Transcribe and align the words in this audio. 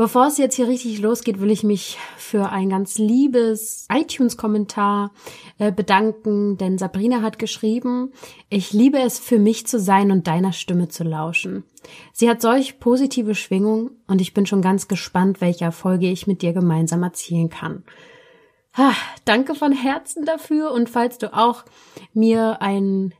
Bevor 0.00 0.28
es 0.28 0.38
jetzt 0.38 0.54
hier 0.54 0.66
richtig 0.66 0.98
losgeht, 1.00 1.42
will 1.42 1.50
ich 1.50 1.62
mich 1.62 1.98
für 2.16 2.48
ein 2.48 2.70
ganz 2.70 2.96
liebes 2.96 3.86
iTunes-Kommentar 3.92 5.10
äh, 5.58 5.70
bedanken, 5.70 6.56
denn 6.56 6.78
Sabrina 6.78 7.20
hat 7.20 7.38
geschrieben, 7.38 8.10
ich 8.48 8.72
liebe 8.72 8.98
es 8.98 9.18
für 9.18 9.38
mich 9.38 9.66
zu 9.66 9.78
sein 9.78 10.10
und 10.10 10.26
deiner 10.26 10.54
Stimme 10.54 10.88
zu 10.88 11.04
lauschen. 11.04 11.64
Sie 12.14 12.30
hat 12.30 12.40
solch 12.40 12.80
positive 12.80 13.34
Schwingung 13.34 13.90
und 14.06 14.22
ich 14.22 14.32
bin 14.32 14.46
schon 14.46 14.62
ganz 14.62 14.88
gespannt, 14.88 15.42
welche 15.42 15.66
Erfolge 15.66 16.08
ich 16.08 16.26
mit 16.26 16.40
dir 16.40 16.54
gemeinsam 16.54 17.02
erzielen 17.02 17.50
kann. 17.50 17.84
Ha, 18.78 18.94
danke 19.26 19.54
von 19.54 19.72
Herzen 19.72 20.24
dafür 20.24 20.72
und 20.72 20.88
falls 20.88 21.18
du 21.18 21.36
auch 21.36 21.66
mir 22.14 22.62
ein, 22.62 23.12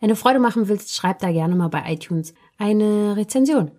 eine 0.00 0.16
Freude 0.16 0.38
machen 0.38 0.68
willst, 0.68 0.94
schreib 0.94 1.18
da 1.18 1.30
gerne 1.30 1.56
mal 1.56 1.68
bei 1.68 1.92
iTunes 1.92 2.32
eine 2.56 3.18
Rezension. 3.18 3.70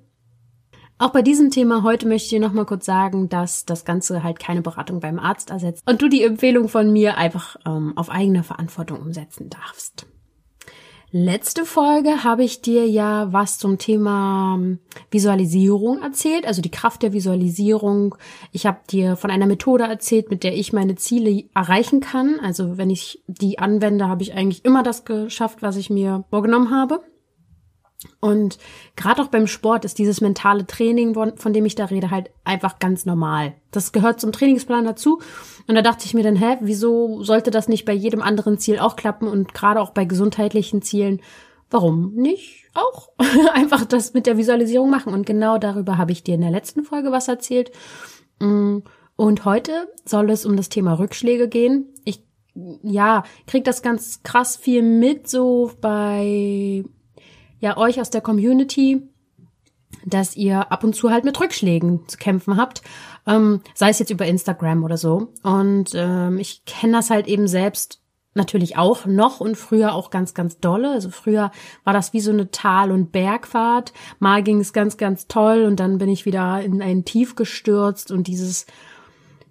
Auch 1.03 1.09
bei 1.09 1.21
diesem 1.21 1.49
Thema 1.49 1.84
heute 1.84 2.07
möchte 2.07 2.27
ich 2.27 2.30
dir 2.30 2.39
nochmal 2.39 2.66
kurz 2.66 2.85
sagen, 2.85 3.27
dass 3.27 3.66
das 3.66 3.84
Ganze 3.84 4.23
halt 4.23 4.39
keine 4.39 4.62
Beratung 4.62 5.02
beim 5.02 5.20
Arzt 5.20 5.49
ersetzt 5.49 5.84
und 5.85 6.02
du 6.02 6.07
die 6.07 6.23
Empfehlung 6.23 6.70
von 6.70 6.93
mir 6.93 7.17
einfach 7.17 7.57
ähm, 7.66 7.91
auf 7.98 8.09
eigene 8.09 8.41
Verantwortung 8.41 9.02
umsetzen 9.02 9.49
darfst. 9.49 10.05
Letzte 11.12 11.66
Folge 11.66 12.23
habe 12.23 12.45
ich 12.45 12.62
dir 12.62 12.88
ja 12.88 13.34
was 13.34 13.57
zum 13.57 13.79
Thema 13.79 14.55
ähm, 14.57 14.79
Visualisierung 15.12 16.01
erzählt, 16.01 16.48
also 16.48 16.62
die 16.62 16.71
Kraft 16.71 17.04
der 17.04 17.12
Visualisierung. 17.12 18.15
Ich 18.54 18.65
habe 18.65 18.79
dir 18.90 19.18
von 19.18 19.29
einer 19.29 19.46
Methode 19.46 19.84
erzählt, 19.84 20.29
mit 20.29 20.46
der 20.46 20.55
ich 20.55 20.71
meine 20.71 20.96
Ziele 20.96 21.43
erreichen 21.54 21.99
kann. 21.99 22.40
Also 22.41 22.77
wenn 22.77 22.90
ich 22.90 23.21
die 23.27 23.59
anwende, 23.59 24.07
habe 24.07 24.24
ich 24.24 24.35
eigentlich 24.35 24.63
immer 24.63 24.84
das 24.84 25.04
geschafft, 25.04 25.63
was 25.63 25.76
ich 25.76 25.90
mir 25.90 26.24
vorgenommen 26.29 26.71
habe. 26.71 27.01
Und 28.20 28.57
gerade 28.96 29.21
auch 29.21 29.27
beim 29.27 29.48
Sport 29.48 29.85
ist 29.85 29.98
dieses 29.98 30.21
mentale 30.21 30.65
Training, 30.65 31.13
von 31.13 31.54
dem 31.54 31.65
ich 31.65 31.76
da 31.76 31.85
rede, 31.85 32.12
halt 32.12 32.29
einfach 32.43 32.79
ganz 32.79 33.05
normal. 33.05 33.54
Das 33.71 33.91
gehört 33.91 34.20
zum 34.20 34.32
Trainingsplan 34.32 34.85
dazu. 34.85 35.21
Und 35.68 35.76
da 35.76 35.82
dachte 35.82 36.05
ich 36.05 36.13
mir 36.13 36.24
dann, 36.24 36.35
hä, 36.35 36.57
wieso 36.62 37.24
sollte 37.24 37.51
das 37.51 37.68
nicht 37.68 37.85
bei 37.85 37.93
jedem 37.93 38.21
anderen 38.21 38.57
Ziel 38.57 38.79
auch 38.79 38.96
klappen 38.96 39.27
und 39.27 39.54
gerade 39.54 39.81
auch 39.81 39.91
bei 39.91 40.05
gesundheitlichen 40.05 40.81
Zielen? 40.81 41.21
Warum 41.70 42.13
nicht 42.13 42.65
auch 42.74 43.09
einfach 43.54 43.85
das 43.85 44.13
mit 44.13 44.26
der 44.26 44.37
Visualisierung 44.37 44.90
machen? 44.90 45.13
Und 45.13 45.26
genau 45.26 45.57
darüber 45.57 45.98
habe 45.98 46.12
ich 46.12 46.24
dir 46.24 46.35
in 46.35 46.41
der 46.41 46.51
letzten 46.51 46.84
Folge 46.84 47.12
was 47.12 47.27
erzählt. 47.27 47.71
Mm, 48.40 48.79
und 49.15 49.46
heute 49.46 49.87
soll 50.05 50.29
es 50.29 50.46
um 50.46 50.57
das 50.57 50.70
Thema 50.70 50.93
Rückschläge 50.93 51.48
gehen. 51.48 51.93
Ich 52.04 52.24
ja, 52.84 53.24
krieg 53.48 53.63
das 53.63 53.81
ganz 53.81 54.21
krass 54.24 54.55
viel 54.55 54.84
mit, 54.84 55.27
so 55.27 55.71
bei 55.81 56.84
ja 57.63 57.77
euch 57.77 58.01
aus 58.01 58.09
der 58.09 58.19
Community, 58.19 59.01
dass 60.05 60.35
ihr 60.35 60.69
ab 60.71 60.83
und 60.83 60.95
zu 60.95 61.11
halt 61.11 61.23
mit 61.23 61.39
Rückschlägen 61.39 62.07
zu 62.09 62.17
kämpfen 62.17 62.57
habt, 62.57 62.81
ähm, 63.25 63.61
sei 63.73 63.89
es 63.89 63.99
jetzt 63.99 64.11
über 64.11 64.25
Instagram 64.25 64.83
oder 64.83 64.97
so. 64.97 65.29
Und 65.44 65.91
ähm, 65.95 66.39
ich 66.39 66.66
kenne 66.66 66.94
das 66.94 67.09
halt 67.09 67.28
eben 67.28 67.47
selbst 67.47 68.01
natürlich 68.34 68.78
auch 68.78 69.06
noch 69.06 69.39
und 69.39 69.56
früher 69.56 69.94
auch 69.94 70.09
ganz, 70.09 70.34
ganz 70.34 70.59
dolle. 70.59 70.91
Also 70.91 71.09
früher 71.09 71.51
war 71.85 71.94
das 71.94 72.11
wie 72.11 72.19
so 72.19 72.31
eine 72.31 72.51
Tal- 72.51 72.91
und 72.91 73.13
Bergfahrt. 73.13 73.94
Mal 74.19 74.44
ging 74.44 74.59
es 74.59 74.73
ganz, 74.73 74.97
ganz 74.97 75.28
toll 75.28 75.63
und 75.63 75.79
dann 75.79 76.00
bin 76.00 76.09
ich 76.09 76.25
wieder 76.25 76.61
in 76.61 76.81
ein 76.81 77.06
Tief 77.06 77.35
gestürzt 77.35 78.11
und 78.11 78.28
dieses 78.28 78.66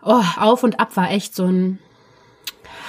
oh, 0.03 0.23
Auf 0.37 0.65
und 0.65 0.81
Ab 0.81 0.99
war 0.99 1.11
echt 1.11 1.35
so 1.35 1.47
ein, 1.47 1.79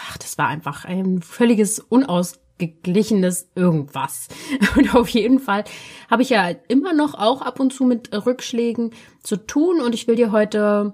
ach, 0.10 0.18
das 0.18 0.38
war 0.38 0.50
einfach 0.50 0.84
ein 0.84 1.22
völliges 1.22 1.80
Unaus 1.80 2.43
geglichenes 2.58 3.50
irgendwas. 3.56 4.28
Und 4.76 4.96
auf 4.96 5.10
jeden 5.10 5.40
Fall 5.40 5.64
habe 6.10 6.22
ich 6.22 6.30
ja 6.30 6.50
immer 6.68 6.94
noch 6.94 7.14
auch 7.16 7.42
ab 7.42 7.60
und 7.60 7.74
zu 7.74 7.84
mit 7.86 8.14
Rückschlägen 8.26 8.92
zu 9.22 9.38
tun 9.38 9.82
und 9.82 9.96
ich 9.96 10.08
will 10.08 10.16
dir 10.16 10.32
heute 10.32 10.94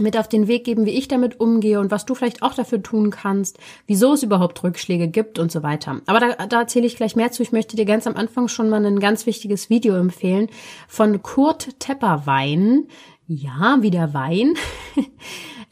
mit 0.00 0.16
auf 0.16 0.28
den 0.28 0.48
Weg 0.48 0.64
geben, 0.64 0.86
wie 0.86 0.96
ich 0.96 1.06
damit 1.06 1.38
umgehe 1.38 1.78
und 1.78 1.90
was 1.90 2.06
du 2.06 2.14
vielleicht 2.14 2.42
auch 2.42 2.54
dafür 2.54 2.82
tun 2.82 3.10
kannst, 3.10 3.58
wieso 3.86 4.14
es 4.14 4.22
überhaupt 4.22 4.62
Rückschläge 4.62 5.08
gibt 5.08 5.38
und 5.38 5.52
so 5.52 5.62
weiter. 5.62 6.00
Aber 6.06 6.18
da, 6.18 6.46
da 6.46 6.60
erzähle 6.60 6.86
ich 6.86 6.96
gleich 6.96 7.14
mehr 7.14 7.30
zu. 7.30 7.42
Ich 7.42 7.52
möchte 7.52 7.76
dir 7.76 7.84
ganz 7.84 8.06
am 8.06 8.16
Anfang 8.16 8.48
schon 8.48 8.70
mal 8.70 8.84
ein 8.84 9.00
ganz 9.00 9.26
wichtiges 9.26 9.68
Video 9.68 9.94
empfehlen 9.96 10.48
von 10.88 11.22
Kurt 11.22 11.78
Tepperwein. 11.78 12.88
Ja, 13.26 13.78
wie 13.80 13.90
der 13.90 14.14
Wein. 14.14 14.54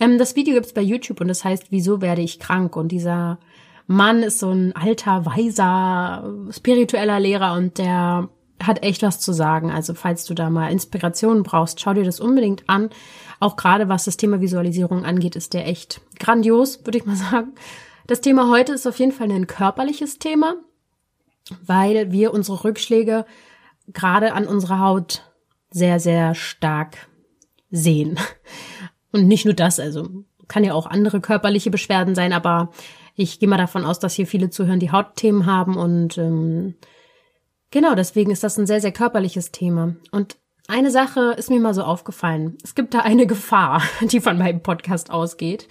Ähm, 0.03 0.17
das 0.17 0.35
Video 0.35 0.55
gibt's 0.55 0.73
bei 0.73 0.81
YouTube 0.81 1.21
und 1.21 1.29
das 1.29 1.45
heißt, 1.45 1.67
wieso 1.69 2.01
werde 2.01 2.23
ich 2.23 2.39
krank? 2.41 2.75
Und 2.75 2.89
dieser 2.89 3.39
Mann 3.91 4.23
ist 4.23 4.39
so 4.39 4.51
ein 4.51 4.77
alter, 4.77 5.27
weiser, 5.27 6.33
spiritueller 6.53 7.19
Lehrer 7.19 7.55
und 7.55 7.77
der 7.79 8.29
hat 8.63 8.85
echt 8.85 9.03
was 9.03 9.19
zu 9.19 9.33
sagen. 9.33 9.73
Also 9.73 9.95
falls 9.95 10.25
du 10.27 10.35
da 10.35 10.49
mal 10.49 10.71
Inspiration 10.71 11.43
brauchst, 11.43 11.81
schau 11.81 11.93
dir 11.93 12.05
das 12.05 12.21
unbedingt 12.21 12.63
an. 12.69 12.91
Auch 13.41 13.57
gerade 13.57 13.89
was 13.89 14.05
das 14.05 14.17
Thema 14.17 14.41
Visualisierung 14.41 15.05
angeht, 15.05 15.35
ist 15.35 15.55
der 15.55 15.67
echt 15.67 16.01
grandios, 16.21 16.87
würde 16.87 16.99
ich 16.99 17.05
mal 17.05 17.17
sagen. 17.17 17.53
Das 18.07 18.21
Thema 18.21 18.49
heute 18.49 18.75
ist 18.75 18.87
auf 18.87 18.97
jeden 19.01 19.11
Fall 19.11 19.29
ein 19.29 19.49
körperliches 19.49 20.21
Thema, 20.21 20.55
weil 21.67 22.13
wir 22.13 22.33
unsere 22.33 22.63
Rückschläge 22.63 23.25
gerade 23.89 24.35
an 24.35 24.47
unserer 24.47 24.79
Haut 24.79 25.25
sehr, 25.73 25.99
sehr 25.99 26.37
stark 26.37 27.09
sehen. 27.73 28.21
Und 29.11 29.27
nicht 29.27 29.47
nur 29.47 29.55
das, 29.55 29.81
also 29.81 30.09
kann 30.47 30.63
ja 30.63 30.75
auch 30.75 30.87
andere 30.87 31.21
körperliche 31.21 31.73
Beschwerden 31.73 32.15
sein, 32.15 32.33
aber 32.33 32.71
ich 33.15 33.39
gehe 33.39 33.49
mal 33.49 33.57
davon 33.57 33.85
aus, 33.85 33.99
dass 33.99 34.15
hier 34.15 34.27
viele 34.27 34.51
zuhören, 34.51 34.81
die 34.81 34.93
Hautthemen 34.93 35.47
haben 35.47 35.77
und 35.77 36.19
ähm, 36.19 36.75
genau, 37.71 37.95
deswegen 37.95 38.31
ist 38.31 38.43
das 38.43 38.59
ein 38.59 38.67
sehr, 38.67 38.81
sehr 38.81 38.93
körperliches 38.93 39.53
Thema. 39.53 39.97
Und 40.11 40.37
eine 40.71 40.93
Sache 40.93 41.35
ist 41.37 41.51
mir 41.51 41.59
mal 41.59 41.75
so 41.75 41.83
aufgefallen. 41.83 42.57
Es 42.63 42.77
gibt 42.77 42.95
da 42.95 43.01
eine 43.01 43.27
Gefahr, 43.29 43.83
die 44.03 44.21
von 44.21 44.39
meinem 44.39 44.63
Podcast 44.63 45.11
ausgeht. 45.11 45.67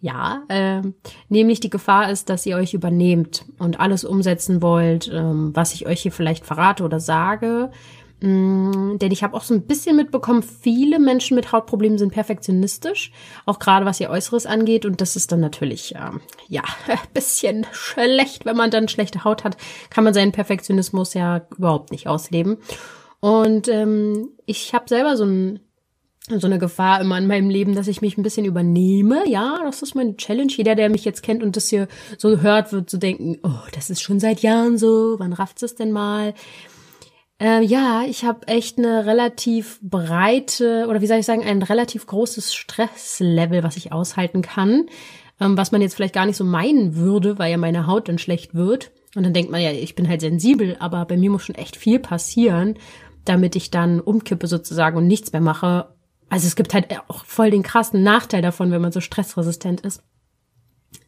Ja, 0.00 0.42
äh, 0.48 0.80
nämlich 1.28 1.60
die 1.60 1.70
Gefahr 1.70 2.10
ist, 2.10 2.30
dass 2.30 2.46
ihr 2.46 2.56
euch 2.56 2.72
übernehmt 2.72 3.44
und 3.58 3.78
alles 3.78 4.04
umsetzen 4.04 4.62
wollt, 4.62 5.10
ähm, 5.12 5.50
was 5.54 5.74
ich 5.74 5.86
euch 5.86 6.00
hier 6.00 6.12
vielleicht 6.12 6.46
verrate 6.46 6.84
oder 6.84 6.98
sage. 6.98 7.70
Mm, 8.20 8.98
denn 8.98 9.12
ich 9.12 9.22
habe 9.22 9.36
auch 9.36 9.42
so 9.44 9.54
ein 9.54 9.66
bisschen 9.66 9.94
mitbekommen, 9.96 10.42
viele 10.42 10.98
Menschen 10.98 11.36
mit 11.36 11.52
Hautproblemen 11.52 11.98
sind 11.98 12.12
perfektionistisch, 12.12 13.12
auch 13.46 13.58
gerade 13.58 13.86
was 13.86 14.00
ihr 14.00 14.10
Äußeres 14.10 14.46
angeht. 14.46 14.84
Und 14.84 15.00
das 15.00 15.14
ist 15.16 15.30
dann 15.30 15.40
natürlich, 15.40 15.94
ähm, 15.94 16.20
ja, 16.48 16.62
ein 16.88 16.98
bisschen 17.14 17.66
schlecht. 17.72 18.44
Wenn 18.44 18.56
man 18.56 18.70
dann 18.70 18.88
schlechte 18.88 19.24
Haut 19.24 19.44
hat, 19.44 19.56
kann 19.90 20.04
man 20.04 20.14
seinen 20.14 20.32
Perfektionismus 20.32 21.14
ja 21.14 21.46
überhaupt 21.56 21.92
nicht 21.92 22.08
ausleben. 22.08 22.58
Und 23.20 23.68
ähm, 23.68 24.30
ich 24.46 24.74
habe 24.74 24.88
selber 24.88 25.16
so 25.16 25.24
ein 25.24 25.60
so 26.30 26.46
eine 26.46 26.58
Gefahr 26.58 27.00
immer 27.00 27.16
in 27.16 27.26
meinem 27.26 27.48
Leben, 27.48 27.74
dass 27.74 27.88
ich 27.88 28.02
mich 28.02 28.18
ein 28.18 28.22
bisschen 28.22 28.44
übernehme. 28.44 29.26
Ja, 29.26 29.60
das 29.64 29.80
ist 29.80 29.94
meine 29.94 30.14
Challenge. 30.16 30.52
Jeder, 30.54 30.74
der 30.74 30.90
mich 30.90 31.06
jetzt 31.06 31.22
kennt 31.22 31.42
und 31.42 31.56
das 31.56 31.70
hier 31.70 31.88
so 32.18 32.42
hört, 32.42 32.70
wird 32.70 32.90
so 32.90 32.98
denken, 32.98 33.38
oh, 33.42 33.66
das 33.72 33.88
ist 33.88 34.02
schon 34.02 34.20
seit 34.20 34.40
Jahren 34.40 34.76
so. 34.76 35.16
Wann 35.18 35.32
rafft 35.32 35.62
es 35.62 35.74
denn 35.74 35.90
mal? 35.90 36.34
Äh, 37.40 37.62
ja, 37.62 38.02
ich 38.06 38.24
habe 38.24 38.48
echt 38.48 38.78
eine 38.78 39.06
relativ 39.06 39.78
breite 39.80 40.86
oder 40.88 41.00
wie 41.00 41.06
soll 41.06 41.18
ich 41.18 41.26
sagen, 41.26 41.44
ein 41.44 41.62
relativ 41.62 42.06
großes 42.06 42.52
Stresslevel, 42.52 43.62
was 43.62 43.76
ich 43.76 43.92
aushalten 43.92 44.42
kann, 44.42 44.86
ähm, 45.40 45.56
was 45.56 45.70
man 45.70 45.80
jetzt 45.80 45.94
vielleicht 45.94 46.14
gar 46.14 46.26
nicht 46.26 46.36
so 46.36 46.44
meinen 46.44 46.96
würde, 46.96 47.38
weil 47.38 47.52
ja 47.52 47.56
meine 47.56 47.86
Haut 47.86 48.08
dann 48.08 48.18
schlecht 48.18 48.54
wird. 48.54 48.90
Und 49.14 49.22
dann 49.22 49.32
denkt 49.32 49.52
man 49.52 49.60
ja, 49.60 49.70
ich 49.70 49.94
bin 49.94 50.08
halt 50.08 50.20
sensibel, 50.20 50.76
aber 50.80 51.04
bei 51.04 51.16
mir 51.16 51.30
muss 51.30 51.44
schon 51.44 51.54
echt 51.54 51.76
viel 51.76 52.00
passieren, 52.00 52.76
damit 53.24 53.54
ich 53.54 53.70
dann 53.70 54.00
umkippe 54.00 54.48
sozusagen 54.48 54.96
und 54.96 55.06
nichts 55.06 55.32
mehr 55.32 55.40
mache. 55.40 55.94
Also 56.28 56.46
es 56.46 56.56
gibt 56.56 56.74
halt 56.74 56.88
auch 57.08 57.24
voll 57.24 57.50
den 57.52 57.62
krassen 57.62 58.02
Nachteil 58.02 58.42
davon, 58.42 58.72
wenn 58.72 58.82
man 58.82 58.92
so 58.92 59.00
stressresistent 59.00 59.82
ist. 59.82 60.02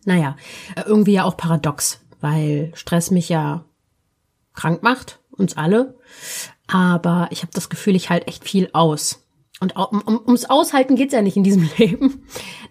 Naja, 0.04 0.36
äh, 0.76 0.82
irgendwie 0.86 1.12
ja 1.12 1.24
auch 1.24 1.36
paradox, 1.36 2.00
weil 2.20 2.70
Stress 2.74 3.10
mich 3.10 3.28
ja 3.28 3.64
krank 4.54 4.82
macht 4.82 5.19
uns 5.40 5.56
alle. 5.56 5.94
Aber 6.68 7.28
ich 7.30 7.42
habe 7.42 7.52
das 7.52 7.68
Gefühl, 7.68 7.96
ich 7.96 8.10
halte 8.10 8.28
echt 8.28 8.44
viel 8.44 8.70
aus. 8.72 9.26
Und 9.62 9.76
um, 9.76 10.00
um, 10.06 10.20
ums 10.26 10.46
Aushalten 10.46 10.96
geht's 10.96 11.12
ja 11.12 11.20
nicht 11.20 11.36
in 11.36 11.44
diesem 11.44 11.68
Leben. 11.76 12.22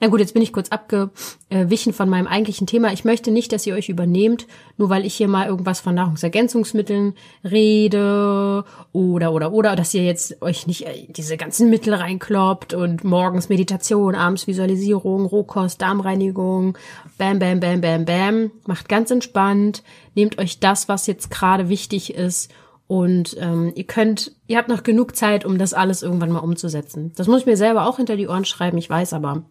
Na 0.01 0.07
gut, 0.07 0.19
jetzt 0.21 0.33
bin 0.33 0.41
ich 0.41 0.51
kurz 0.51 0.69
abgewichen 0.69 1.93
von 1.93 2.09
meinem 2.09 2.25
eigentlichen 2.25 2.65
Thema. 2.65 2.91
Ich 2.91 3.05
möchte 3.05 3.29
nicht, 3.29 3.53
dass 3.53 3.67
ihr 3.67 3.75
euch 3.75 3.89
übernehmt, 3.89 4.47
nur 4.77 4.89
weil 4.89 5.05
ich 5.05 5.13
hier 5.13 5.27
mal 5.27 5.45
irgendwas 5.45 5.81
von 5.81 5.93
Nahrungsergänzungsmitteln 5.93 7.13
rede 7.43 8.65
oder 8.91 9.31
oder 9.33 9.51
oder, 9.53 9.75
dass 9.75 9.93
ihr 9.93 10.03
jetzt 10.03 10.41
euch 10.41 10.65
nicht 10.65 10.87
äh, 10.87 11.05
diese 11.09 11.37
ganzen 11.37 11.69
Mittel 11.69 11.93
reinkloppt 11.93 12.73
und 12.73 13.03
morgens 13.03 13.49
Meditation, 13.49 14.15
abends 14.15 14.47
Visualisierung, 14.47 15.27
Rohkost, 15.27 15.79
Darmreinigung, 15.83 16.75
bam, 17.19 17.37
bam, 17.37 17.59
bam, 17.59 17.81
bam, 17.81 18.05
bam. 18.05 18.51
Macht 18.65 18.89
ganz 18.89 19.11
entspannt, 19.11 19.83
nehmt 20.15 20.39
euch 20.39 20.59
das, 20.59 20.89
was 20.89 21.05
jetzt 21.05 21.29
gerade 21.29 21.69
wichtig 21.69 22.15
ist 22.15 22.51
und 22.89 23.37
ähm, 23.39 23.71
ihr 23.75 23.83
könnt, 23.83 24.31
ihr 24.47 24.57
habt 24.57 24.67
noch 24.67 24.81
genug 24.81 25.15
Zeit, 25.15 25.45
um 25.45 25.59
das 25.59 25.75
alles 25.75 26.01
irgendwann 26.01 26.31
mal 26.31 26.39
umzusetzen. 26.39 27.13
Das 27.15 27.27
muss 27.27 27.41
ich 27.41 27.45
mir 27.45 27.55
selber 27.55 27.85
auch 27.85 27.97
hinter 27.97 28.17
die 28.17 28.27
Ohren 28.27 28.45
schreiben, 28.45 28.79
ich 28.79 28.89
weiß 28.89 29.13
aber. 29.13 29.43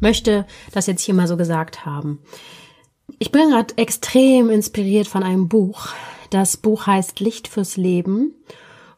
Möchte 0.00 0.44
das 0.72 0.88
jetzt 0.88 1.02
hier 1.02 1.14
mal 1.14 1.28
so 1.28 1.36
gesagt 1.36 1.86
haben. 1.86 2.18
Ich 3.20 3.30
bin 3.30 3.50
gerade 3.50 3.78
extrem 3.78 4.50
inspiriert 4.50 5.06
von 5.06 5.22
einem 5.22 5.46
Buch. 5.46 5.90
Das 6.30 6.56
Buch 6.56 6.88
heißt 6.88 7.20
Licht 7.20 7.46
fürs 7.46 7.76
Leben 7.76 8.34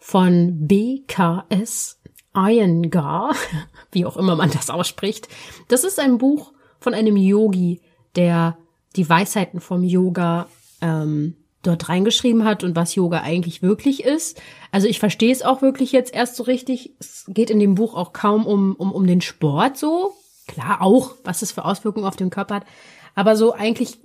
von 0.00 0.66
BKS 0.66 2.00
Iyengar, 2.34 3.34
wie 3.92 4.06
auch 4.06 4.16
immer 4.16 4.36
man 4.36 4.52
das 4.52 4.70
ausspricht. 4.70 5.28
Das 5.68 5.84
ist 5.84 6.00
ein 6.00 6.16
Buch 6.16 6.54
von 6.80 6.94
einem 6.94 7.18
Yogi, 7.18 7.82
der 8.16 8.56
die 8.96 9.06
Weisheiten 9.06 9.60
vom 9.60 9.82
Yoga 9.82 10.46
ähm, 10.80 11.36
dort 11.66 11.88
reingeschrieben 11.88 12.44
hat 12.44 12.64
und 12.64 12.76
was 12.76 12.94
Yoga 12.94 13.20
eigentlich 13.20 13.62
wirklich 13.62 14.04
ist. 14.04 14.40
Also 14.70 14.86
ich 14.86 14.98
verstehe 14.98 15.32
es 15.32 15.42
auch 15.42 15.62
wirklich 15.62 15.92
jetzt 15.92 16.14
erst 16.14 16.36
so 16.36 16.44
richtig. 16.44 16.92
Es 16.98 17.24
geht 17.28 17.50
in 17.50 17.60
dem 17.60 17.74
Buch 17.74 17.94
auch 17.94 18.12
kaum 18.12 18.46
um, 18.46 18.74
um, 18.74 18.92
um 18.92 19.06
den 19.06 19.20
Sport 19.20 19.76
so. 19.76 20.14
Klar 20.46 20.82
auch, 20.82 21.14
was 21.24 21.42
es 21.42 21.52
für 21.52 21.64
Auswirkungen 21.64 22.06
auf 22.06 22.16
den 22.16 22.30
Körper 22.30 22.56
hat. 22.56 22.66
Aber 23.14 23.36
so 23.36 23.52
eigentlich 23.52 23.98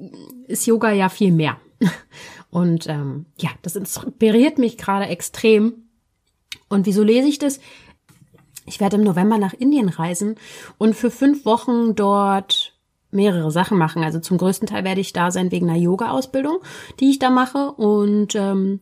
ist 0.48 0.66
Yoga 0.66 0.92
ja 0.92 1.10
viel 1.10 1.32
mehr. 1.32 1.58
Und 2.52 2.88
ähm, 2.88 3.26
ja, 3.38 3.50
das 3.62 3.76
inspiriert 3.76 4.58
mich 4.58 4.78
gerade 4.78 5.06
extrem. 5.06 5.90
Und 6.68 6.86
wieso 6.86 7.04
lese 7.04 7.28
ich 7.28 7.40
das? 7.40 7.60
Ich 8.66 8.80
werde 8.80 8.98
im 8.98 9.04
November 9.04 9.38
nach 9.38 9.54
Indien 9.54 9.90
reisen 9.90 10.36
und 10.78 10.96
für 10.96 11.10
fünf 11.10 11.44
Wochen 11.46 11.96
dort 11.96 12.79
mehrere 13.12 13.52
Sachen 13.52 13.78
machen. 13.78 14.04
Also 14.04 14.20
zum 14.20 14.38
größten 14.38 14.68
Teil 14.68 14.84
werde 14.84 15.02
ich 15.02 15.14
da 15.14 15.32
sein 15.32 15.52
wegen 15.52 15.70
einer 15.70 15.80
Yoga-Ausbildung, 15.80 16.60
die 17.00 17.10
ich 17.10 17.20
da 17.20 17.30
mache. 17.30 17.72
Und 17.72 18.36
ähm, 18.36 18.82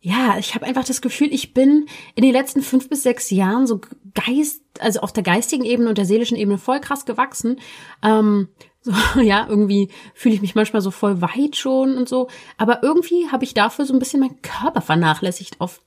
ja, 0.00 0.38
ich 0.38 0.54
habe 0.54 0.66
einfach 0.66 0.84
das 0.84 1.00
Gefühl, 1.00 1.32
ich 1.32 1.52
bin 1.52 1.86
in 2.14 2.22
den 2.22 2.32
letzten 2.32 2.62
fünf 2.62 2.88
bis 2.88 3.02
sechs 3.02 3.30
Jahren 3.30 3.66
so 3.66 3.80
geist, 4.14 4.62
also 4.78 5.00
auf 5.00 5.12
der 5.12 5.22
geistigen 5.22 5.64
Ebene 5.64 5.88
und 5.88 5.98
der 5.98 6.04
seelischen 6.04 6.36
Ebene 6.36 6.58
voll 6.58 6.80
krass 6.80 7.06
gewachsen. 7.06 7.60
Ähm, 8.02 8.48
so, 8.82 8.92
ja, 9.20 9.46
irgendwie 9.48 9.90
fühle 10.14 10.36
ich 10.36 10.42
mich 10.42 10.54
manchmal 10.54 10.80
so 10.82 10.90
voll 10.90 11.20
weit 11.20 11.56
schon 11.56 11.96
und 11.96 12.08
so. 12.08 12.28
Aber 12.56 12.82
irgendwie 12.82 13.28
habe 13.30 13.44
ich 13.44 13.52
dafür 13.52 13.84
so 13.84 13.92
ein 13.92 13.98
bisschen 13.98 14.20
meinen 14.20 14.40
Körper 14.42 14.80
vernachlässigt 14.80 15.60
auf, 15.60 15.82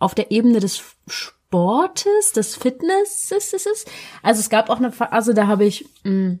auf 0.00 0.14
der 0.14 0.32
Ebene 0.32 0.58
des 0.58 0.82
Sportes, 1.06 2.32
des 2.34 2.56
Fitnesses. 2.56 3.84
Also 4.24 4.40
es 4.40 4.50
gab 4.50 4.70
auch 4.70 4.78
eine 4.78 4.90
Phase, 4.90 5.34
da 5.34 5.46
habe 5.46 5.64
ich 5.66 5.86
mh, 6.02 6.10
mm, 6.10 6.40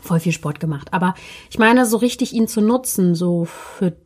voll 0.00 0.20
viel 0.20 0.32
Sport 0.32 0.60
gemacht. 0.60 0.92
Aber 0.92 1.14
ich 1.50 1.58
meine, 1.58 1.86
so 1.86 1.96
richtig 1.96 2.32
ihn 2.32 2.48
zu 2.48 2.60
nutzen, 2.60 3.14
so 3.14 3.44
für 3.44 3.96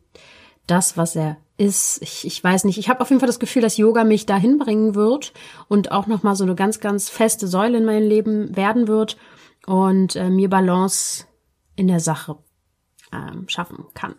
das, 0.67 0.97
was 0.97 1.15
er 1.15 1.37
ist, 1.57 2.01
ich, 2.01 2.25
ich 2.25 2.43
weiß 2.43 2.63
nicht. 2.63 2.77
Ich 2.77 2.89
habe 2.89 3.01
auf 3.01 3.09
jeden 3.09 3.19
Fall 3.19 3.27
das 3.27 3.39
Gefühl, 3.39 3.61
dass 3.61 3.77
Yoga 3.77 4.03
mich 4.03 4.25
dahin 4.25 4.57
bringen 4.57 4.95
wird 4.95 5.33
und 5.67 5.91
auch 5.91 6.07
nochmal 6.07 6.35
so 6.35 6.45
eine 6.45 6.55
ganz, 6.55 6.79
ganz 6.79 7.09
feste 7.09 7.47
Säule 7.47 7.77
in 7.77 7.85
meinem 7.85 8.07
Leben 8.07 8.55
werden 8.55 8.87
wird 8.87 9.17
und 9.65 10.15
äh, 10.15 10.29
mir 10.29 10.49
Balance 10.49 11.25
in 11.75 11.87
der 11.87 11.99
Sache 11.99 12.37
ähm, 13.11 13.49
schaffen 13.49 13.85
kann. 13.93 14.15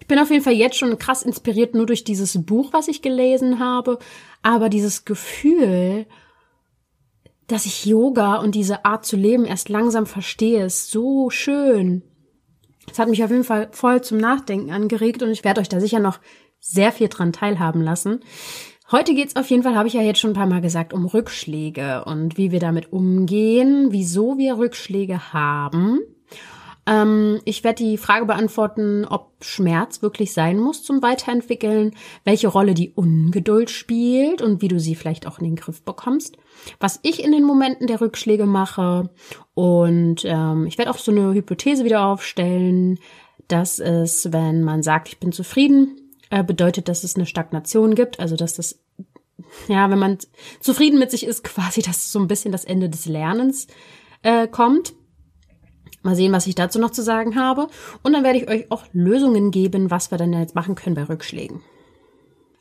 Ich 0.00 0.06
bin 0.06 0.18
auf 0.18 0.30
jeden 0.30 0.44
Fall 0.44 0.52
jetzt 0.52 0.76
schon 0.76 0.98
krass 0.98 1.22
inspiriert 1.22 1.74
nur 1.74 1.86
durch 1.86 2.04
dieses 2.04 2.44
Buch, 2.44 2.74
was 2.74 2.88
ich 2.88 3.00
gelesen 3.00 3.58
habe, 3.58 3.98
aber 4.42 4.68
dieses 4.68 5.06
Gefühl, 5.06 6.06
dass 7.46 7.66
ich 7.66 7.84
Yoga 7.84 8.36
und 8.36 8.54
diese 8.54 8.84
Art 8.84 9.04
zu 9.04 9.16
leben 9.16 9.44
erst 9.44 9.68
langsam 9.68 10.06
verstehe, 10.06 10.64
ist 10.64 10.90
so 10.90 11.30
schön. 11.30 12.02
Das 12.86 12.98
hat 12.98 13.08
mich 13.08 13.24
auf 13.24 13.30
jeden 13.30 13.44
Fall 13.44 13.68
voll 13.72 14.02
zum 14.02 14.18
Nachdenken 14.18 14.70
angeregt 14.70 15.22
und 15.22 15.30
ich 15.30 15.44
werde 15.44 15.60
euch 15.60 15.68
da 15.68 15.80
sicher 15.80 16.00
noch 16.00 16.18
sehr 16.60 16.92
viel 16.92 17.08
dran 17.08 17.32
teilhaben 17.32 17.82
lassen. 17.82 18.20
Heute 18.90 19.14
geht's 19.14 19.36
auf 19.36 19.48
jeden 19.48 19.62
Fall, 19.62 19.76
habe 19.76 19.88
ich 19.88 19.94
ja 19.94 20.02
jetzt 20.02 20.20
schon 20.20 20.30
ein 20.30 20.36
paar 20.36 20.46
Mal 20.46 20.60
gesagt, 20.60 20.92
um 20.92 21.06
Rückschläge 21.06 22.04
und 22.04 22.36
wie 22.36 22.52
wir 22.52 22.60
damit 22.60 22.92
umgehen, 22.92 23.88
wieso 23.90 24.36
wir 24.36 24.58
Rückschläge 24.58 25.32
haben 25.32 26.00
ähm, 26.86 27.40
ich 27.44 27.64
werde 27.64 27.82
die 27.82 27.96
Frage 27.96 28.26
beantworten, 28.26 29.04
ob 29.04 29.32
Schmerz 29.42 30.02
wirklich 30.02 30.32
sein 30.32 30.58
muss 30.58 30.82
zum 30.82 31.02
Weiterentwickeln, 31.02 31.94
welche 32.24 32.48
Rolle 32.48 32.74
die 32.74 32.90
Ungeduld 32.90 33.70
spielt 33.70 34.42
und 34.42 34.60
wie 34.62 34.68
du 34.68 34.78
sie 34.78 34.94
vielleicht 34.94 35.26
auch 35.26 35.38
in 35.38 35.44
den 35.44 35.56
Griff 35.56 35.82
bekommst, 35.82 36.36
was 36.80 37.00
ich 37.02 37.22
in 37.22 37.32
den 37.32 37.44
Momenten 37.44 37.86
der 37.86 38.00
Rückschläge 38.00 38.46
mache 38.46 39.10
und 39.54 40.24
ähm, 40.24 40.66
ich 40.66 40.78
werde 40.78 40.90
auch 40.90 40.98
so 40.98 41.12
eine 41.12 41.34
Hypothese 41.34 41.84
wieder 41.84 42.06
aufstellen, 42.06 42.98
dass 43.48 43.78
es, 43.78 44.32
wenn 44.32 44.62
man 44.62 44.82
sagt, 44.82 45.08
ich 45.08 45.18
bin 45.18 45.32
zufrieden, 45.32 46.00
äh, 46.30 46.42
bedeutet, 46.42 46.88
dass 46.88 47.04
es 47.04 47.16
eine 47.16 47.26
Stagnation 47.26 47.94
gibt, 47.94 48.20
also 48.20 48.36
dass 48.36 48.54
das 48.54 48.78
ja, 49.68 49.90
wenn 49.90 49.98
man 49.98 50.18
zufrieden 50.60 50.98
mit 50.98 51.10
sich 51.10 51.26
ist, 51.26 51.44
quasi, 51.44 51.82
dass 51.82 52.12
so 52.12 52.18
ein 52.18 52.28
bisschen 52.28 52.52
das 52.52 52.64
Ende 52.64 52.88
des 52.88 53.06
Lernens 53.06 53.66
äh, 54.22 54.48
kommt. 54.48 54.94
Mal 56.02 56.16
sehen, 56.16 56.32
was 56.32 56.46
ich 56.46 56.54
dazu 56.54 56.78
noch 56.78 56.90
zu 56.90 57.02
sagen 57.02 57.34
habe. 57.36 57.68
Und 58.02 58.12
dann 58.12 58.24
werde 58.24 58.38
ich 58.38 58.48
euch 58.48 58.70
auch 58.70 58.84
Lösungen 58.92 59.50
geben, 59.50 59.90
was 59.90 60.10
wir 60.10 60.18
dann 60.18 60.34
jetzt 60.34 60.54
machen 60.54 60.74
können 60.74 60.96
bei 60.96 61.04
Rückschlägen. 61.04 61.62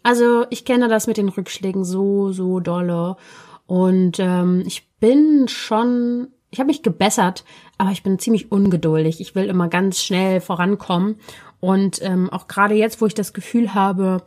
Also 0.01 0.45
ich 0.49 0.63
kenne 0.63 0.87
das 0.87 1.07
mit 1.07 1.17
den 1.17 1.29
Rückschlägen 1.29 1.83
so, 1.83 2.31
so 2.31 2.59
dolle. 2.61 3.17
Und 3.65 4.19
ähm, 4.19 4.63
ich 4.65 4.89
bin 4.99 5.47
schon, 5.47 6.27
ich 6.49 6.59
habe 6.59 6.67
mich 6.67 6.83
gebessert, 6.83 7.43
aber 7.77 7.91
ich 7.91 8.03
bin 8.03 8.19
ziemlich 8.19 8.51
ungeduldig. 8.51 9.21
Ich 9.21 9.35
will 9.35 9.45
immer 9.45 9.67
ganz 9.67 10.01
schnell 10.01 10.41
vorankommen. 10.41 11.15
Und 11.59 12.01
ähm, 12.01 12.29
auch 12.29 12.47
gerade 12.47 12.75
jetzt, 12.75 13.01
wo 13.01 13.05
ich 13.05 13.13
das 13.13 13.33
Gefühl 13.33 13.73
habe, 13.73 14.23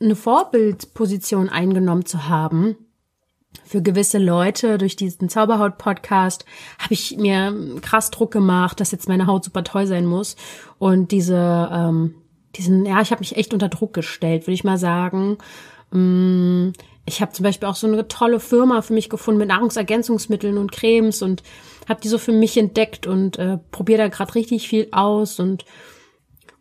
eine 0.00 0.16
Vorbildposition 0.16 1.48
eingenommen 1.48 2.04
zu 2.04 2.28
haben, 2.28 2.76
für 3.64 3.82
gewisse 3.82 4.18
Leute 4.18 4.78
durch 4.78 4.96
diesen 4.96 5.28
Zauberhaut-Podcast 5.28 6.44
habe 6.78 6.94
ich 6.94 7.16
mir 7.16 7.54
krass 7.80 8.10
Druck 8.10 8.30
gemacht, 8.30 8.80
dass 8.80 8.92
jetzt 8.92 9.08
meine 9.08 9.26
Haut 9.26 9.44
super 9.44 9.64
toll 9.64 9.86
sein 9.86 10.06
muss. 10.06 10.36
Und 10.78 11.10
diese, 11.10 11.68
ähm, 11.72 12.14
diesen, 12.54 12.86
ja, 12.86 13.00
ich 13.00 13.10
habe 13.10 13.20
mich 13.20 13.36
echt 13.36 13.52
unter 13.54 13.68
Druck 13.68 13.92
gestellt, 13.92 14.42
würde 14.42 14.54
ich 14.54 14.64
mal 14.64 14.78
sagen. 14.78 15.38
Mm, 15.90 16.70
ich 17.06 17.20
habe 17.20 17.32
zum 17.32 17.44
Beispiel 17.44 17.68
auch 17.68 17.76
so 17.76 17.86
eine 17.86 18.08
tolle 18.08 18.40
Firma 18.40 18.82
für 18.82 18.92
mich 18.92 19.08
gefunden 19.08 19.38
mit 19.38 19.48
Nahrungsergänzungsmitteln 19.48 20.58
und 20.58 20.72
Cremes 20.72 21.22
und 21.22 21.42
habe 21.88 22.00
die 22.00 22.08
so 22.08 22.18
für 22.18 22.32
mich 22.32 22.56
entdeckt 22.56 23.06
und 23.06 23.38
äh, 23.38 23.58
probiere 23.70 23.98
da 23.98 24.08
gerade 24.08 24.34
richtig 24.34 24.68
viel 24.68 24.88
aus 24.92 25.40
und 25.40 25.64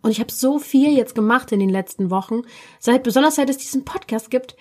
und 0.01 0.11
ich 0.11 0.19
habe 0.19 0.31
so 0.31 0.59
viel 0.59 0.95
jetzt 0.95 1.15
gemacht 1.15 1.51
in 1.51 1.59
den 1.59 1.69
letzten 1.69 2.11
Wochen, 2.11 2.43
seit 2.79 3.01
besonders 3.01 3.37
seit 3.37 3.49
es 3.49 3.57
diesen 3.57 3.85
Podcast 3.85 4.29
gibt, 4.29 4.55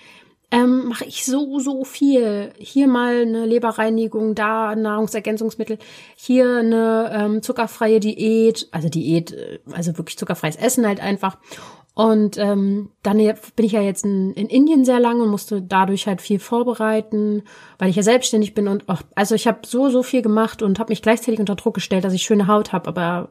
ähm, 0.50 0.86
mache 0.86 1.04
ich 1.04 1.24
so, 1.24 1.58
so 1.58 1.84
viel. 1.84 2.52
Hier 2.58 2.86
mal 2.86 3.22
eine 3.22 3.44
Leberreinigung, 3.44 4.34
da 4.34 4.76
Nahrungsergänzungsmittel, 4.76 5.78
hier 6.16 6.58
eine 6.58 7.10
ähm, 7.12 7.42
zuckerfreie 7.42 7.98
Diät, 8.00 8.68
also 8.70 8.88
Diät, 8.88 9.32
äh, 9.32 9.58
also 9.72 9.98
wirklich 9.98 10.16
zuckerfreies 10.16 10.56
Essen 10.56 10.86
halt 10.86 11.00
einfach. 11.00 11.38
Und 11.94 12.38
ähm, 12.38 12.90
dann 13.04 13.18
bin 13.18 13.64
ich 13.64 13.72
ja 13.72 13.80
jetzt 13.80 14.04
in, 14.04 14.32
in 14.32 14.48
Indien 14.48 14.84
sehr 14.84 14.98
lange 14.98 15.22
und 15.22 15.30
musste 15.30 15.62
dadurch 15.62 16.08
halt 16.08 16.20
viel 16.20 16.40
vorbereiten, 16.40 17.44
weil 17.78 17.88
ich 17.88 17.94
ja 17.94 18.02
selbstständig 18.02 18.52
bin 18.52 18.66
und 18.66 18.88
auch, 18.88 19.02
also 19.14 19.36
ich 19.36 19.46
habe 19.46 19.60
so 19.64 19.90
so 19.90 20.02
viel 20.02 20.20
gemacht 20.20 20.60
und 20.60 20.80
habe 20.80 20.90
mich 20.90 21.02
gleichzeitig 21.02 21.38
unter 21.38 21.54
Druck 21.54 21.74
gestellt, 21.74 22.02
dass 22.04 22.12
ich 22.12 22.22
schöne 22.22 22.48
Haut 22.48 22.72
habe, 22.72 22.88
aber 22.88 23.30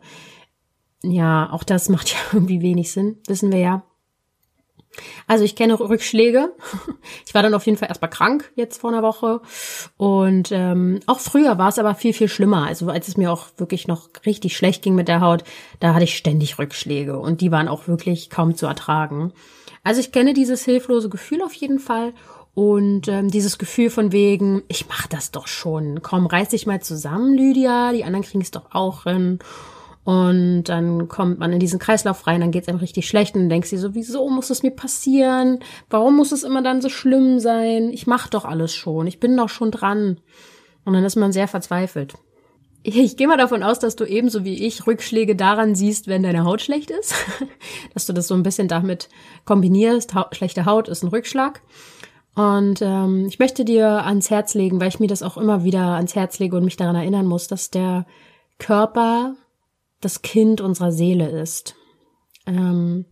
ja, 1.04 1.52
auch 1.52 1.66
das 1.66 1.90
macht 1.90 2.14
ja 2.14 2.20
irgendwie 2.32 2.62
wenig 2.62 2.92
Sinn, 2.92 3.18
wissen 3.28 3.52
wir 3.52 3.60
ja. 3.60 3.84
Also 5.28 5.44
ich 5.44 5.56
kenne 5.56 5.80
Rückschläge. 5.80 6.54
Ich 7.26 7.34
war 7.34 7.42
dann 7.42 7.54
auf 7.54 7.66
jeden 7.66 7.78
Fall 7.78 7.90
erstmal 7.90 8.12
krank 8.12 8.52
jetzt 8.56 8.80
vor 8.80 8.92
einer 8.92 9.02
Woche. 9.02 9.42
Und 9.98 10.52
ähm, 10.52 11.00
auch 11.08 11.20
früher 11.20 11.58
war 11.58 11.70
es 11.70 11.80
aber 11.80 11.96
viel, 11.96 12.14
viel 12.14 12.28
schlimmer. 12.28 12.68
Also 12.68 12.90
als 12.90 13.08
es 13.08 13.18
mir 13.18 13.32
auch 13.32 13.48
wirklich 13.58 13.88
noch 13.88 14.10
richtig 14.26 14.56
schlecht 14.56 14.84
ging 14.84 14.96
mit 14.96 15.08
der 15.08 15.22
Haut, 15.22 15.44
da 15.80 15.94
hatte 15.94 16.04
ich 16.04 16.16
ständig 16.16 16.60
Rückschläge. 16.60 17.18
Und 17.18 17.42
die 17.42 17.52
waren 17.52 17.68
auch 17.68 17.88
wirklich 17.88 18.30
kaum 18.30 18.56
zu 18.56 18.68
ertragen. 18.68 19.34
Also 19.84 20.00
ich 20.00 20.12
kenne 20.12 20.34
dieses 20.34 20.64
hilflose 20.64 21.10
Gefühl 21.10 21.42
auf 21.42 21.54
jeden 21.54 21.80
Fall. 21.80 22.14
Und 22.54 23.08
ähm, 23.08 23.30
dieses 23.32 23.58
Gefühl 23.58 23.90
von 23.90 24.12
wegen, 24.12 24.62
ich 24.68 24.88
mach 24.88 25.08
das 25.08 25.32
doch 25.32 25.48
schon. 25.48 26.02
Komm, 26.04 26.28
reiß 26.28 26.50
dich 26.50 26.68
mal 26.68 26.82
zusammen, 26.82 27.34
Lydia. 27.34 27.92
Die 27.94 28.04
anderen 28.04 28.24
kriegen 28.24 28.42
es 28.42 28.52
doch 28.52 28.74
auch 28.74 29.04
hin. 29.04 29.40
Und 30.04 30.66
dann 30.66 31.08
kommt 31.08 31.40
man 31.40 31.54
in 31.54 31.60
diesen 31.60 31.80
Kreislauf 31.80 32.28
rein, 32.28 32.42
dann 32.42 32.52
geht's 32.52 32.68
einem 32.68 32.80
richtig 32.80 33.08
schlecht 33.08 33.36
und 33.36 33.48
denkst 33.48 33.70
du 33.70 33.78
so, 33.78 33.96
wieso 33.96 34.30
muss 34.30 34.50
es 34.50 34.62
mir 34.62 34.72
passieren? 34.72 35.60
Warum 35.90 36.18
muss 36.18 36.34
es 36.34 36.44
immer 36.44 36.62
dann 36.62 36.82
so 36.82 36.90
schlimm 36.90 37.40
sein? 37.40 37.90
Ich 37.92 38.06
mach 38.06 38.28
doch 38.28 38.44
alles 38.44 38.74
schon, 38.74 39.08
ich 39.08 39.20
bin 39.20 39.38
doch 39.38 39.50
schon 39.50 39.72
dran. 39.72 40.20
Und 40.84 40.94
dann 40.94 41.06
ist 41.06 41.16
man 41.16 41.32
sehr 41.32 41.48
verzweifelt. 41.48 42.16
Ich 42.86 43.16
gehe 43.16 43.30
mal 43.30 43.38
davon 43.38 43.64
aus, 43.64 43.80
dass 43.80 43.96
du 43.96 44.04
ebenso 44.04 44.44
wie 44.44 44.66
ich 44.66 44.86
Rückschläge 44.86 45.38
daran 45.38 45.74
siehst, 45.74 46.08
wenn 46.08 46.22
deine 46.22 46.44
Haut 46.44 46.62
schlecht 46.62 46.92
ist. 46.92 47.16
dass 47.94 48.06
du 48.06 48.12
das 48.12 48.28
so 48.28 48.36
ein 48.36 48.44
bisschen 48.44 48.68
damit 48.68 49.08
kombinierst. 49.46 50.14
Ha 50.14 50.28
schlechte 50.34 50.66
Haut 50.66 50.90
ist 50.90 51.02
ein 51.02 51.08
Rückschlag. 51.08 51.62
Und 52.36 52.82
ähm, 52.82 53.26
ich 53.28 53.40
möchte 53.40 53.64
dir 53.64 54.06
ans 54.06 54.30
Herz 54.30 54.54
legen, 54.54 54.82
weil 54.82 54.90
ich 54.90 55.00
mir 55.00 55.08
das 55.08 55.24
auch 55.24 55.38
immer 55.38 55.64
wieder 55.64 55.96
ans 55.96 56.14
Herz 56.14 56.40
lege 56.40 56.58
und 56.58 56.66
mich 56.66 56.76
daran 56.76 56.96
erinnern 56.98 57.26
muss, 57.26 57.48
dass 57.48 57.72
der 57.72 58.06
Körper 58.60 59.36
das 60.04 60.22
Kind 60.22 60.62
unserer 60.62 60.92
Seele 60.92 61.30
ist. 61.30 61.76
Ähm, 62.46 63.06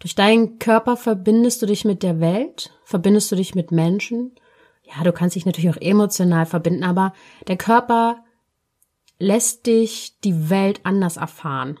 durch 0.00 0.14
deinen 0.14 0.58
Körper 0.58 0.96
verbindest 0.96 1.62
du 1.62 1.66
dich 1.66 1.84
mit 1.84 2.02
der 2.02 2.20
Welt, 2.20 2.70
verbindest 2.84 3.30
du 3.32 3.36
dich 3.36 3.54
mit 3.54 3.70
Menschen. 3.70 4.34
Ja, 4.82 5.02
du 5.02 5.12
kannst 5.12 5.36
dich 5.36 5.46
natürlich 5.46 5.70
auch 5.70 5.80
emotional 5.80 6.46
verbinden, 6.46 6.84
aber 6.84 7.14
der 7.46 7.56
Körper 7.56 8.24
lässt 9.18 9.66
dich 9.66 10.18
die 10.22 10.50
Welt 10.50 10.80
anders 10.84 11.16
erfahren. 11.16 11.78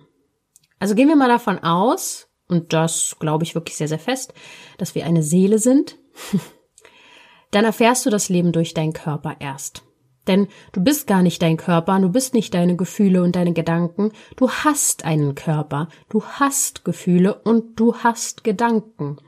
Also 0.78 0.94
gehen 0.94 1.08
wir 1.08 1.16
mal 1.16 1.28
davon 1.28 1.58
aus, 1.58 2.28
und 2.48 2.72
das 2.72 3.16
glaube 3.18 3.44
ich 3.44 3.54
wirklich 3.54 3.76
sehr, 3.76 3.88
sehr 3.88 3.98
fest, 3.98 4.34
dass 4.78 4.94
wir 4.94 5.06
eine 5.06 5.22
Seele 5.22 5.58
sind. 5.58 5.96
Dann 7.50 7.64
erfährst 7.64 8.04
du 8.04 8.10
das 8.10 8.28
Leben 8.28 8.52
durch 8.52 8.74
deinen 8.74 8.92
Körper 8.92 9.36
erst. 9.38 9.82
Denn 10.26 10.48
du 10.72 10.82
bist 10.82 11.06
gar 11.06 11.22
nicht 11.22 11.42
dein 11.42 11.56
Körper, 11.56 12.00
du 12.00 12.08
bist 12.08 12.34
nicht 12.34 12.54
deine 12.54 12.76
Gefühle 12.76 13.22
und 13.22 13.36
deine 13.36 13.52
Gedanken, 13.52 14.12
du 14.36 14.50
hast 14.50 15.04
einen 15.04 15.34
Körper, 15.34 15.88
du 16.08 16.24
hast 16.24 16.84
Gefühle 16.84 17.34
und 17.34 17.78
du 17.78 17.94
hast 17.96 18.44
Gedanken. 18.44 19.18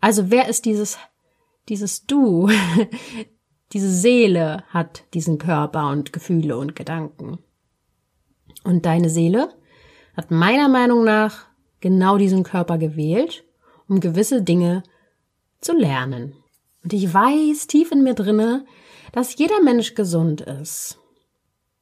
Also 0.00 0.30
wer 0.30 0.48
ist 0.48 0.64
dieses, 0.64 0.98
dieses 1.68 2.06
Du? 2.06 2.48
Diese 3.72 3.90
Seele 3.90 4.62
hat 4.68 5.02
diesen 5.12 5.38
Körper 5.38 5.90
und 5.90 6.12
Gefühle 6.12 6.56
und 6.56 6.76
Gedanken. 6.76 7.40
Und 8.62 8.86
deine 8.86 9.10
Seele 9.10 9.48
hat 10.16 10.30
meiner 10.30 10.68
Meinung 10.68 11.02
nach 11.02 11.46
genau 11.80 12.16
diesen 12.16 12.44
Körper 12.44 12.78
gewählt, 12.78 13.44
um 13.88 13.98
gewisse 13.98 14.42
Dinge 14.42 14.84
zu 15.60 15.72
lernen. 15.76 16.34
Und 16.84 16.92
ich 16.92 17.12
weiß 17.12 17.66
tief 17.66 17.90
in 17.90 18.04
mir 18.04 18.14
drinne, 18.14 18.64
dass 19.16 19.38
jeder 19.38 19.62
Mensch 19.62 19.94
gesund 19.94 20.42
ist. 20.42 20.98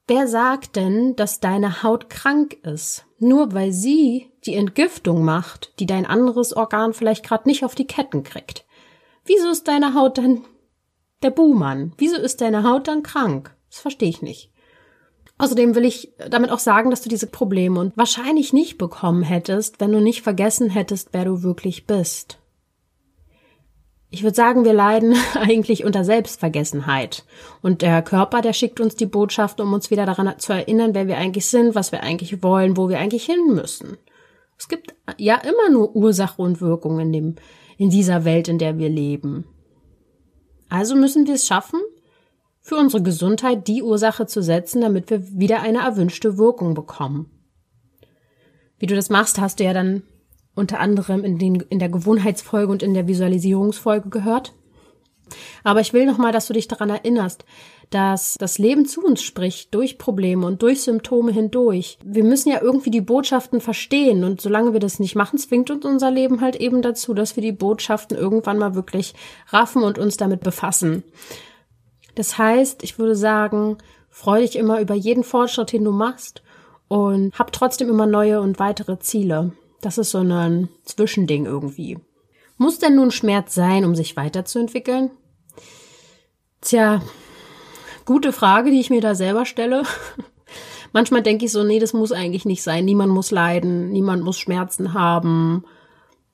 Wer 0.06 0.28
sagt 0.28 0.76
denn, 0.76 1.16
dass 1.16 1.40
deine 1.40 1.82
Haut 1.82 2.08
krank 2.08 2.52
ist, 2.62 3.06
nur 3.18 3.52
weil 3.52 3.72
sie 3.72 4.30
die 4.46 4.54
Entgiftung 4.54 5.24
macht, 5.24 5.72
die 5.80 5.86
dein 5.86 6.06
anderes 6.06 6.54
Organ 6.54 6.92
vielleicht 6.92 7.24
gerade 7.24 7.48
nicht 7.48 7.64
auf 7.64 7.74
die 7.74 7.88
Ketten 7.88 8.22
kriegt? 8.22 8.64
Wieso 9.24 9.50
ist 9.50 9.66
deine 9.66 9.94
Haut 9.94 10.16
dann 10.16 10.44
der 11.24 11.30
Buhmann? 11.30 11.92
Wieso 11.98 12.18
ist 12.18 12.40
deine 12.40 12.62
Haut 12.62 12.86
dann 12.86 13.02
krank? 13.02 13.52
Das 13.68 13.80
verstehe 13.80 14.10
ich 14.10 14.22
nicht. 14.22 14.52
Außerdem 15.36 15.74
will 15.74 15.86
ich 15.86 16.12
damit 16.30 16.52
auch 16.52 16.60
sagen, 16.60 16.90
dass 16.90 17.02
du 17.02 17.08
diese 17.08 17.26
Probleme 17.26 17.90
wahrscheinlich 17.96 18.52
nicht 18.52 18.78
bekommen 18.78 19.24
hättest, 19.24 19.80
wenn 19.80 19.90
du 19.90 20.00
nicht 20.00 20.22
vergessen 20.22 20.70
hättest, 20.70 21.08
wer 21.10 21.24
du 21.24 21.42
wirklich 21.42 21.84
bist. 21.88 22.38
Ich 24.14 24.22
würde 24.22 24.36
sagen, 24.36 24.64
wir 24.64 24.72
leiden 24.72 25.16
eigentlich 25.34 25.84
unter 25.84 26.04
Selbstvergessenheit. 26.04 27.24
Und 27.62 27.82
der 27.82 28.00
Körper, 28.00 28.42
der 28.42 28.52
schickt 28.52 28.78
uns 28.78 28.94
die 28.94 29.06
Botschaft, 29.06 29.60
um 29.60 29.72
uns 29.72 29.90
wieder 29.90 30.06
daran 30.06 30.38
zu 30.38 30.52
erinnern, 30.52 30.94
wer 30.94 31.08
wir 31.08 31.18
eigentlich 31.18 31.46
sind, 31.46 31.74
was 31.74 31.90
wir 31.90 32.04
eigentlich 32.04 32.40
wollen, 32.40 32.76
wo 32.76 32.88
wir 32.88 33.00
eigentlich 33.00 33.24
hin 33.24 33.44
müssen. 33.48 33.96
Es 34.56 34.68
gibt 34.68 34.94
ja 35.18 35.38
immer 35.38 35.68
nur 35.68 35.96
Ursache 35.96 36.40
und 36.40 36.60
Wirkung 36.60 37.00
in 37.00 37.12
dem, 37.12 37.34
in 37.76 37.90
dieser 37.90 38.24
Welt, 38.24 38.46
in 38.46 38.58
der 38.58 38.78
wir 38.78 38.88
leben. 38.88 39.46
Also 40.68 40.94
müssen 40.94 41.26
wir 41.26 41.34
es 41.34 41.48
schaffen, 41.48 41.80
für 42.60 42.76
unsere 42.76 43.02
Gesundheit 43.02 43.66
die 43.66 43.82
Ursache 43.82 44.26
zu 44.26 44.44
setzen, 44.44 44.80
damit 44.80 45.10
wir 45.10 45.26
wieder 45.36 45.60
eine 45.60 45.78
erwünschte 45.78 46.38
Wirkung 46.38 46.74
bekommen. 46.74 47.32
Wie 48.78 48.86
du 48.86 48.94
das 48.94 49.10
machst, 49.10 49.40
hast 49.40 49.58
du 49.58 49.64
ja 49.64 49.72
dann 49.72 50.04
unter 50.54 50.80
anderem 50.80 51.24
in, 51.24 51.38
den, 51.38 51.56
in 51.68 51.78
der 51.78 51.88
Gewohnheitsfolge 51.88 52.70
und 52.70 52.82
in 52.82 52.94
der 52.94 53.08
Visualisierungsfolge 53.08 54.08
gehört. 54.08 54.54
Aber 55.62 55.80
ich 55.80 55.92
will 55.92 56.06
nochmal, 56.06 56.32
dass 56.32 56.46
du 56.46 56.52
dich 56.52 56.68
daran 56.68 56.90
erinnerst, 56.90 57.44
dass 57.90 58.34
das 58.38 58.58
Leben 58.58 58.86
zu 58.86 59.02
uns 59.04 59.22
spricht, 59.22 59.74
durch 59.74 59.98
Probleme 59.98 60.46
und 60.46 60.62
durch 60.62 60.82
Symptome 60.82 61.32
hindurch. 61.32 61.98
Wir 62.04 62.24
müssen 62.24 62.50
ja 62.50 62.60
irgendwie 62.60 62.90
die 62.90 63.00
Botschaften 63.00 63.60
verstehen 63.60 64.24
und 64.24 64.40
solange 64.40 64.72
wir 64.72 64.80
das 64.80 64.98
nicht 64.98 65.14
machen, 65.14 65.38
zwingt 65.38 65.70
uns 65.70 65.84
unser 65.84 66.10
Leben 66.10 66.40
halt 66.40 66.56
eben 66.56 66.82
dazu, 66.82 67.14
dass 67.14 67.36
wir 67.36 67.42
die 67.42 67.52
Botschaften 67.52 68.16
irgendwann 68.16 68.58
mal 68.58 68.74
wirklich 68.74 69.14
raffen 69.48 69.82
und 69.82 69.98
uns 69.98 70.16
damit 70.16 70.40
befassen. 70.40 71.04
Das 72.14 72.38
heißt, 72.38 72.82
ich 72.82 72.98
würde 72.98 73.16
sagen, 73.16 73.78
freu 74.08 74.40
dich 74.40 74.56
immer 74.56 74.80
über 74.80 74.94
jeden 74.94 75.24
Fortschritt, 75.24 75.72
den 75.72 75.84
du 75.84 75.92
machst 75.92 76.42
und 76.88 77.36
hab 77.38 77.52
trotzdem 77.52 77.88
immer 77.88 78.06
neue 78.06 78.40
und 78.40 78.58
weitere 78.58 78.98
Ziele. 78.98 79.52
Das 79.84 79.98
ist 79.98 80.12
so 80.12 80.20
ein 80.20 80.70
Zwischending 80.84 81.44
irgendwie. 81.44 81.98
Muss 82.56 82.78
denn 82.78 82.96
nun 82.96 83.10
Schmerz 83.10 83.54
sein, 83.54 83.84
um 83.84 83.94
sich 83.94 84.16
weiterzuentwickeln? 84.16 85.10
Tja, 86.62 87.02
gute 88.06 88.32
Frage, 88.32 88.70
die 88.70 88.80
ich 88.80 88.88
mir 88.88 89.02
da 89.02 89.14
selber 89.14 89.44
stelle. 89.44 89.82
Manchmal 90.94 91.20
denke 91.20 91.44
ich 91.44 91.52
so, 91.52 91.64
nee, 91.64 91.80
das 91.80 91.92
muss 91.92 92.12
eigentlich 92.12 92.46
nicht 92.46 92.62
sein. 92.62 92.86
Niemand 92.86 93.12
muss 93.12 93.30
leiden, 93.30 93.90
niemand 93.90 94.24
muss 94.24 94.38
Schmerzen 94.38 94.94
haben. 94.94 95.64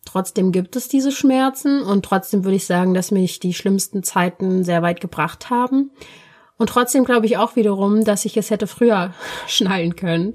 Trotzdem 0.04 0.52
gibt 0.52 0.76
es 0.76 0.86
diese 0.86 1.10
Schmerzen 1.10 1.82
und 1.82 2.04
trotzdem 2.04 2.44
würde 2.44 2.56
ich 2.56 2.66
sagen, 2.66 2.94
dass 2.94 3.10
mich 3.10 3.40
die 3.40 3.52
schlimmsten 3.52 4.04
Zeiten 4.04 4.62
sehr 4.62 4.82
weit 4.82 5.00
gebracht 5.00 5.50
haben. 5.50 5.90
Und 6.56 6.68
trotzdem 6.68 7.04
glaube 7.04 7.26
ich 7.26 7.36
auch 7.36 7.56
wiederum, 7.56 8.04
dass 8.04 8.26
ich 8.26 8.36
es 8.36 8.50
hätte 8.50 8.68
früher 8.68 9.12
schnallen 9.48 9.96
können 9.96 10.34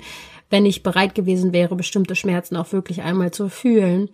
wenn 0.56 0.66
ich 0.66 0.84
bereit 0.84 1.16
gewesen 1.16 1.52
wäre, 1.52 1.76
bestimmte 1.76 2.16
Schmerzen 2.16 2.56
auch 2.56 2.72
wirklich 2.72 3.02
einmal 3.02 3.32
zu 3.32 3.50
fühlen, 3.50 4.10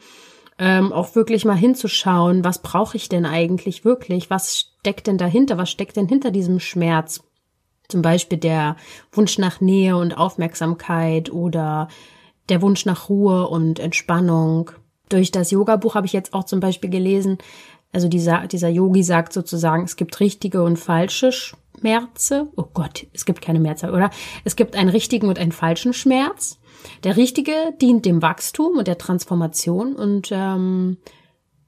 ähm, 0.57 0.91
auch 0.91 1.13
wirklich 1.13 1.45
mal 1.45 1.55
hinzuschauen, 1.55 2.43
was 2.43 2.63
brauche 2.63 2.97
ich 2.97 3.09
denn 3.09 3.27
eigentlich 3.27 3.85
wirklich, 3.85 4.31
was 4.31 4.71
steckt 4.79 5.05
denn 5.05 5.19
dahinter, 5.19 5.59
was 5.59 5.69
steckt 5.69 5.97
denn 5.97 6.07
hinter 6.07 6.31
diesem 6.31 6.59
Schmerz? 6.59 7.21
Zum 7.89 8.01
Beispiel 8.01 8.39
der 8.39 8.75
Wunsch 9.11 9.37
nach 9.37 9.61
Nähe 9.61 9.95
und 9.95 10.17
Aufmerksamkeit 10.17 11.31
oder 11.31 11.89
der 12.49 12.63
Wunsch 12.63 12.87
nach 12.87 13.07
Ruhe 13.07 13.47
und 13.47 13.77
Entspannung. 13.77 14.71
Durch 15.09 15.29
das 15.29 15.51
Yoga-Buch 15.51 15.93
habe 15.93 16.07
ich 16.07 16.13
jetzt 16.13 16.33
auch 16.33 16.45
zum 16.45 16.59
Beispiel 16.59 16.89
gelesen, 16.89 17.37
also 17.93 18.07
dieser, 18.07 18.47
dieser 18.47 18.69
Yogi 18.69 19.03
sagt 19.03 19.31
sozusagen, 19.31 19.83
es 19.83 19.95
gibt 19.95 20.19
richtige 20.19 20.63
und 20.63 20.77
falsche 20.77 21.31
Schmerze. 21.81 22.47
Oh 22.55 22.67
Gott, 22.73 23.07
es 23.11 23.25
gibt 23.25 23.41
keine 23.41 23.59
Mehrzahl, 23.59 23.93
oder? 23.93 24.11
Es 24.43 24.55
gibt 24.55 24.75
einen 24.75 24.89
richtigen 24.89 25.27
und 25.27 25.39
einen 25.39 25.51
falschen 25.51 25.93
Schmerz. 25.93 26.59
Der 27.03 27.17
richtige 27.17 27.53
dient 27.81 28.05
dem 28.05 28.21
Wachstum 28.21 28.77
und 28.77 28.87
der 28.87 28.97
Transformation 28.97 29.95
und 29.95 30.29
ähm, 30.31 30.97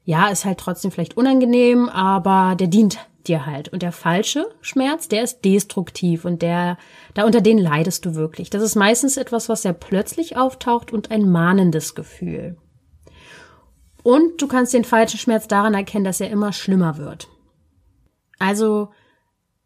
ja, 0.05 0.27
ist 0.27 0.45
halt 0.45 0.59
trotzdem 0.59 0.91
vielleicht 0.91 1.17
unangenehm, 1.17 1.89
aber 1.89 2.55
der 2.55 2.67
dient 2.67 2.99
dir 3.25 3.45
halt. 3.45 3.69
Und 3.69 3.81
der 3.81 3.91
falsche 3.91 4.45
Schmerz, 4.61 5.07
der 5.07 5.23
ist 5.23 5.45
destruktiv 5.45 6.25
und 6.25 6.41
der, 6.41 6.77
da 7.13 7.25
unter 7.25 7.41
den 7.41 7.57
leidest 7.57 8.05
du 8.05 8.15
wirklich. 8.15 8.49
Das 8.49 8.61
ist 8.61 8.75
meistens 8.75 9.17
etwas, 9.17 9.49
was 9.49 9.63
sehr 9.63 9.73
plötzlich 9.73 10.37
auftaucht 10.37 10.93
und 10.93 11.09
ein 11.09 11.31
mahnendes 11.31 11.95
Gefühl. 11.95 12.57
Und 14.03 14.41
du 14.41 14.47
kannst 14.47 14.73
den 14.73 14.83
falschen 14.83 15.17
Schmerz 15.17 15.47
daran 15.47 15.73
erkennen, 15.73 16.05
dass 16.05 16.19
er 16.19 16.29
immer 16.29 16.51
schlimmer 16.51 16.97
wird. 16.97 17.29
Also, 18.37 18.89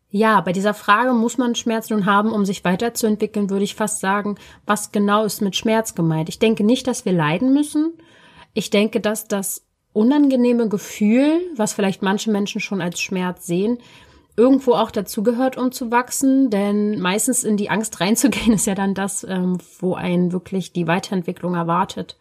ja, 0.10 0.40
bei 0.42 0.54
dieser 0.54 0.74
Frage 0.74 1.14
muss 1.14 1.38
man 1.38 1.56
Schmerz 1.56 1.90
nun 1.90 2.06
haben, 2.06 2.32
um 2.32 2.46
sich 2.46 2.64
weiterzuentwickeln, 2.64 3.50
würde 3.50 3.66
ich 3.66 3.76
fast 3.76 4.00
sagen, 4.00 4.36
was 4.66 4.92
genau 4.92 5.26
ist 5.26 5.42
mit 5.42 5.56
Schmerz 5.56 5.96
gemeint? 5.96 6.30
Ich 6.30 6.40
denke 6.40 6.64
nicht, 6.64 6.88
dass 6.88 7.04
wir 7.04 7.12
leiden 7.12 7.54
müssen. 7.54 7.94
Ich 8.54 8.70
denke, 8.70 9.02
dass 9.02 9.28
das 9.28 9.66
unangenehme 9.92 10.70
Gefühl, 10.70 11.42
was 11.56 11.74
vielleicht 11.74 12.02
manche 12.02 12.32
Menschen 12.32 12.62
schon 12.62 12.82
als 12.82 13.02
Schmerz 13.02 13.46
sehen, 13.46 13.80
irgendwo 14.38 14.74
auch 14.74 14.92
dazugehört, 14.92 15.58
um 15.58 15.72
zu 15.72 15.92
wachsen, 15.92 16.52
denn 16.52 17.00
meistens 17.02 17.44
in 17.44 17.58
die 17.58 17.70
Angst 17.70 18.00
reinzugehen, 18.00 18.54
ist 18.54 18.68
ja 18.68 18.76
dann 18.76 18.94
das, 18.94 19.26
ähm, 19.28 19.58
wo 19.80 19.96
einen 19.96 20.32
wirklich 20.32 20.72
die 20.72 20.88
Weiterentwicklung 20.88 21.56
erwartet. 21.56 22.18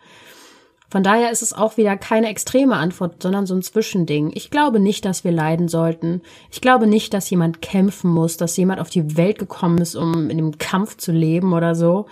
Von 0.88 1.02
daher 1.02 1.30
ist 1.32 1.42
es 1.42 1.52
auch 1.52 1.76
wieder 1.76 1.96
keine 1.96 2.28
extreme 2.28 2.76
Antwort, 2.76 3.22
sondern 3.22 3.46
so 3.46 3.54
ein 3.54 3.62
Zwischending. 3.62 4.30
Ich 4.34 4.50
glaube 4.50 4.78
nicht, 4.78 5.04
dass 5.04 5.24
wir 5.24 5.32
leiden 5.32 5.68
sollten. 5.68 6.22
Ich 6.50 6.60
glaube 6.60 6.86
nicht, 6.86 7.12
dass 7.12 7.28
jemand 7.28 7.60
kämpfen 7.60 8.10
muss, 8.10 8.36
dass 8.36 8.56
jemand 8.56 8.80
auf 8.80 8.90
die 8.90 9.16
Welt 9.16 9.38
gekommen 9.38 9.78
ist, 9.78 9.96
um 9.96 10.30
in 10.30 10.36
dem 10.36 10.58
Kampf 10.58 10.96
zu 10.96 11.10
leben 11.10 11.52
oder 11.52 11.74
so, 11.74 12.06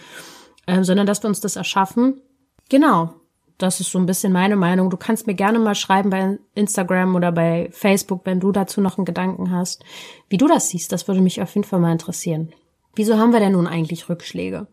äh, 0.67 0.83
sondern 0.83 1.07
dass 1.07 1.23
wir 1.23 1.29
uns 1.29 1.41
das 1.41 1.57
erschaffen. 1.57 2.21
Genau. 2.69 3.15
Das 3.59 3.79
ist 3.79 3.93
so 3.93 4.01
ein 4.01 4.07
bisschen 4.07 4.33
meine 4.33 4.57
Meinung. 4.57 4.91
Du 4.91 4.97
kannst 4.97 5.29
mir 5.29 5.35
gerne 5.35 5.61
mal 5.61 5.77
schreiben 5.77 6.11
bei 6.11 6.39
Instagram 6.57 7.15
oder 7.15 7.31
bei 7.31 7.69
Facebook, 7.71 8.23
wenn 8.25 8.41
du 8.41 8.51
dazu 8.51 8.81
noch 8.81 8.99
einen 8.99 9.05
Gedanken 9.05 9.53
hast, 9.53 9.85
wie 10.29 10.39
du 10.39 10.49
das 10.49 10.71
siehst. 10.71 10.91
Das 10.91 11.07
würde 11.07 11.21
mich 11.21 11.41
auf 11.41 11.55
jeden 11.55 11.67
Fall 11.67 11.79
mal 11.79 11.93
interessieren. 11.93 12.53
Wieso 12.97 13.17
haben 13.17 13.33
wir 13.33 13.39
denn 13.39 13.53
nun 13.53 13.69
eigentlich 13.69 14.09
Rückschläge? 14.09 14.67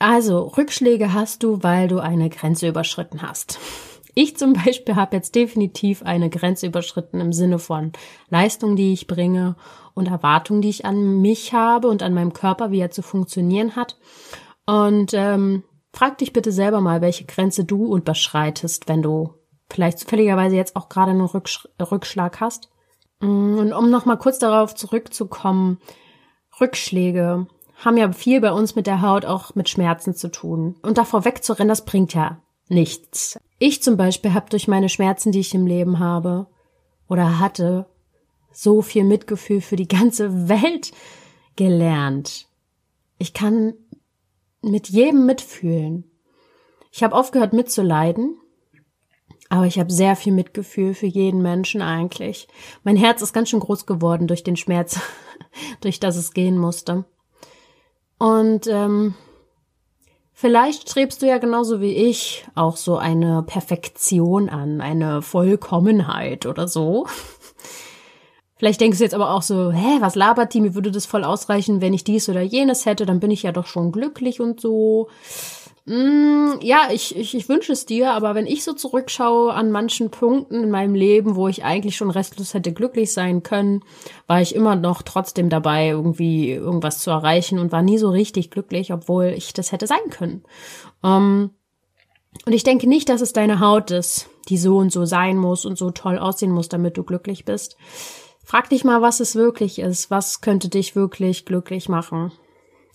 Also, 0.00 0.44
Rückschläge 0.56 1.12
hast 1.12 1.42
du, 1.42 1.62
weil 1.62 1.86
du 1.86 1.98
eine 1.98 2.30
Grenze 2.30 2.66
überschritten 2.66 3.20
hast. 3.20 3.60
Ich 4.14 4.34
zum 4.34 4.54
Beispiel 4.54 4.96
habe 4.96 5.14
jetzt 5.14 5.34
definitiv 5.34 6.02
eine 6.02 6.30
Grenze 6.30 6.66
überschritten 6.66 7.20
im 7.20 7.34
Sinne 7.34 7.58
von 7.58 7.92
Leistung, 8.30 8.76
die 8.76 8.94
ich 8.94 9.06
bringe 9.06 9.56
und 9.92 10.08
Erwartungen, 10.08 10.62
die 10.62 10.70
ich 10.70 10.86
an 10.86 11.20
mich 11.20 11.52
habe 11.52 11.88
und 11.88 12.02
an 12.02 12.14
meinem 12.14 12.32
Körper, 12.32 12.70
wie 12.70 12.80
er 12.80 12.90
zu 12.90 13.02
funktionieren 13.02 13.76
hat. 13.76 13.98
Und 14.64 15.12
ähm, 15.12 15.64
frag 15.92 16.16
dich 16.16 16.32
bitte 16.32 16.50
selber 16.50 16.80
mal, 16.80 17.02
welche 17.02 17.26
Grenze 17.26 17.64
du 17.64 17.94
überschreitest, 17.94 18.88
wenn 18.88 19.02
du 19.02 19.34
vielleicht 19.68 19.98
zufälligerweise 19.98 20.56
jetzt 20.56 20.76
auch 20.76 20.88
gerade 20.88 21.10
einen 21.10 21.20
Rücksch 21.20 21.68
Rückschlag 21.78 22.40
hast. 22.40 22.70
Mm, 23.20 23.58
und 23.58 23.72
um 23.74 23.90
nochmal 23.90 24.16
kurz 24.16 24.38
darauf 24.38 24.74
zurückzukommen, 24.74 25.78
Rückschläge 26.58 27.46
haben 27.80 27.96
ja 27.96 28.12
viel 28.12 28.40
bei 28.40 28.52
uns 28.52 28.76
mit 28.76 28.86
der 28.86 29.02
Haut 29.02 29.24
auch 29.24 29.54
mit 29.54 29.68
Schmerzen 29.68 30.14
zu 30.14 30.30
tun. 30.30 30.76
Und 30.82 30.98
davor 30.98 31.24
wegzurennen, 31.24 31.68
das 31.68 31.84
bringt 31.84 32.14
ja 32.14 32.40
nichts. 32.68 33.38
Ich 33.58 33.82
zum 33.82 33.96
Beispiel 33.96 34.34
habe 34.34 34.50
durch 34.50 34.68
meine 34.68 34.88
Schmerzen, 34.88 35.32
die 35.32 35.40
ich 35.40 35.54
im 35.54 35.66
Leben 35.66 35.98
habe 35.98 36.46
oder 37.08 37.38
hatte, 37.38 37.86
so 38.52 38.82
viel 38.82 39.04
Mitgefühl 39.04 39.60
für 39.60 39.76
die 39.76 39.88
ganze 39.88 40.48
Welt 40.48 40.92
gelernt. 41.56 42.46
Ich 43.18 43.32
kann 43.32 43.74
mit 44.62 44.88
jedem 44.88 45.26
mitfühlen. 45.26 46.04
Ich 46.92 47.02
habe 47.02 47.14
aufgehört 47.14 47.52
mitzuleiden, 47.52 48.36
aber 49.48 49.66
ich 49.66 49.78
habe 49.78 49.92
sehr 49.92 50.16
viel 50.16 50.32
Mitgefühl 50.32 50.94
für 50.94 51.06
jeden 51.06 51.42
Menschen 51.42 51.82
eigentlich. 51.82 52.48
Mein 52.82 52.96
Herz 52.96 53.22
ist 53.22 53.32
ganz 53.32 53.48
schön 53.48 53.60
groß 53.60 53.86
geworden 53.86 54.26
durch 54.26 54.44
den 54.44 54.56
Schmerz, 54.56 55.00
durch 55.80 56.00
das 56.00 56.16
es 56.16 56.32
gehen 56.32 56.58
musste. 56.58 57.04
Und 58.20 58.66
ähm, 58.66 59.14
vielleicht 60.34 60.90
strebst 60.90 61.22
du 61.22 61.26
ja 61.26 61.38
genauso 61.38 61.80
wie 61.80 61.94
ich 61.94 62.44
auch 62.54 62.76
so 62.76 62.98
eine 62.98 63.42
Perfektion 63.42 64.50
an, 64.50 64.82
eine 64.82 65.22
Vollkommenheit 65.22 66.44
oder 66.44 66.68
so. 66.68 67.06
Vielleicht 68.56 68.82
denkst 68.82 68.98
du 68.98 69.04
jetzt 69.04 69.14
aber 69.14 69.30
auch 69.30 69.40
so, 69.40 69.72
hä, 69.72 70.00
was 70.00 70.16
labert 70.16 70.52
die? 70.52 70.60
Mir 70.60 70.74
würde 70.74 70.90
das 70.90 71.06
voll 71.06 71.24
ausreichen, 71.24 71.80
wenn 71.80 71.94
ich 71.94 72.04
dies 72.04 72.28
oder 72.28 72.42
jenes 72.42 72.84
hätte, 72.84 73.06
dann 73.06 73.18
bin 73.18 73.30
ich 73.30 73.42
ja 73.42 73.52
doch 73.52 73.64
schon 73.64 73.90
glücklich 73.90 74.38
und 74.38 74.60
so. 74.60 75.08
Mm, 75.86 76.60
ja, 76.60 76.88
ich, 76.92 77.16
ich, 77.16 77.34
ich 77.34 77.48
wünsche 77.48 77.72
es 77.72 77.86
dir, 77.86 78.12
aber 78.12 78.34
wenn 78.34 78.46
ich 78.46 78.64
so 78.64 78.74
zurückschaue 78.74 79.52
an 79.52 79.70
manchen 79.70 80.10
Punkten 80.10 80.62
in 80.62 80.70
meinem 80.70 80.94
Leben, 80.94 81.36
wo 81.36 81.48
ich 81.48 81.64
eigentlich 81.64 81.96
schon 81.96 82.10
restlos 82.10 82.54
hätte 82.54 82.72
glücklich 82.72 83.12
sein 83.12 83.42
können, 83.42 83.82
war 84.26 84.40
ich 84.40 84.54
immer 84.54 84.76
noch 84.76 85.02
trotzdem 85.02 85.48
dabei, 85.48 85.88
irgendwie 85.88 86.52
irgendwas 86.52 86.98
zu 86.98 87.10
erreichen 87.10 87.58
und 87.58 87.72
war 87.72 87.82
nie 87.82 87.98
so 87.98 88.10
richtig 88.10 88.50
glücklich, 88.50 88.92
obwohl 88.92 89.26
ich 89.26 89.52
das 89.52 89.72
hätte 89.72 89.86
sein 89.86 90.10
können. 90.10 90.44
Um, 91.02 91.10
ähm, 91.10 91.50
und 92.46 92.52
ich 92.52 92.62
denke 92.62 92.88
nicht, 92.88 93.08
dass 93.08 93.20
es 93.20 93.32
deine 93.32 93.58
Haut 93.58 93.90
ist, 93.90 94.28
die 94.48 94.58
so 94.58 94.78
und 94.78 94.92
so 94.92 95.04
sein 95.04 95.36
muss 95.36 95.64
und 95.64 95.76
so 95.76 95.90
toll 95.90 96.18
aussehen 96.18 96.52
muss, 96.52 96.68
damit 96.68 96.96
du 96.96 97.02
glücklich 97.02 97.44
bist. 97.44 97.76
Frag 98.44 98.68
dich 98.70 98.84
mal, 98.84 99.02
was 99.02 99.20
es 99.20 99.34
wirklich 99.34 99.78
ist. 99.78 100.10
Was 100.10 100.40
könnte 100.40 100.68
dich 100.68 100.96
wirklich 100.96 101.44
glücklich 101.44 101.88
machen? 101.88 102.32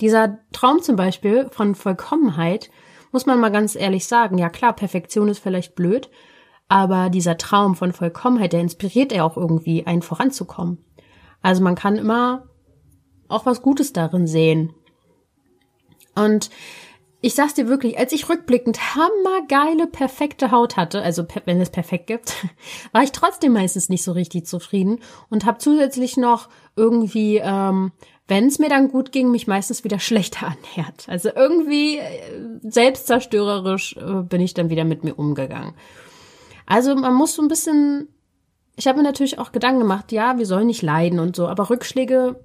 Dieser 0.01 0.39
Traum 0.51 0.81
zum 0.81 0.95
Beispiel 0.95 1.47
von 1.51 1.75
Vollkommenheit, 1.75 2.69
muss 3.11 3.25
man 3.25 3.39
mal 3.39 3.51
ganz 3.51 3.75
ehrlich 3.75 4.07
sagen, 4.07 4.37
ja 4.37 4.49
klar, 4.49 4.73
Perfektion 4.73 5.29
ist 5.29 5.39
vielleicht 5.39 5.75
blöd, 5.75 6.09
aber 6.67 7.09
dieser 7.09 7.37
Traum 7.37 7.75
von 7.75 7.93
Vollkommenheit, 7.93 8.53
der 8.53 8.61
inspiriert 8.61 9.11
ja 9.11 9.23
auch 9.23 9.37
irgendwie, 9.37 9.85
einen 9.85 10.01
voranzukommen. 10.01 10.83
Also 11.41 11.63
man 11.63 11.75
kann 11.75 11.95
immer 11.95 12.49
auch 13.27 13.45
was 13.45 13.61
Gutes 13.61 13.93
darin 13.93 14.27
sehen. 14.27 14.73
Und 16.15 16.49
ich 17.21 17.33
sag's 17.33 17.55
dir 17.55 17.67
wirklich, 17.67 17.97
als 17.97 18.13
ich 18.13 18.29
rückblickend 18.29 18.95
hammergeile, 18.95 19.87
perfekte 19.87 20.51
Haut 20.51 20.77
hatte, 20.77 21.01
also 21.01 21.25
wenn 21.45 21.59
es 21.59 21.71
perfekt 21.71 22.07
gibt, 22.07 22.35
war 22.91 23.03
ich 23.03 23.11
trotzdem 23.11 23.53
meistens 23.53 23.89
nicht 23.89 24.03
so 24.03 24.11
richtig 24.11 24.45
zufrieden 24.45 24.99
und 25.29 25.45
habe 25.45 25.57
zusätzlich 25.57 26.17
noch 26.17 26.49
irgendwie 26.75 27.37
ähm, 27.43 27.93
wenn 28.27 28.47
es 28.47 28.59
mir 28.59 28.69
dann 28.69 28.89
gut 28.89 29.11
ging, 29.11 29.29
mich 29.29 29.47
meistens 29.47 29.83
wieder 29.83 29.99
schlechter 29.99 30.47
ernährt. 30.47 31.07
Also 31.07 31.29
irgendwie 31.35 31.97
äh, 31.97 32.59
selbstzerstörerisch 32.61 33.97
äh, 33.97 34.23
bin 34.23 34.41
ich 34.41 34.53
dann 34.53 34.69
wieder 34.69 34.83
mit 34.83 35.03
mir 35.03 35.17
umgegangen. 35.17 35.73
Also 36.65 36.95
man 36.95 37.13
muss 37.13 37.35
so 37.35 37.41
ein 37.41 37.47
bisschen, 37.47 38.07
ich 38.75 38.87
habe 38.87 38.97
mir 38.97 39.03
natürlich 39.03 39.37
auch 39.37 39.51
Gedanken 39.51 39.81
gemacht, 39.81 40.11
ja, 40.11 40.37
wir 40.37 40.45
sollen 40.45 40.67
nicht 40.67 40.81
leiden 40.81 41.19
und 41.19 41.35
so, 41.35 41.47
aber 41.47 41.69
Rückschläge, 41.69 42.39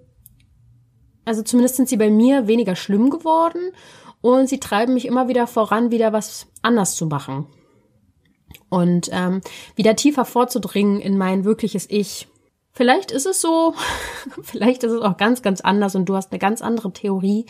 also 1.24 1.42
zumindest 1.42 1.76
sind 1.76 1.88
sie 1.88 1.96
bei 1.96 2.10
mir 2.10 2.46
weniger 2.46 2.76
schlimm 2.76 3.08
geworden 3.08 3.72
und 4.20 4.48
sie 4.48 4.60
treiben 4.60 4.94
mich 4.94 5.06
immer 5.06 5.28
wieder 5.28 5.46
voran, 5.46 5.90
wieder 5.90 6.12
was 6.12 6.46
anders 6.60 6.94
zu 6.96 7.06
machen. 7.06 7.46
Und 8.68 9.08
ähm, 9.12 9.40
wieder 9.74 9.96
tiefer 9.96 10.24
vorzudringen 10.24 11.00
in 11.00 11.16
mein 11.16 11.44
wirkliches 11.44 11.86
Ich. 11.88 12.28
Vielleicht 12.72 13.10
ist 13.10 13.26
es 13.26 13.40
so, 13.40 13.74
vielleicht 14.42 14.84
ist 14.84 14.92
es 14.92 15.02
auch 15.02 15.16
ganz, 15.16 15.42
ganz 15.42 15.60
anders 15.60 15.94
und 15.94 16.06
du 16.06 16.14
hast 16.14 16.32
eine 16.32 16.38
ganz 16.38 16.62
andere 16.62 16.92
Theorie. 16.92 17.46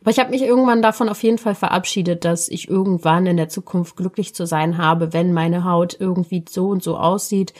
Aber 0.00 0.10
ich 0.10 0.18
habe 0.18 0.30
mich 0.30 0.42
irgendwann 0.42 0.82
davon 0.82 1.08
auf 1.08 1.22
jeden 1.22 1.38
Fall 1.38 1.54
verabschiedet, 1.54 2.24
dass 2.24 2.48
ich 2.48 2.68
irgendwann 2.68 3.26
in 3.26 3.36
der 3.36 3.48
Zukunft 3.48 3.96
glücklich 3.96 4.34
zu 4.34 4.46
sein 4.46 4.78
habe, 4.78 5.12
wenn 5.12 5.32
meine 5.32 5.64
Haut 5.64 5.96
irgendwie 5.98 6.44
so 6.48 6.68
und 6.68 6.82
so 6.82 6.96
aussieht. 6.96 7.54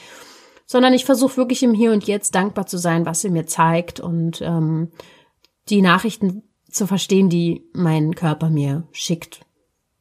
Sondern 0.65 0.93
ich 0.93 1.03
versuche 1.03 1.37
wirklich 1.37 1.63
im 1.63 1.73
Hier 1.73 1.91
und 1.91 2.05
Jetzt 2.05 2.35
dankbar 2.35 2.67
zu 2.67 2.77
sein, 2.77 3.05
was 3.05 3.21
sie 3.21 3.31
mir 3.31 3.47
zeigt 3.47 3.99
und 3.99 4.41
ähm, 4.41 4.91
die 5.69 5.81
Nachrichten 5.81 6.43
zu 6.69 6.85
verstehen, 6.85 7.29
die 7.29 7.63
mein 7.73 8.13
Körper 8.13 8.49
mir 8.51 8.87
schickt. 8.91 9.41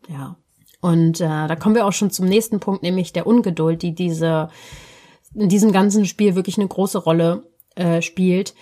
Ja. 0.08 0.36
Und 0.80 1.20
äh, 1.20 1.48
da 1.48 1.56
kommen 1.56 1.74
wir 1.74 1.86
auch 1.86 1.92
schon 1.92 2.10
zum 2.10 2.26
nächsten 2.26 2.60
Punkt, 2.60 2.82
nämlich 2.82 3.12
der 3.12 3.26
Ungeduld, 3.26 3.82
die 3.82 3.94
diese 3.94 4.50
in 5.34 5.48
diesem 5.48 5.72
ganzen 5.72 6.04
Spiel 6.04 6.34
wirklich 6.34 6.58
eine 6.58 6.68
große 6.68 6.98
Rolle 6.98 7.44
äh, 7.76 8.02
spielt 8.02 8.54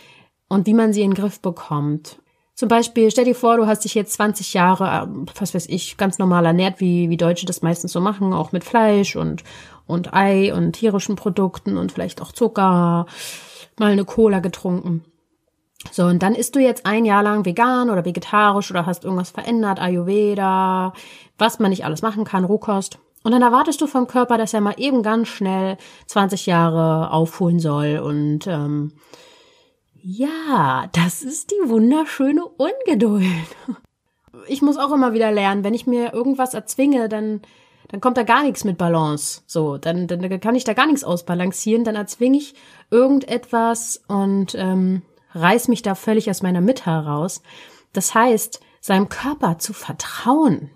und 0.48 0.66
wie 0.66 0.74
man 0.74 0.92
sie 0.92 1.02
in 1.02 1.10
den 1.10 1.16
Griff 1.16 1.40
bekommt. 1.40 2.20
Zum 2.54 2.70
Beispiel, 2.70 3.10
stell 3.10 3.26
dir 3.26 3.34
vor, 3.34 3.58
du 3.58 3.66
hast 3.66 3.84
dich 3.84 3.94
jetzt 3.94 4.14
20 4.14 4.54
Jahre, 4.54 4.84
äh, 4.84 5.30
was 5.38 5.54
weiß 5.54 5.66
ich, 5.68 5.96
ganz 5.96 6.18
normal 6.18 6.46
ernährt, 6.46 6.80
wie, 6.80 7.10
wie 7.10 7.16
Deutsche 7.16 7.46
das 7.46 7.62
meistens 7.62 7.92
so 7.92 8.00
machen, 8.00 8.32
auch 8.32 8.52
mit 8.52 8.64
Fleisch 8.64 9.14
und, 9.14 9.44
und 9.86 10.14
Ei 10.14 10.54
und 10.54 10.72
tierischen 10.72 11.16
Produkten 11.16 11.76
und 11.76 11.92
vielleicht 11.92 12.22
auch 12.22 12.32
Zucker, 12.32 13.06
mal 13.78 13.92
eine 13.92 14.04
Cola 14.04 14.40
getrunken. 14.40 15.04
So, 15.92 16.04
und 16.04 16.22
dann 16.22 16.34
isst 16.34 16.56
du 16.56 16.60
jetzt 16.60 16.86
ein 16.86 17.04
Jahr 17.04 17.22
lang 17.22 17.44
vegan 17.44 17.90
oder 17.90 18.04
vegetarisch 18.04 18.70
oder 18.70 18.86
hast 18.86 19.04
irgendwas 19.04 19.30
verändert, 19.30 19.78
Ayurveda, 19.78 20.94
was 21.38 21.58
man 21.58 21.70
nicht 21.70 21.84
alles 21.84 22.02
machen 22.02 22.24
kann, 22.24 22.44
Rohkost. 22.44 22.98
Und 23.26 23.32
dann 23.32 23.42
erwartest 23.42 23.80
du 23.80 23.88
vom 23.88 24.06
Körper, 24.06 24.38
dass 24.38 24.54
er 24.54 24.60
mal 24.60 24.76
eben 24.76 25.02
ganz 25.02 25.26
schnell 25.26 25.78
20 26.06 26.46
Jahre 26.46 27.10
aufholen 27.10 27.58
soll. 27.58 27.98
Und 27.98 28.46
ähm, 28.46 28.92
ja, 30.00 30.88
das 30.92 31.24
ist 31.24 31.50
die 31.50 31.68
wunderschöne 31.68 32.44
Ungeduld. 32.44 33.26
Ich 34.48 34.62
muss 34.62 34.76
auch 34.76 34.92
immer 34.92 35.12
wieder 35.12 35.32
lernen, 35.32 35.64
wenn 35.64 35.74
ich 35.74 35.88
mir 35.88 36.12
irgendwas 36.12 36.54
erzwinge, 36.54 37.08
dann 37.08 37.40
dann 37.88 38.00
kommt 38.00 38.16
da 38.16 38.22
gar 38.22 38.44
nichts 38.44 38.62
mit 38.62 38.78
Balance. 38.78 39.42
So, 39.46 39.76
dann, 39.76 40.06
dann 40.06 40.38
kann 40.38 40.54
ich 40.54 40.62
da 40.62 40.72
gar 40.72 40.86
nichts 40.86 41.02
ausbalancieren. 41.02 41.82
Dann 41.82 41.96
erzwinge 41.96 42.38
ich 42.38 42.54
irgendetwas 42.92 44.04
und 44.06 44.54
ähm, 44.54 45.02
reiß 45.34 45.66
mich 45.66 45.82
da 45.82 45.96
völlig 45.96 46.30
aus 46.30 46.42
meiner 46.42 46.60
Mitte 46.60 46.86
heraus. 46.86 47.42
Das 47.92 48.14
heißt, 48.14 48.60
seinem 48.80 49.08
Körper 49.08 49.58
zu 49.58 49.72
vertrauen, 49.72 50.70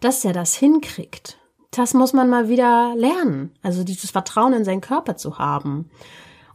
dass 0.00 0.24
er 0.24 0.32
das 0.32 0.54
hinkriegt 0.54 1.39
das 1.70 1.94
muss 1.94 2.12
man 2.12 2.28
mal 2.28 2.48
wieder 2.48 2.94
lernen. 2.96 3.52
Also 3.62 3.84
dieses 3.84 4.10
Vertrauen 4.10 4.52
in 4.52 4.64
seinen 4.64 4.80
Körper 4.80 5.16
zu 5.16 5.38
haben. 5.38 5.90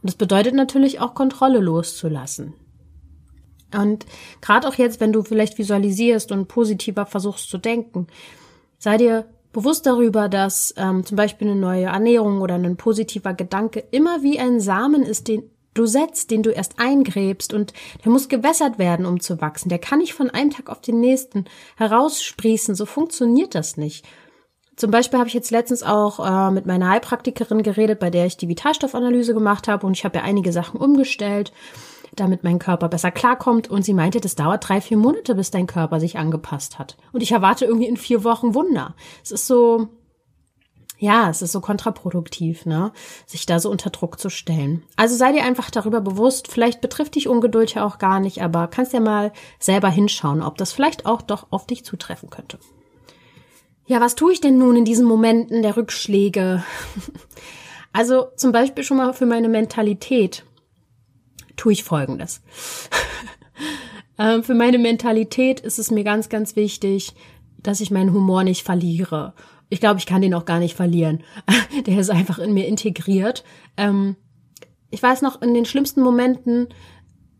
Und 0.02 0.10
das 0.10 0.14
bedeutet 0.14 0.54
natürlich 0.54 1.00
auch 1.00 1.14
Kontrolle 1.14 1.58
loszulassen. 1.58 2.54
Und 3.74 4.06
gerade 4.40 4.68
auch 4.68 4.74
jetzt, 4.74 5.00
wenn 5.00 5.12
du 5.12 5.22
vielleicht 5.22 5.58
visualisierst 5.58 6.32
und 6.32 6.48
positiver 6.48 7.06
versuchst 7.06 7.48
zu 7.48 7.58
denken, 7.58 8.06
sei 8.78 8.96
dir 8.96 9.26
bewusst 9.52 9.86
darüber, 9.86 10.28
dass 10.28 10.74
ähm, 10.76 11.04
zum 11.04 11.16
Beispiel 11.16 11.48
eine 11.48 11.58
neue 11.58 11.86
Ernährung 11.86 12.42
oder 12.42 12.54
ein 12.54 12.76
positiver 12.76 13.34
Gedanke 13.34 13.82
immer 13.90 14.22
wie 14.22 14.38
ein 14.38 14.60
Samen 14.60 15.02
ist, 15.02 15.28
den 15.28 15.50
du 15.72 15.86
setzt, 15.86 16.30
den 16.30 16.42
du 16.42 16.50
erst 16.50 16.78
eingräbst 16.78 17.52
und 17.52 17.72
der 18.04 18.12
muss 18.12 18.28
gewässert 18.28 18.78
werden, 18.78 19.06
um 19.06 19.20
zu 19.20 19.40
wachsen. 19.40 19.68
Der 19.68 19.78
kann 19.78 19.98
nicht 19.98 20.14
von 20.14 20.30
einem 20.30 20.50
Tag 20.50 20.68
auf 20.70 20.80
den 20.80 21.00
nächsten 21.00 21.46
heraussprießen. 21.76 22.74
So 22.74 22.86
funktioniert 22.86 23.54
das 23.54 23.76
nicht. 23.76 24.06
Zum 24.76 24.90
Beispiel 24.90 25.18
habe 25.18 25.28
ich 25.28 25.34
jetzt 25.34 25.50
letztens 25.50 25.82
auch 25.82 26.20
äh, 26.20 26.50
mit 26.50 26.66
meiner 26.66 26.90
Heilpraktikerin 26.90 27.62
geredet, 27.62 27.98
bei 27.98 28.10
der 28.10 28.26
ich 28.26 28.36
die 28.36 28.48
Vitalstoffanalyse 28.48 29.32
gemacht 29.32 29.68
habe 29.68 29.86
und 29.86 29.96
ich 29.96 30.04
habe 30.04 30.18
ja 30.18 30.24
einige 30.24 30.52
Sachen 30.52 30.78
umgestellt, 30.78 31.50
damit 32.14 32.44
mein 32.44 32.58
Körper 32.58 32.88
besser 32.88 33.10
klarkommt 33.10 33.68
und 33.68 33.84
sie 33.84 33.94
meinte, 33.94 34.20
das 34.20 34.34
dauert 34.36 34.68
drei, 34.68 34.82
vier 34.82 34.98
Monate, 34.98 35.34
bis 35.34 35.50
dein 35.50 35.66
Körper 35.66 35.98
sich 35.98 36.18
angepasst 36.18 36.78
hat. 36.78 36.98
Und 37.12 37.22
ich 37.22 37.32
erwarte 37.32 37.64
irgendwie 37.64 37.88
in 37.88 37.96
vier 37.96 38.22
Wochen 38.22 38.54
Wunder. 38.54 38.94
Es 39.24 39.30
ist 39.30 39.46
so, 39.46 39.88
ja, 40.98 41.30
es 41.30 41.40
ist 41.40 41.52
so 41.52 41.62
kontraproduktiv, 41.62 42.66
ne, 42.66 42.92
sich 43.24 43.46
da 43.46 43.60
so 43.60 43.70
unter 43.70 43.88
Druck 43.88 44.20
zu 44.20 44.28
stellen. 44.28 44.82
Also 44.96 45.16
sei 45.16 45.32
dir 45.32 45.44
einfach 45.44 45.70
darüber 45.70 46.02
bewusst, 46.02 46.48
vielleicht 46.48 46.82
betrifft 46.82 47.14
dich 47.14 47.28
Ungeduld 47.28 47.74
ja 47.74 47.86
auch 47.86 47.96
gar 47.96 48.20
nicht, 48.20 48.42
aber 48.42 48.66
kannst 48.66 48.92
ja 48.92 49.00
mal 49.00 49.32
selber 49.58 49.88
hinschauen, 49.88 50.42
ob 50.42 50.58
das 50.58 50.72
vielleicht 50.72 51.06
auch 51.06 51.22
doch 51.22 51.46
auf 51.50 51.66
dich 51.66 51.82
zutreffen 51.82 52.28
könnte. 52.28 52.58
Ja, 53.86 54.00
was 54.00 54.16
tue 54.16 54.32
ich 54.32 54.40
denn 54.40 54.58
nun 54.58 54.76
in 54.76 54.84
diesen 54.84 55.06
Momenten 55.06 55.62
der 55.62 55.76
Rückschläge? 55.76 56.64
Also 57.92 58.26
zum 58.36 58.52
Beispiel 58.52 58.84
schon 58.84 58.98
mal 58.98 59.14
für 59.14 59.24
meine 59.24 59.48
Mentalität 59.48 60.44
tue 61.56 61.72
ich 61.72 61.82
Folgendes. 61.82 62.42
ähm, 64.18 64.42
für 64.42 64.52
meine 64.52 64.76
Mentalität 64.76 65.60
ist 65.60 65.78
es 65.78 65.90
mir 65.90 66.04
ganz, 66.04 66.28
ganz 66.28 66.56
wichtig, 66.56 67.14
dass 67.56 67.80
ich 67.80 67.90
meinen 67.90 68.12
Humor 68.12 68.44
nicht 68.44 68.64
verliere. 68.64 69.32
Ich 69.70 69.80
glaube, 69.80 69.98
ich 69.98 70.04
kann 70.04 70.20
den 70.20 70.34
auch 70.34 70.44
gar 70.44 70.58
nicht 70.58 70.76
verlieren. 70.76 71.24
Der 71.86 71.98
ist 71.98 72.10
einfach 72.10 72.38
in 72.38 72.52
mir 72.52 72.66
integriert. 72.66 73.44
Ähm, 73.78 74.16
ich 74.90 75.02
weiß 75.02 75.22
noch, 75.22 75.40
in 75.40 75.54
den 75.54 75.64
schlimmsten 75.64 76.02
Momenten, 76.02 76.68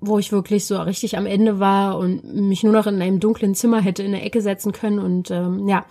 wo 0.00 0.18
ich 0.18 0.32
wirklich 0.32 0.64
so 0.64 0.80
richtig 0.80 1.18
am 1.18 1.26
Ende 1.26 1.60
war 1.60 1.98
und 1.98 2.24
mich 2.34 2.62
nur 2.62 2.72
noch 2.72 2.86
in 2.86 3.02
einem 3.02 3.20
dunklen 3.20 3.54
Zimmer 3.54 3.82
hätte 3.82 4.02
in 4.02 4.12
der 4.12 4.24
Ecke 4.24 4.40
setzen 4.40 4.72
können 4.72 5.00
und 5.00 5.30
ähm, 5.30 5.68
ja, 5.68 5.84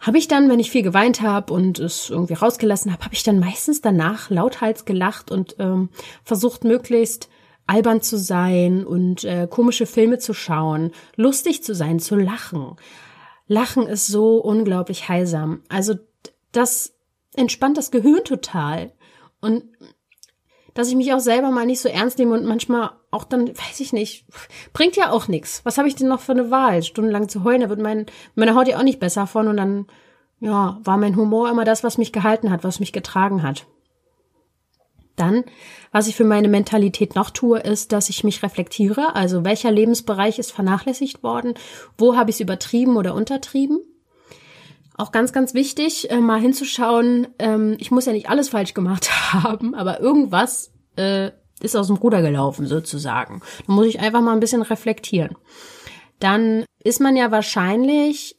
habe 0.00 0.18
ich 0.18 0.28
dann, 0.28 0.48
wenn 0.48 0.60
ich 0.60 0.70
viel 0.70 0.82
geweint 0.82 1.20
habe 1.20 1.52
und 1.52 1.78
es 1.78 2.10
irgendwie 2.10 2.34
rausgelassen 2.34 2.92
habe, 2.92 3.04
habe 3.04 3.14
ich 3.14 3.22
dann 3.22 3.38
meistens 3.38 3.80
danach 3.80 4.30
lauthals 4.30 4.84
gelacht 4.84 5.30
und 5.30 5.56
ähm, 5.58 5.90
versucht 6.24 6.64
möglichst 6.64 7.28
albern 7.66 8.02
zu 8.02 8.18
sein 8.18 8.84
und 8.84 9.24
äh, 9.24 9.46
komische 9.48 9.86
Filme 9.86 10.18
zu 10.18 10.34
schauen, 10.34 10.90
lustig 11.16 11.62
zu 11.62 11.74
sein, 11.74 12.00
zu 12.00 12.16
lachen. 12.16 12.76
Lachen 13.46 13.86
ist 13.86 14.06
so 14.06 14.38
unglaublich 14.38 15.08
heilsam. 15.08 15.62
Also 15.68 15.94
das 16.52 16.94
entspannt 17.36 17.76
das 17.76 17.90
Gehirn 17.90 18.24
total. 18.24 18.92
Und 19.40 19.64
dass 20.74 20.88
ich 20.88 20.96
mich 20.96 21.12
auch 21.12 21.20
selber 21.20 21.50
mal 21.50 21.66
nicht 21.66 21.80
so 21.80 21.88
ernst 21.88 22.18
nehme 22.18 22.34
und 22.34 22.44
manchmal 22.44 22.90
auch 23.10 23.24
dann, 23.24 23.48
weiß 23.48 23.80
ich 23.80 23.92
nicht, 23.92 24.26
bringt 24.72 24.96
ja 24.96 25.10
auch 25.10 25.28
nichts. 25.28 25.60
Was 25.64 25.78
habe 25.78 25.88
ich 25.88 25.96
denn 25.96 26.08
noch 26.08 26.20
für 26.20 26.32
eine 26.32 26.50
Wahl? 26.50 26.82
Stundenlang 26.82 27.28
zu 27.28 27.44
heulen, 27.44 27.62
da 27.62 27.68
wird 27.68 27.80
mein, 27.80 28.06
meine 28.34 28.54
Haut 28.54 28.68
ja 28.68 28.78
auch 28.78 28.82
nicht 28.82 29.00
besser 29.00 29.26
von 29.26 29.48
und 29.48 29.56
dann, 29.56 29.86
ja, 30.40 30.78
war 30.82 30.96
mein 30.96 31.16
Humor 31.16 31.50
immer 31.50 31.64
das, 31.64 31.84
was 31.84 31.98
mich 31.98 32.12
gehalten 32.12 32.50
hat, 32.50 32.64
was 32.64 32.80
mich 32.80 32.92
getragen 32.92 33.42
hat. 33.42 33.66
Dann, 35.16 35.44
was 35.92 36.06
ich 36.06 36.16
für 36.16 36.24
meine 36.24 36.48
Mentalität 36.48 37.14
noch 37.14 37.28
tue, 37.28 37.58
ist, 37.58 37.92
dass 37.92 38.08
ich 38.08 38.24
mich 38.24 38.42
reflektiere. 38.42 39.14
Also 39.14 39.44
welcher 39.44 39.70
Lebensbereich 39.70 40.38
ist 40.38 40.50
vernachlässigt 40.50 41.22
worden? 41.22 41.54
Wo 41.98 42.16
habe 42.16 42.30
ich 42.30 42.36
es 42.36 42.40
übertrieben 42.40 42.96
oder 42.96 43.14
untertrieben? 43.14 43.80
Auch 45.00 45.12
ganz, 45.12 45.32
ganz 45.32 45.54
wichtig, 45.54 46.10
äh, 46.10 46.20
mal 46.20 46.38
hinzuschauen. 46.38 47.28
Ähm, 47.38 47.74
ich 47.78 47.90
muss 47.90 48.04
ja 48.04 48.12
nicht 48.12 48.28
alles 48.28 48.50
falsch 48.50 48.74
gemacht 48.74 49.10
haben, 49.32 49.74
aber 49.74 49.98
irgendwas 50.00 50.72
äh, 50.96 51.30
ist 51.62 51.74
aus 51.74 51.86
dem 51.86 51.96
Ruder 51.96 52.20
gelaufen 52.20 52.66
sozusagen. 52.66 53.40
Da 53.66 53.72
muss 53.72 53.86
ich 53.86 54.00
einfach 54.00 54.20
mal 54.20 54.34
ein 54.34 54.40
bisschen 54.40 54.60
reflektieren. 54.60 55.38
Dann 56.18 56.66
ist 56.84 57.00
man 57.00 57.16
ja 57.16 57.30
wahrscheinlich, 57.30 58.38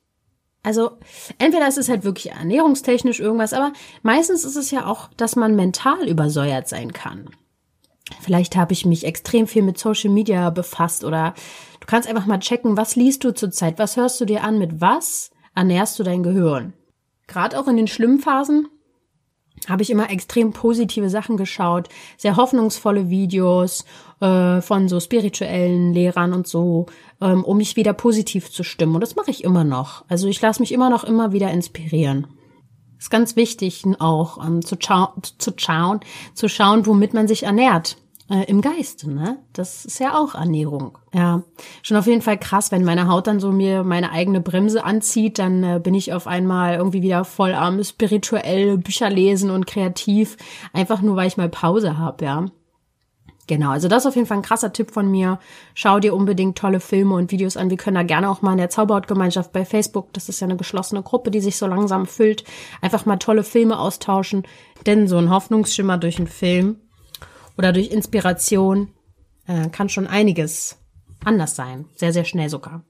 also 0.61 0.91
entweder 1.39 1.67
ist 1.67 1.79
es 1.79 1.89
halt 1.89 2.03
wirklich 2.03 2.31
ernährungstechnisch 2.31 3.19
irgendwas, 3.19 3.53
aber 3.53 3.73
meistens 4.03 4.45
ist 4.45 4.55
es 4.55 4.69
ja 4.69 4.85
auch, 4.85 5.09
dass 5.17 5.35
man 5.35 5.55
mental 5.55 6.07
übersäuert 6.07 6.67
sein 6.67 6.93
kann. 6.93 7.31
Vielleicht 8.19 8.55
habe 8.55 8.73
ich 8.73 8.85
mich 8.85 9.03
extrem 9.03 9.47
viel 9.47 9.63
mit 9.63 9.79
Social 9.79 10.11
Media 10.11 10.51
befasst 10.51 11.05
oder 11.05 11.33
du 11.79 11.87
kannst 11.87 12.07
einfach 12.07 12.27
mal 12.27 12.37
checken, 12.37 12.77
was 12.77 12.95
liest 12.95 13.23
du 13.23 13.33
zurzeit, 13.33 13.79
was 13.79 13.97
hörst 13.97 14.21
du 14.21 14.25
dir 14.25 14.43
an, 14.43 14.59
mit 14.59 14.79
was 14.79 15.30
ernährst 15.55 15.97
du 15.99 16.03
dein 16.03 16.23
Gehirn. 16.23 16.73
Gerade 17.27 17.59
auch 17.59 17.67
in 17.67 17.77
den 17.77 17.87
schlimmen 17.87 18.19
Phasen 18.19 18.67
habe 19.69 19.83
ich 19.83 19.89
immer 19.89 20.09
extrem 20.09 20.51
positive 20.53 21.09
Sachen 21.09 21.37
geschaut, 21.37 21.87
sehr 22.17 22.35
hoffnungsvolle 22.35 23.09
Videos 23.09 23.85
äh, 24.19 24.61
von 24.61 24.87
so 24.87 24.99
spirituellen 24.99 25.93
Lehrern 25.93 26.33
und 26.33 26.47
so, 26.47 26.87
ähm, 27.21 27.43
um 27.43 27.57
mich 27.57 27.75
wieder 27.75 27.93
positiv 27.93 28.51
zu 28.51 28.63
stimmen. 28.63 28.95
Und 28.95 29.01
das 29.01 29.15
mache 29.15 29.31
ich 29.31 29.43
immer 29.43 29.63
noch. 29.63 30.03
Also 30.07 30.27
ich 30.27 30.41
lasse 30.41 30.61
mich 30.61 30.71
immer 30.71 30.89
noch 30.89 31.03
immer 31.03 31.31
wieder 31.31 31.51
inspirieren. 31.51 32.27
Ist 32.97 33.11
ganz 33.11 33.35
wichtig 33.35 33.83
auch 33.99 34.43
ähm, 34.45 34.63
zu, 34.63 34.77
zu 34.77 35.53
schauen, 35.57 35.99
zu 36.33 36.47
schauen, 36.47 36.85
womit 36.85 37.13
man 37.13 37.27
sich 37.27 37.43
ernährt 37.43 37.97
äh, 38.31 38.45
im 38.45 38.61
Geiste, 38.61 39.11
ne? 39.11 39.39
Das 39.51 39.85
ist 39.85 39.99
ja 39.99 40.17
auch 40.17 40.35
Ernährung. 40.35 40.97
Ja, 41.13 41.43
schon 41.83 41.97
auf 41.97 42.07
jeden 42.07 42.21
Fall 42.21 42.37
krass, 42.37 42.71
wenn 42.71 42.85
meine 42.85 43.07
Haut 43.07 43.27
dann 43.27 43.39
so 43.41 43.51
mir 43.51 43.83
meine 43.83 44.11
eigene 44.11 44.39
Bremse 44.39 44.85
anzieht, 44.85 45.37
dann 45.37 45.63
äh, 45.63 45.79
bin 45.83 45.93
ich 45.93 46.13
auf 46.13 46.27
einmal 46.27 46.75
irgendwie 46.75 47.01
wieder 47.01 47.25
voll 47.25 47.53
am 47.53 47.83
spirituell 47.83 48.77
Bücher 48.77 49.09
lesen 49.09 49.51
und 49.51 49.67
kreativ, 49.67 50.37
einfach 50.71 51.01
nur 51.01 51.17
weil 51.17 51.27
ich 51.27 51.37
mal 51.37 51.49
Pause 51.49 51.97
habe, 51.97 52.23
ja. 52.23 52.45
Genau, 53.47 53.71
also 53.71 53.89
das 53.89 54.03
ist 54.03 54.07
auf 54.07 54.15
jeden 54.15 54.27
Fall 54.27 54.37
ein 54.37 54.43
krasser 54.43 54.71
Tipp 54.71 54.91
von 54.91 55.11
mir. 55.11 55.37
Schau 55.73 55.99
dir 55.99 56.15
unbedingt 56.15 56.57
tolle 56.57 56.79
Filme 56.79 57.15
und 57.15 57.31
Videos 57.31 57.57
an. 57.57 57.69
Wir 57.69 57.75
können 57.75 57.95
da 57.95 58.03
gerne 58.03 58.29
auch 58.29 58.41
mal 58.41 58.53
in 58.53 58.59
der 58.59 58.69
Zauberhautgemeinschaft 58.69 59.51
bei 59.51 59.65
Facebook, 59.65 60.13
das 60.13 60.29
ist 60.29 60.39
ja 60.39 60.47
eine 60.47 60.55
geschlossene 60.55 61.01
Gruppe, 61.01 61.31
die 61.31 61.41
sich 61.41 61.57
so 61.57 61.67
langsam 61.67 62.05
füllt, 62.05 62.45
einfach 62.81 63.05
mal 63.05 63.17
tolle 63.17 63.43
Filme 63.43 63.77
austauschen. 63.77 64.43
Denn 64.85 65.07
so 65.07 65.17
ein 65.17 65.29
Hoffnungsschimmer 65.29 65.97
durch 65.97 66.17
einen 66.17 66.27
Film 66.27 66.77
oder 67.57 67.71
durch 67.73 67.91
Inspiration 67.91 68.93
äh, 69.47 69.69
kann 69.69 69.89
schon 69.89 70.07
einiges 70.07 70.77
anders 71.23 71.55
sein. 71.55 71.85
Sehr, 71.95 72.13
sehr 72.13 72.25
schnell 72.25 72.49
sogar. 72.49 72.83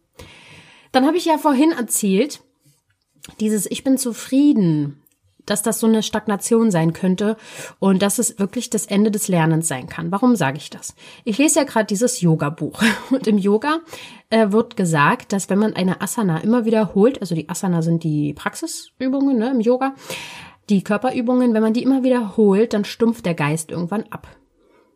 Dann 0.91 1.06
habe 1.06 1.17
ich 1.17 1.26
ja 1.26 1.38
vorhin 1.38 1.71
erzählt, 1.71 2.41
dieses 3.39 3.69
Ich 3.69 3.84
bin 3.84 3.97
zufrieden, 3.97 5.02
dass 5.45 5.63
das 5.63 5.80
so 5.80 5.88
eine 5.88 6.04
Stagnation 6.04 6.71
sein 6.71 6.93
könnte 6.93 7.38
und 7.80 8.02
dass 8.02 8.19
es 8.19 8.38
wirklich 8.39 8.69
das 8.69 8.86
Ende 8.86 9.12
des 9.12 9.28
Lernens 9.28 9.67
sein 9.67 9.88
kann. 9.88 10.12
Warum 10.12 10.36
sage 10.36 10.58
ich 10.58 10.69
das? 10.69 10.95
Ich 11.24 11.38
lese 11.38 11.60
ja 11.60 11.65
gerade 11.65 11.86
dieses 11.86 12.21
Yoga-Buch 12.21 12.82
und 13.12 13.28
im 13.28 13.38
Yoga 13.38 13.80
äh, 14.30 14.52
wird 14.52 14.76
gesagt, 14.76 15.34
dass 15.34 15.50
wenn 15.50 15.60
man 15.60 15.74
eine 15.74 16.02
Asana 16.02 16.39
immer 16.39 16.65
wiederholt, 16.65 17.21
also 17.21 17.36
die 17.36 17.50
Asana 17.50 17.82
sind 17.82 18.04
die 18.04 18.34
Praxisübungen 18.34 19.38
ne, 19.38 19.52
im 19.52 19.62
Yoga, 19.62 19.95
die 20.69 20.84
Körperübungen, 20.84 21.54
wenn 21.54 21.63
man 21.63 21.74
die 21.74 21.84
immer 21.84 22.04
wiederholt, 22.04 22.74
dann 22.74 22.86
stumpft 22.86 23.26
der 23.26 23.34
Geist 23.34 23.71
irgendwann 23.71 24.04
ab. 24.10 24.28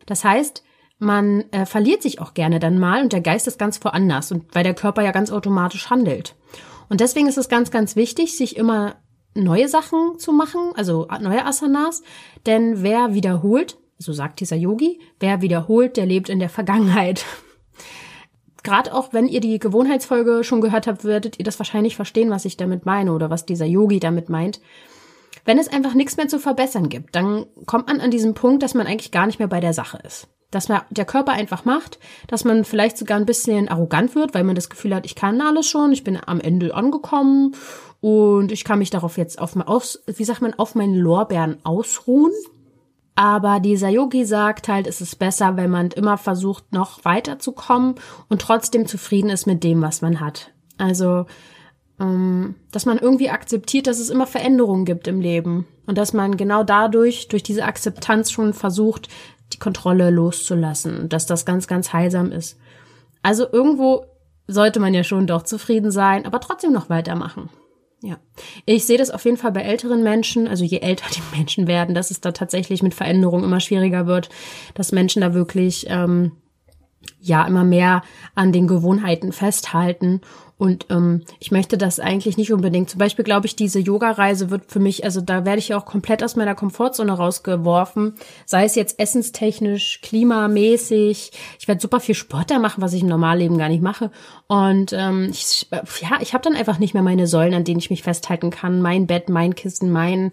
Das 0.06 0.24
heißt, 0.24 0.62
man 0.98 1.44
äh, 1.50 1.66
verliert 1.66 2.02
sich 2.02 2.20
auch 2.20 2.34
gerne 2.34 2.58
dann 2.58 2.78
mal 2.78 3.02
und 3.02 3.12
der 3.12 3.20
Geist 3.20 3.46
ist 3.46 3.58
ganz 3.58 3.82
woanders 3.84 4.32
und 4.32 4.54
weil 4.54 4.64
der 4.64 4.74
Körper 4.74 5.02
ja 5.02 5.12
ganz 5.12 5.30
automatisch 5.30 5.90
handelt. 5.90 6.34
Und 6.88 7.00
deswegen 7.00 7.26
ist 7.26 7.38
es 7.38 7.48
ganz, 7.48 7.70
ganz 7.70 7.96
wichtig, 7.96 8.36
sich 8.36 8.56
immer 8.56 8.96
neue 9.34 9.68
Sachen 9.68 10.18
zu 10.18 10.32
machen, 10.32 10.72
also 10.74 11.06
neue 11.20 11.44
Asanas, 11.44 12.02
denn 12.46 12.82
wer 12.82 13.12
wiederholt, 13.12 13.76
so 13.98 14.12
sagt 14.12 14.40
dieser 14.40 14.56
Yogi, 14.56 15.00
wer 15.20 15.42
wiederholt, 15.42 15.96
der 15.96 16.06
lebt 16.06 16.28
in 16.28 16.38
der 16.38 16.48
Vergangenheit. 16.48 17.24
Gerade 18.62 18.94
auch 18.94 19.12
wenn 19.12 19.28
ihr 19.28 19.40
die 19.40 19.58
Gewohnheitsfolge 19.58 20.42
schon 20.42 20.60
gehört 20.60 20.86
habt, 20.86 21.04
werdet 21.04 21.38
ihr 21.38 21.44
das 21.44 21.58
wahrscheinlich 21.60 21.96
verstehen, 21.96 22.30
was 22.30 22.44
ich 22.44 22.56
damit 22.56 22.86
meine 22.86 23.12
oder 23.12 23.30
was 23.30 23.46
dieser 23.46 23.66
Yogi 23.66 24.00
damit 24.00 24.28
meint. 24.28 24.60
Wenn 25.44 25.58
es 25.58 25.68
einfach 25.68 25.94
nichts 25.94 26.16
mehr 26.16 26.28
zu 26.28 26.38
verbessern 26.38 26.88
gibt, 26.88 27.14
dann 27.14 27.46
kommt 27.66 27.88
man 27.88 28.00
an 28.00 28.10
diesen 28.10 28.34
Punkt, 28.34 28.62
dass 28.62 28.74
man 28.74 28.86
eigentlich 28.86 29.12
gar 29.12 29.26
nicht 29.26 29.38
mehr 29.38 29.48
bei 29.48 29.60
der 29.60 29.72
Sache 29.72 29.98
ist. 30.04 30.28
Dass 30.50 30.68
man 30.68 30.82
der 30.90 31.04
Körper 31.04 31.32
einfach 31.32 31.64
macht, 31.64 31.98
dass 32.28 32.44
man 32.44 32.64
vielleicht 32.64 32.96
sogar 32.96 33.18
ein 33.18 33.26
bisschen 33.26 33.68
arrogant 33.68 34.14
wird, 34.14 34.34
weil 34.34 34.44
man 34.44 34.54
das 34.54 34.70
Gefühl 34.70 34.94
hat, 34.94 35.04
ich 35.04 35.14
kann 35.14 35.40
alles 35.40 35.68
schon, 35.68 35.92
ich 35.92 36.04
bin 36.04 36.18
am 36.24 36.40
Ende 36.40 36.74
angekommen 36.74 37.54
und 38.00 38.52
ich 38.52 38.64
kann 38.64 38.78
mich 38.78 38.90
darauf 38.90 39.16
jetzt 39.16 39.40
auf, 39.40 39.56
aus, 39.66 40.02
wie 40.06 40.24
sagt 40.24 40.42
man, 40.42 40.54
auf 40.54 40.74
meinen 40.74 40.94
Lorbeeren 40.94 41.58
ausruhen. 41.64 42.32
Aber 43.16 43.60
dieser 43.60 43.88
Yogi 43.88 44.26
sagt 44.26 44.68
halt, 44.68 44.86
es 44.86 45.00
ist 45.00 45.18
besser, 45.18 45.56
wenn 45.56 45.70
man 45.70 45.90
immer 45.90 46.18
versucht, 46.18 46.72
noch 46.72 47.04
weiterzukommen 47.04 47.94
und 48.28 48.42
trotzdem 48.42 48.86
zufrieden 48.86 49.30
ist 49.30 49.46
mit 49.46 49.64
dem, 49.64 49.80
was 49.80 50.02
man 50.02 50.20
hat. 50.20 50.52
Also 50.76 51.24
dass 51.98 52.84
man 52.84 52.98
irgendwie 52.98 53.30
akzeptiert, 53.30 53.86
dass 53.86 53.98
es 53.98 54.10
immer 54.10 54.26
Veränderungen 54.26 54.84
gibt 54.84 55.08
im 55.08 55.20
Leben 55.20 55.66
und 55.86 55.96
dass 55.96 56.12
man 56.12 56.36
genau 56.36 56.62
dadurch, 56.62 57.28
durch 57.28 57.42
diese 57.42 57.64
Akzeptanz 57.64 58.30
schon 58.30 58.52
versucht, 58.52 59.08
die 59.52 59.58
Kontrolle 59.58 60.10
loszulassen 60.10 61.08
dass 61.08 61.26
das 61.26 61.46
ganz, 61.46 61.66
ganz 61.66 61.92
heilsam 61.92 62.32
ist. 62.32 62.58
Also 63.22 63.46
irgendwo 63.50 64.04
sollte 64.46 64.78
man 64.78 64.92
ja 64.92 65.04
schon 65.04 65.26
doch 65.26 65.42
zufrieden 65.42 65.90
sein, 65.90 66.26
aber 66.26 66.40
trotzdem 66.40 66.72
noch 66.72 66.90
weitermachen. 66.90 67.48
Ja, 68.02 68.18
ich 68.66 68.84
sehe 68.84 68.98
das 68.98 69.10
auf 69.10 69.24
jeden 69.24 69.38
Fall 69.38 69.52
bei 69.52 69.62
älteren 69.62 70.02
Menschen, 70.02 70.46
also 70.46 70.64
je 70.64 70.80
älter 70.80 71.06
die 71.14 71.22
Menschen 71.36 71.66
werden, 71.66 71.94
dass 71.94 72.10
es 72.10 72.20
da 72.20 72.32
tatsächlich 72.32 72.82
mit 72.82 72.94
Veränderungen 72.94 73.44
immer 73.44 73.60
schwieriger 73.60 74.06
wird, 74.06 74.28
dass 74.74 74.92
Menschen 74.92 75.22
da 75.22 75.32
wirklich 75.32 75.86
ähm, 75.88 76.32
ja 77.20 77.46
immer 77.46 77.64
mehr 77.64 78.02
an 78.34 78.52
den 78.52 78.66
Gewohnheiten 78.68 79.32
festhalten 79.32 80.20
Und 80.58 80.86
ähm, 80.88 81.22
ich 81.38 81.50
möchte 81.50 81.76
das 81.76 82.00
eigentlich 82.00 82.38
nicht 82.38 82.50
unbedingt. 82.50 82.88
Zum 82.88 82.98
Beispiel 82.98 83.24
glaube 83.24 83.46
ich, 83.46 83.56
diese 83.56 83.78
Yoga-Reise 83.78 84.50
wird 84.50 84.72
für 84.72 84.78
mich, 84.78 85.04
also 85.04 85.20
da 85.20 85.44
werde 85.44 85.58
ich 85.58 85.68
ja 85.68 85.78
auch 85.78 85.84
komplett 85.84 86.24
aus 86.24 86.34
meiner 86.34 86.54
Komfortzone 86.54 87.12
rausgeworfen. 87.12 88.14
Sei 88.46 88.64
es 88.64 88.74
jetzt 88.74 88.98
essenstechnisch, 88.98 90.00
klimamäßig. 90.00 91.32
Ich 91.58 91.68
werde 91.68 91.82
super 91.82 92.00
viel 92.00 92.14
Sport 92.14 92.50
da 92.50 92.58
machen, 92.58 92.82
was 92.82 92.94
ich 92.94 93.02
im 93.02 93.08
Normalleben 93.08 93.58
gar 93.58 93.68
nicht 93.68 93.82
mache. 93.82 94.10
Und 94.46 94.94
ähm, 94.94 95.28
ich, 95.30 95.68
ja, 95.70 96.18
ich 96.20 96.32
habe 96.32 96.44
dann 96.44 96.56
einfach 96.56 96.78
nicht 96.78 96.94
mehr 96.94 97.02
meine 97.02 97.26
Säulen, 97.26 97.52
an 97.52 97.64
denen 97.64 97.80
ich 97.80 97.90
mich 97.90 98.02
festhalten 98.02 98.50
kann. 98.50 98.80
Mein 98.80 99.06
Bett, 99.06 99.28
mein 99.28 99.54
Kissen, 99.54 99.92
mein 99.92 100.30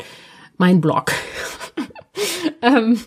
mein 0.58 0.82
Blog. 0.82 1.12
ähm, 2.62 3.00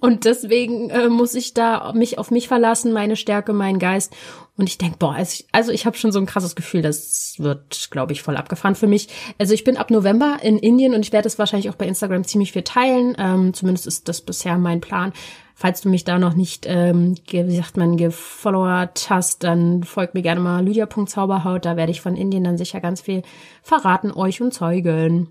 und 0.00 0.24
deswegen 0.24 0.90
äh, 0.90 1.08
muss 1.08 1.34
ich 1.34 1.54
da 1.54 1.92
mich 1.94 2.18
auf 2.18 2.30
mich 2.30 2.48
verlassen, 2.48 2.92
meine 2.92 3.16
Stärke, 3.16 3.52
meinen 3.52 3.78
Geist. 3.78 4.14
Und 4.56 4.68
ich 4.68 4.78
denke, 4.78 4.98
boah, 4.98 5.14
also 5.14 5.32
ich, 5.32 5.46
also 5.50 5.72
ich 5.72 5.84
habe 5.84 5.96
schon 5.96 6.12
so 6.12 6.20
ein 6.20 6.26
krasses 6.26 6.54
Gefühl, 6.54 6.80
das 6.80 7.34
wird, 7.38 7.90
glaube 7.90 8.12
ich, 8.12 8.22
voll 8.22 8.36
abgefahren 8.36 8.76
für 8.76 8.86
mich. 8.86 9.08
Also 9.38 9.52
ich 9.52 9.64
bin 9.64 9.76
ab 9.76 9.90
November 9.90 10.38
in 10.42 10.58
Indien 10.58 10.94
und 10.94 11.04
ich 11.04 11.12
werde 11.12 11.26
es 11.26 11.38
wahrscheinlich 11.38 11.70
auch 11.70 11.74
bei 11.74 11.86
Instagram 11.86 12.24
ziemlich 12.24 12.52
viel 12.52 12.62
teilen. 12.62 13.16
Ähm, 13.18 13.52
zumindest 13.52 13.86
ist 13.86 14.08
das 14.08 14.20
bisher 14.20 14.56
mein 14.58 14.80
Plan. 14.80 15.12
Falls 15.56 15.80
du 15.80 15.88
mich 15.88 16.04
da 16.04 16.18
noch 16.18 16.34
nicht, 16.34 16.66
ähm, 16.68 17.16
wie 17.30 17.56
sagt 17.56 17.76
man, 17.76 17.96
gefollowert 17.96 19.06
hast, 19.08 19.44
dann 19.44 19.82
folgt 19.82 20.14
mir 20.14 20.22
gerne 20.22 20.40
mal 20.40 20.64
lydia.zauberhaut. 20.64 21.64
Da 21.64 21.76
werde 21.76 21.92
ich 21.92 22.00
von 22.00 22.16
Indien 22.16 22.44
dann 22.44 22.58
sicher 22.58 22.80
ganz 22.80 23.00
viel 23.00 23.22
verraten, 23.62 24.12
euch 24.12 24.40
und 24.40 24.52
zeugen. 24.52 25.28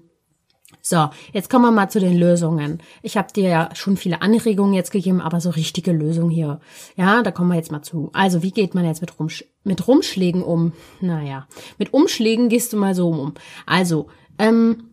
So, 0.86 1.10
jetzt 1.32 1.50
kommen 1.50 1.63
wir 1.63 1.72
mal 1.72 1.89
zu 1.89 2.02
den 2.02 2.17
Lösungen. 2.17 2.84
Ich 3.02 3.15
habe 3.15 3.32
dir 3.32 3.48
ja 3.48 3.69
schon 3.74 3.96
viele 3.96 4.22
Anregungen 4.22 4.74
jetzt 4.74 4.91
gegeben, 4.91 5.22
aber 5.22 5.39
so 5.39 5.50
richtige 5.50 5.93
Lösung 5.93 6.30
hier. 6.30 6.60
Ja, 6.98 7.24
da 7.24 7.32
kommen 7.32 7.48
wir 7.48 7.56
jetzt 7.56 7.72
mal 7.72 7.82
zu. 7.82 8.10
Also, 8.12 8.43
wie 8.43 8.52
geht 8.52 8.76
man 8.76 8.84
jetzt 8.84 9.00
mit, 9.00 9.17
Rumsch 9.17 9.46
mit 9.63 9.88
Rumschlägen 9.88 10.43
um? 10.43 10.74
Naja, 11.00 11.48
mit 11.78 11.93
Umschlägen 11.93 12.50
gehst 12.50 12.74
du 12.74 12.78
mal 12.78 12.96
so 12.96 13.08
um. 13.08 13.34
Also, 13.65 14.10
ähm, 14.38 14.89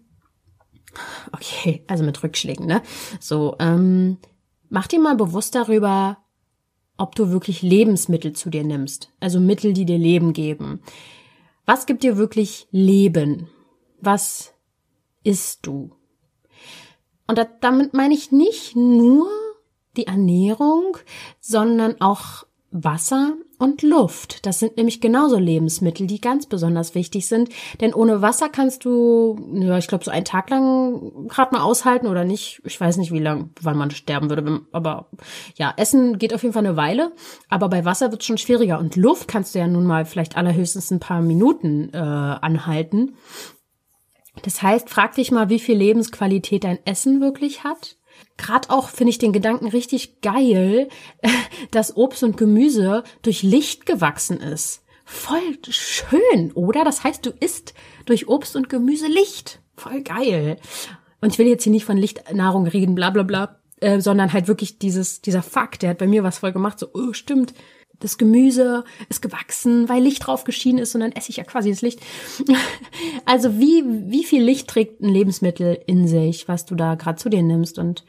okay, 1.32 1.82
also 1.88 2.04
mit 2.04 2.22
Rückschlägen, 2.22 2.66
ne? 2.66 2.82
So, 3.18 3.56
ähm, 3.58 4.18
mach 4.68 4.86
dir 4.86 5.00
mal 5.00 5.16
bewusst 5.16 5.56
darüber, 5.56 6.18
ob 6.98 7.16
du 7.16 7.30
wirklich 7.32 7.62
Lebensmittel 7.62 8.32
zu 8.32 8.48
dir 8.48 8.62
nimmst. 8.62 9.10
Also 9.18 9.40
Mittel, 9.40 9.72
die 9.72 9.86
dir 9.86 9.98
Leben 9.98 10.34
geben. 10.34 10.82
Was 11.66 11.86
gibt 11.86 12.04
dir 12.04 12.16
wirklich 12.16 12.68
Leben? 12.70 13.48
Was 14.00 14.54
isst 15.22 15.66
du? 15.66 15.92
Und 17.26 17.38
damit 17.60 17.94
meine 17.94 18.14
ich 18.14 18.32
nicht 18.32 18.74
nur 18.74 19.28
die 19.96 20.06
Ernährung, 20.06 20.96
sondern 21.40 22.00
auch 22.00 22.44
Wasser 22.72 23.34
und 23.58 23.82
Luft. 23.82 24.46
Das 24.46 24.60
sind 24.60 24.76
nämlich 24.76 25.00
genauso 25.00 25.36
Lebensmittel, 25.36 26.06
die 26.06 26.20
ganz 26.20 26.46
besonders 26.46 26.94
wichtig 26.94 27.26
sind. 27.26 27.50
Denn 27.80 27.92
ohne 27.92 28.22
Wasser 28.22 28.48
kannst 28.48 28.84
du, 28.84 29.36
ja, 29.54 29.76
ich 29.76 29.88
glaube, 29.88 30.04
so 30.04 30.10
einen 30.10 30.24
Tag 30.24 30.50
lang 30.50 31.28
gerade 31.28 31.54
mal 31.54 31.62
aushalten 31.62 32.06
oder 32.06 32.24
nicht. 32.24 32.62
Ich 32.64 32.80
weiß 32.80 32.96
nicht, 32.96 33.12
wie 33.12 33.18
lang, 33.18 33.50
wann 33.60 33.76
man 33.76 33.90
sterben 33.90 34.30
würde. 34.30 34.62
Aber 34.72 35.08
ja, 35.56 35.74
Essen 35.76 36.18
geht 36.18 36.32
auf 36.32 36.42
jeden 36.42 36.54
Fall 36.54 36.64
eine 36.64 36.76
Weile. 36.76 37.12
Aber 37.48 37.68
bei 37.68 37.84
Wasser 37.84 38.10
wird 38.12 38.22
es 38.22 38.26
schon 38.26 38.38
schwieriger. 38.38 38.78
Und 38.78 38.96
Luft 38.96 39.28
kannst 39.28 39.54
du 39.54 39.58
ja 39.58 39.66
nun 39.66 39.84
mal 39.84 40.04
vielleicht 40.04 40.36
allerhöchstens 40.36 40.90
ein 40.90 41.00
paar 41.00 41.20
Minuten 41.20 41.90
äh, 41.92 41.98
anhalten. 41.98 43.16
Das 44.42 44.62
heißt, 44.62 44.88
frag 44.88 45.14
dich 45.14 45.30
mal, 45.30 45.48
wie 45.48 45.60
viel 45.60 45.76
Lebensqualität 45.76 46.64
dein 46.64 46.78
Essen 46.84 47.20
wirklich 47.20 47.64
hat. 47.64 47.96
Gerade 48.36 48.70
auch 48.70 48.88
finde 48.88 49.10
ich 49.10 49.18
den 49.18 49.32
Gedanken 49.32 49.68
richtig 49.68 50.20
geil, 50.20 50.88
dass 51.70 51.96
Obst 51.96 52.22
und 52.22 52.36
Gemüse 52.36 53.04
durch 53.22 53.42
Licht 53.42 53.86
gewachsen 53.86 54.40
ist. 54.40 54.82
Voll 55.04 55.58
schön, 55.68 56.52
oder? 56.54 56.84
Das 56.84 57.02
heißt, 57.02 57.26
du 57.26 57.30
isst 57.30 57.74
durch 58.06 58.28
Obst 58.28 58.56
und 58.56 58.68
Gemüse 58.68 59.08
Licht. 59.08 59.60
Voll 59.76 60.02
geil. 60.02 60.56
Und 61.20 61.32
ich 61.32 61.38
will 61.38 61.48
jetzt 61.48 61.64
hier 61.64 61.72
nicht 61.72 61.84
von 61.84 61.96
Lichtnahrung 61.96 62.66
reden, 62.66 62.94
bla 62.94 63.10
bla 63.10 63.24
bla, 63.24 63.60
äh, 63.80 64.00
sondern 64.00 64.32
halt 64.32 64.46
wirklich 64.48 64.78
dieses, 64.78 65.20
dieser 65.20 65.42
Fakt, 65.42 65.82
der 65.82 65.90
hat 65.90 65.98
bei 65.98 66.06
mir 66.06 66.22
was 66.22 66.38
voll 66.38 66.52
gemacht, 66.52 66.78
so, 66.78 66.88
oh, 66.94 67.12
stimmt, 67.12 67.54
das 68.00 68.18
Gemüse 68.18 68.84
ist 69.08 69.22
gewachsen, 69.22 69.88
weil 69.88 70.02
Licht 70.02 70.26
drauf 70.26 70.44
geschienen 70.44 70.78
ist 70.78 70.94
und 70.94 71.02
dann 71.02 71.12
esse 71.12 71.30
ich 71.30 71.36
ja 71.36 71.44
quasi 71.44 71.70
das 71.70 71.82
Licht. 71.82 72.00
Also 73.24 73.58
wie, 73.58 73.84
wie 74.10 74.24
viel 74.24 74.42
Licht 74.42 74.68
trägt 74.68 75.00
ein 75.00 75.08
Lebensmittel 75.08 75.78
in 75.86 76.08
sich, 76.08 76.48
was 76.48 76.64
du 76.64 76.74
da 76.74 76.96
gerade 76.96 77.18
zu 77.18 77.28
dir 77.28 77.42
nimmst 77.42 77.78
und 77.78 78.04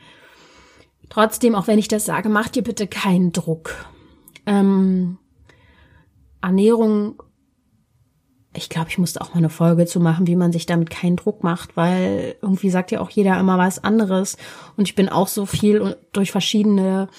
trotzdem, 1.09 1.53
auch 1.53 1.67
wenn 1.67 1.79
ich 1.79 1.87
das 1.87 2.05
sage, 2.05 2.29
mach 2.29 2.47
dir 2.47 2.63
bitte 2.63 2.87
keinen 2.87 3.31
Druck. 3.31 3.85
Ähm, 4.45 5.17
Ernährung, 6.41 7.21
ich 8.53 8.69
glaube, 8.69 8.89
ich 8.89 8.97
musste 8.97 9.21
auch 9.21 9.29
mal 9.29 9.37
eine 9.37 9.49
Folge 9.49 9.85
zu 9.85 9.99
machen, 9.99 10.27
wie 10.27 10.35
man 10.35 10.51
sich 10.51 10.65
damit 10.65 10.89
keinen 10.89 11.15
Druck 11.15 11.43
macht, 11.43 11.77
weil 11.77 12.35
irgendwie 12.41 12.69
sagt 12.69 12.91
ja 12.91 12.99
auch 12.99 13.09
jeder 13.09 13.39
immer 13.39 13.57
was 13.57 13.83
anderes 13.83 14.37
und 14.75 14.87
ich 14.87 14.95
bin 14.95 15.09
auch 15.09 15.27
so 15.27 15.45
viel 15.45 15.97
durch 16.11 16.31
verschiedene 16.31 17.09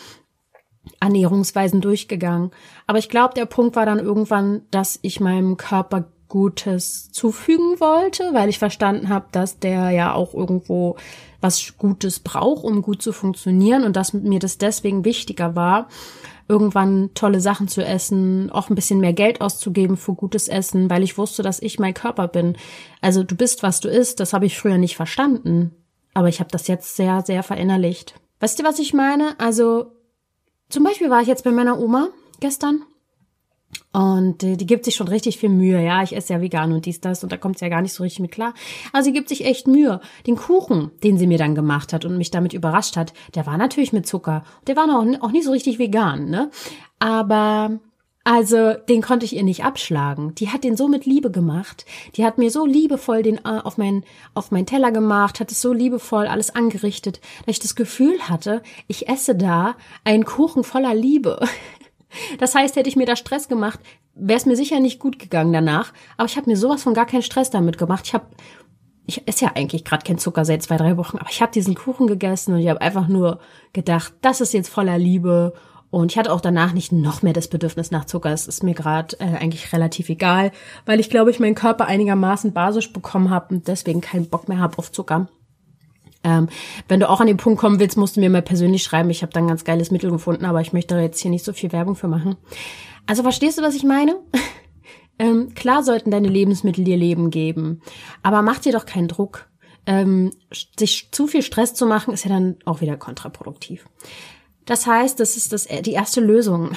Ernährungsweisen 1.01 1.81
durchgegangen. 1.81 2.51
Aber 2.87 2.99
ich 2.99 3.09
glaube, 3.09 3.35
der 3.35 3.47
Punkt 3.47 3.77
war 3.77 3.87
dann 3.87 3.99
irgendwann, 3.99 4.63
dass 4.71 4.99
ich 5.03 5.21
meinem 5.21 5.57
Körper 5.57 6.07
Gutes 6.29 7.13
zufügen 7.13 7.79
wollte, 7.79 8.33
weil 8.33 8.49
ich 8.49 8.59
verstanden 8.59 9.11
habe, 9.11 9.27
dass 9.33 9.59
der 9.59 9.91
ja 9.91 10.15
auch 10.15 10.33
irgendwo 10.33 10.97
was 11.43 11.75
Gutes 11.77 12.21
braucht, 12.21 12.65
um 12.65 12.81
gut 12.81 13.03
zu 13.03 13.13
funktionieren 13.13 13.85
und 13.85 13.97
dass 13.97 14.15
mir 14.15 14.39
das 14.39 14.57
deswegen 14.57 15.05
wichtiger 15.05 15.55
war, 15.57 15.89
irgendwann 16.49 17.11
tolle 17.13 17.41
Sachen 17.41 17.69
zu 17.69 17.85
essen, 17.85 18.51
auch 18.51 18.71
ein 18.71 18.75
bisschen 18.75 19.01
mehr 19.01 19.13
Geld 19.13 19.43
auszugeben 19.43 19.99
für 19.99 20.15
gutes 20.15 20.49
Essen, 20.49 20.89
weil 20.89 21.03
ich 21.03 21.19
wusste, 21.19 21.43
dass 21.43 21.61
ich 21.61 21.79
mein 21.79 21.93
Körper 21.93 22.29
bin. 22.29 22.57
Also 23.03 23.25
du 23.25 23.35
bist, 23.37 23.63
was 23.63 23.81
du 23.81 23.91
isst, 23.91 24.19
das 24.19 24.33
habe 24.33 24.47
ich 24.47 24.57
früher 24.59 24.79
nicht 24.79 24.97
verstanden, 24.97 25.73
aber 26.15 26.29
ich 26.29 26.41
habe 26.41 26.51
das 26.51 26.67
jetzt 26.67 26.97
sehr, 26.97 27.23
sehr 27.27 27.43
verinnerlicht. 27.43 28.15
Weißt 28.41 28.59
du, 28.59 28.65
was 28.65 28.79
ich 28.79 28.95
meine? 28.95 29.39
Also 29.39 29.93
zum 30.73 30.85
Beispiel 30.85 31.11
war 31.11 31.21
ich 31.21 31.29
jetzt 31.29 31.45
bei 31.45 31.51
meiner 31.51 31.79
Oma 31.79 32.09
gestern 32.41 32.83
und 33.93 34.43
äh, 34.43 34.57
die 34.57 34.67
gibt 34.67 34.85
sich 34.85 34.95
schon 34.95 35.09
richtig 35.09 35.39
viel 35.39 35.49
Mühe. 35.49 35.83
Ja, 35.83 36.03
ich 36.03 36.17
esse 36.17 36.33
ja 36.33 36.41
vegan 36.41 36.73
und 36.73 36.87
dies, 36.87 37.01
das 37.01 37.23
und 37.23 37.33
da 37.33 37.37
kommt 37.37 37.59
sie 37.59 37.65
ja 37.65 37.69
gar 37.69 37.83
nicht 37.83 37.93
so 37.93 38.03
richtig 38.03 38.21
mit 38.21 38.33
klar. 38.33 38.55
Aber 38.93 39.03
sie 39.03 39.13
gibt 39.13 39.29
sich 39.29 39.45
echt 39.45 39.67
Mühe. 39.67 40.01
Den 40.27 40.37
Kuchen, 40.37 40.91
den 41.03 41.19
sie 41.19 41.27
mir 41.27 41.39
dann 41.39 41.55
gemacht 41.55 41.93
hat 41.93 42.05
und 42.05 42.17
mich 42.17 42.31
damit 42.31 42.53
überrascht 42.53 42.97
hat, 42.97 43.13
der 43.35 43.47
war 43.47 43.57
natürlich 43.57 43.93
mit 43.93 44.07
Zucker. 44.07 44.45
Der 44.67 44.77
war 44.77 44.85
auch, 44.85 45.07
auch 45.21 45.33
nicht 45.33 45.45
so 45.45 45.53
richtig 45.53 45.79
vegan, 45.79 46.31
ne? 46.31 46.51
Aber 46.99 47.81
also, 48.25 48.75
den 48.75 49.03
konnte 49.03 49.25
ich 49.25 49.35
ihr 49.35 49.43
nicht 49.43 49.65
abschlagen. 49.65 50.35
Die 50.37 50.51
hat 50.51 50.63
den 50.63 50.77
so 50.77 50.87
mit 50.87 51.07
Liebe 51.07 51.33
gemacht. 51.33 51.85
Die 52.15 52.25
hat 52.25 52.39
mir 52.39 52.51
so 52.51 52.65
liebevoll 52.65 53.23
den 53.23 53.39
äh, 53.39 53.61
auf 53.65 53.79
mein 53.79 54.05
auf 54.35 54.53
meinen 54.53 54.67
Teller 54.67 54.93
gemacht, 54.93 55.41
hat 55.41 55.51
es 55.51 55.61
so 55.61 55.73
liebevoll 55.73 56.27
alles 56.27 56.55
angerichtet, 56.55 57.21
dass 57.47 57.57
ich 57.57 57.61
das 57.61 57.75
Gefühl 57.75 58.21
hatte, 58.29 58.63
ich 58.87 59.09
esse 59.09 59.35
da 59.35 59.75
einen 60.05 60.25
Kuchen 60.25 60.65
voller 60.65 60.95
Liebe. 60.95 61.41
Das 62.39 62.55
heißt, 62.55 62.77
hätte 62.77 62.91
ich 62.91 62.97
mir 62.97 63.07
da 63.07 63.17
Stress 63.17 63.49
gemacht, 63.49 63.81
wäre 64.15 64.37
es 64.37 64.45
mir 64.45 64.55
sicher 64.55 64.81
nicht 64.81 64.99
gut 64.99 65.19
gegangen 65.19 65.51
danach. 65.51 65.95
Aber 66.19 66.27
ich 66.27 66.37
habe 66.37 66.51
mir 66.51 66.59
sowas 66.59 66.83
von 66.83 66.93
gar 66.93 67.07
keinen 67.07 67.23
Stress 67.23 67.49
damit 67.49 67.79
gemacht. 67.79 68.03
Ich 68.05 68.13
habe 68.13 68.27
ich 69.07 69.27
esse 69.27 69.47
ja 69.47 69.53
eigentlich 69.55 69.83
gerade 69.83 70.05
kein 70.05 70.19
Zucker 70.19 70.45
seit 70.45 70.63
zwei, 70.63 70.77
drei 70.77 70.99
Wochen, 70.99 71.17
aber 71.17 71.31
ich 71.31 71.41
habe 71.41 71.53
diesen 71.53 71.75
Kuchen 71.75 72.07
gegessen 72.07 72.53
und 72.53 72.61
ich 72.61 72.69
habe 72.69 72.83
einfach 72.83 73.09
nur 73.09 73.41
gedacht, 73.73 74.13
das 74.21 74.43
ist 74.43 74.53
jetzt 74.53 74.69
voller 74.69 74.99
Liebe 74.99 75.55
und 75.93 76.11
ich 76.11 76.17
hatte 76.17 76.33
auch 76.33 76.41
danach 76.41 76.73
nicht 76.73 76.91
noch 76.91 77.21
mehr 77.21 77.35
das 77.35 77.49
Bedürfnis 77.49 77.91
nach 77.91 78.07
Zucker. 78.07 78.31
Es 78.31 78.47
ist 78.47 78.63
mir 78.63 78.73
gerade 78.73 79.15
äh, 79.21 79.25
eigentlich 79.25 79.75
relativ 79.75 80.09
egal, 80.09 80.51
weil 80.87 81.01
ich 81.01 81.11
glaube, 81.11 81.31
ich 81.31 81.39
meinen 81.39 81.55
Körper 81.55 81.85
einigermaßen 81.85 82.55
basisch 82.55 82.95
bekommen 82.95 83.29
habe 83.29 83.55
und 83.55 83.69
deswegen 83.69 84.01
keinen 84.01 84.31
Bock 84.31 84.49
mehr 84.49 84.59
habe 84.59 84.79
auf 84.79 84.91
Zucker. 84.91 85.29
Ähm, 86.25 86.49
wenn 86.89 86.99
du 86.99 87.11
auch 87.11 87.21
an 87.21 87.27
den 87.27 87.37
Punkt 87.37 87.61
kommen 87.61 87.79
willst, 87.79 87.99
musst 87.99 88.17
du 88.17 88.21
mir 88.21 88.31
mal 88.31 88.41
persönlich 88.41 88.83
schreiben. 88.83 89.11
Ich 89.11 89.21
habe 89.21 89.35
da 89.35 89.41
ein 89.41 89.49
ganz 89.49 89.65
geiles 89.65 89.91
Mittel 89.91 90.11
gefunden, 90.11 90.47
aber 90.47 90.63
ich 90.63 90.73
möchte 90.73 90.95
da 90.95 91.01
jetzt 91.03 91.21
hier 91.21 91.31
nicht 91.31 91.45
so 91.45 91.53
viel 91.53 91.73
Werbung 91.73 91.95
für 91.95 92.09
machen. 92.09 92.37
Also 93.07 93.23
verstehst 93.23 93.59
du, 93.59 93.63
was 93.63 93.75
ich 93.75 93.85
meine? 93.85 94.17
ähm, 95.19 95.53
klar 95.55 95.83
sollten 95.83 96.11
deine 96.11 96.29
Lebensmittel 96.29 96.85
dir 96.85 96.97
Leben 96.97 97.29
geben, 97.29 97.83
aber 98.23 98.41
mach 98.41 98.61
dir 98.61 98.73
doch 98.73 98.87
keinen 98.87 99.09
Druck. 99.09 99.47
Ähm, 99.85 100.31
sich 100.79 101.11
zu 101.11 101.27
viel 101.27 101.43
Stress 101.43 101.75
zu 101.75 101.85
machen, 101.85 102.15
ist 102.15 102.25
ja 102.25 102.31
dann 102.31 102.57
auch 102.65 102.81
wieder 102.81 102.97
kontraproduktiv. 102.97 103.85
Das 104.67 104.87
heißt, 104.87 105.19
das 105.19 105.37
ist 105.37 105.53
das, 105.53 105.67
die 105.67 105.93
erste 105.93 106.21
Lösung. 106.21 106.73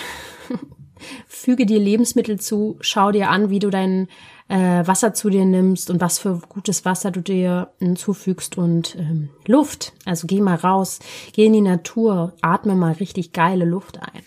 Füge 1.27 1.65
dir 1.65 1.79
Lebensmittel 1.79 2.39
zu, 2.39 2.77
schau 2.81 3.11
dir 3.11 3.29
an, 3.29 3.49
wie 3.49 3.59
du 3.59 3.69
dein 3.69 4.07
äh, 4.47 4.85
Wasser 4.85 5.13
zu 5.13 5.29
dir 5.29 5.45
nimmst 5.45 5.89
und 5.89 6.01
was 6.01 6.19
für 6.19 6.41
gutes 6.49 6.85
Wasser 6.85 7.11
du 7.11 7.21
dir 7.21 7.71
äh, 7.79 7.93
zufügst 7.93 8.57
und 8.57 8.95
ähm, 8.95 9.29
Luft. 9.47 9.93
Also 10.05 10.27
geh 10.27 10.41
mal 10.41 10.55
raus, 10.55 10.99
geh 11.33 11.45
in 11.45 11.53
die 11.53 11.61
Natur, 11.61 12.33
atme 12.41 12.75
mal 12.75 12.93
richtig 12.93 13.33
geile 13.33 13.65
Luft 13.65 13.99
ein. 14.01 14.23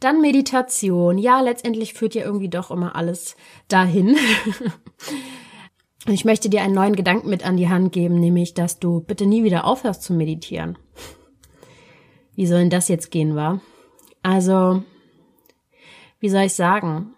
Dann 0.00 0.20
Meditation. 0.20 1.18
Ja, 1.18 1.40
letztendlich 1.40 1.94
führt 1.94 2.14
ja 2.14 2.24
irgendwie 2.24 2.48
doch 2.48 2.70
immer 2.70 2.96
alles 2.96 3.36
dahin. 3.68 4.16
ich 6.06 6.24
möchte 6.24 6.50
dir 6.50 6.62
einen 6.62 6.74
neuen 6.74 6.96
Gedanken 6.96 7.30
mit 7.30 7.46
an 7.46 7.56
die 7.56 7.68
Hand 7.68 7.92
geben, 7.92 8.20
nämlich, 8.20 8.54
dass 8.54 8.78
du 8.78 9.00
bitte 9.00 9.26
nie 9.26 9.42
wieder 9.42 9.64
aufhörst 9.64 10.02
zu 10.02 10.12
meditieren. 10.12 10.76
Wie 12.36 12.46
soll 12.46 12.60
denn 12.60 12.70
das 12.70 12.88
jetzt 12.88 13.10
gehen, 13.10 13.34
wa? 13.34 13.60
Also, 14.22 14.82
wie 16.20 16.28
soll 16.28 16.42
ich 16.42 16.54
sagen? 16.54 17.14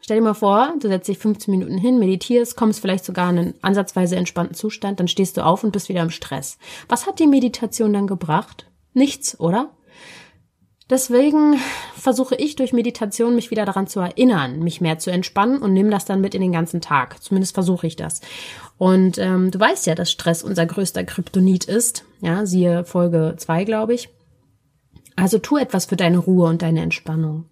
Stell 0.00 0.18
dir 0.18 0.24
mal 0.24 0.34
vor, 0.34 0.74
du 0.80 0.88
setzt 0.88 1.08
dich 1.08 1.18
15 1.18 1.52
Minuten 1.52 1.76
hin, 1.76 1.98
meditierst, 1.98 2.56
kommst 2.56 2.80
vielleicht 2.80 3.04
sogar 3.04 3.30
in 3.30 3.38
einen 3.38 3.54
ansatzweise 3.62 4.16
entspannten 4.16 4.54
Zustand, 4.54 4.98
dann 4.98 5.08
stehst 5.08 5.36
du 5.36 5.44
auf 5.44 5.62
und 5.62 5.72
bist 5.72 5.88
wieder 5.88 6.02
im 6.02 6.10
Stress. 6.10 6.58
Was 6.88 7.06
hat 7.06 7.18
die 7.18 7.26
Meditation 7.26 7.92
dann 7.92 8.06
gebracht? 8.06 8.66
Nichts, 8.94 9.38
oder? 9.38 9.70
Deswegen 10.88 11.56
versuche 11.94 12.34
ich 12.34 12.56
durch 12.56 12.72
Meditation 12.72 13.36
mich 13.36 13.52
wieder 13.52 13.64
daran 13.64 13.86
zu 13.86 14.00
erinnern, 14.00 14.58
mich 14.58 14.80
mehr 14.80 14.98
zu 14.98 15.10
entspannen 15.10 15.62
und 15.62 15.72
nehme 15.72 15.90
das 15.90 16.04
dann 16.04 16.20
mit 16.20 16.34
in 16.34 16.40
den 16.40 16.50
ganzen 16.50 16.80
Tag. 16.80 17.22
Zumindest 17.22 17.54
versuche 17.54 17.86
ich 17.86 17.94
das. 17.94 18.20
Und 18.76 19.18
ähm, 19.18 19.52
du 19.52 19.60
weißt 19.60 19.86
ja, 19.86 19.94
dass 19.94 20.10
Stress 20.10 20.42
unser 20.42 20.66
größter 20.66 21.04
Kryptonit 21.04 21.66
ist. 21.66 22.04
Ja, 22.20 22.44
siehe 22.46 22.84
Folge 22.84 23.34
zwei, 23.36 23.64
glaube 23.64 23.94
ich. 23.94 24.08
Also 25.20 25.38
tu 25.38 25.58
etwas 25.58 25.84
für 25.84 25.96
deine 25.96 26.16
Ruhe 26.16 26.48
und 26.48 26.62
deine 26.62 26.80
Entspannung. 26.80 27.44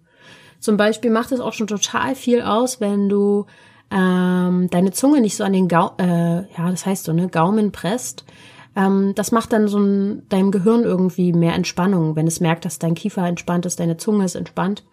Zum 0.59 0.75
Beispiel 0.75 1.11
macht 1.11 1.31
es 1.31 1.39
auch 1.39 1.53
schon 1.53 1.67
total 1.67 2.15
viel 2.15 2.41
aus, 2.41 2.81
wenn 2.81 3.09
du 3.09 3.45
ähm, 3.91 4.69
deine 4.71 4.91
Zunge 4.91 5.21
nicht 5.21 5.37
so 5.37 5.43
an 5.43 5.53
den 5.53 5.67
Gau 5.67 5.91
äh, 5.99 6.51
ja, 6.57 6.71
das 6.71 6.85
heißt 6.87 7.05
so, 7.05 7.13
ne, 7.13 7.27
Gaumen 7.27 7.71
presst, 7.71 8.25
ähm, 8.75 9.13
das 9.15 9.31
macht 9.31 9.53
dann 9.53 9.67
so 9.67 9.77
ein, 9.79 10.27
deinem 10.29 10.49
Gehirn 10.49 10.83
irgendwie 10.83 11.31
mehr 11.31 11.53
Entspannung, 11.53 12.15
wenn 12.15 12.25
es 12.27 12.39
merkt, 12.39 12.65
dass 12.65 12.79
dein 12.79 12.95
Kiefer 12.95 13.25
entspannt 13.25 13.67
ist, 13.67 13.79
deine 13.79 13.97
Zunge 13.97 14.25
ist 14.25 14.35
entspannt. 14.35 14.83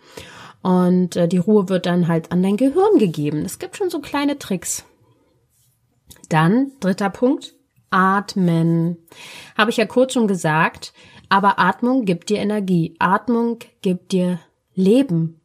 Und 0.62 1.16
äh, 1.16 1.28
die 1.28 1.38
Ruhe 1.38 1.70
wird 1.70 1.86
dann 1.86 2.08
halt 2.08 2.30
an 2.30 2.42
dein 2.42 2.58
Gehirn 2.58 2.98
gegeben. 2.98 3.44
Es 3.44 3.58
gibt 3.58 3.76
schon 3.76 3.88
so 3.88 4.00
kleine 4.00 4.38
Tricks. 4.38 4.84
Dann, 6.28 6.72
dritter 6.80 7.08
Punkt, 7.10 7.54
atmen. 7.90 8.98
Habe 9.56 9.70
ich 9.70 9.76
ja 9.76 9.86
kurz 9.86 10.12
schon 10.12 10.28
gesagt, 10.28 10.92
aber 11.28 11.58
Atmung 11.58 12.04
gibt 12.04 12.28
dir 12.28 12.38
Energie. 12.38 12.96
Atmung 12.98 13.58
gibt 13.82 14.12
dir 14.12 14.38
Leben. 14.74 15.40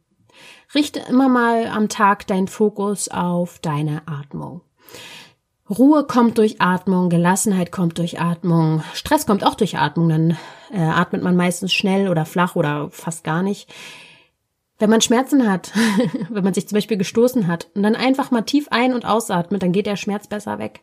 Richte 0.74 1.00
immer 1.08 1.28
mal 1.28 1.66
am 1.66 1.88
Tag 1.88 2.26
deinen 2.26 2.48
Fokus 2.48 3.08
auf 3.08 3.58
deine 3.58 4.02
Atmung. 4.06 4.62
Ruhe 5.68 6.04
kommt 6.04 6.38
durch 6.38 6.60
Atmung, 6.60 7.08
Gelassenheit 7.08 7.72
kommt 7.72 7.98
durch 7.98 8.20
Atmung, 8.20 8.82
Stress 8.94 9.26
kommt 9.26 9.44
auch 9.44 9.54
durch 9.54 9.78
Atmung, 9.78 10.08
dann 10.08 10.36
äh, 10.70 10.80
atmet 10.80 11.22
man 11.22 11.36
meistens 11.36 11.72
schnell 11.72 12.08
oder 12.08 12.26
flach 12.26 12.56
oder 12.56 12.90
fast 12.90 13.24
gar 13.24 13.42
nicht. 13.42 13.72
Wenn 14.78 14.90
man 14.90 15.00
Schmerzen 15.00 15.50
hat, 15.50 15.72
wenn 16.28 16.44
man 16.44 16.54
sich 16.54 16.68
zum 16.68 16.76
Beispiel 16.76 16.96
gestoßen 16.96 17.46
hat 17.46 17.68
und 17.74 17.82
dann 17.82 17.94
einfach 17.94 18.30
mal 18.30 18.42
tief 18.42 18.68
ein- 18.70 18.94
und 18.94 19.06
ausatmet, 19.06 19.62
dann 19.62 19.72
geht 19.72 19.86
der 19.86 19.96
Schmerz 19.96 20.26
besser 20.26 20.58
weg. 20.58 20.80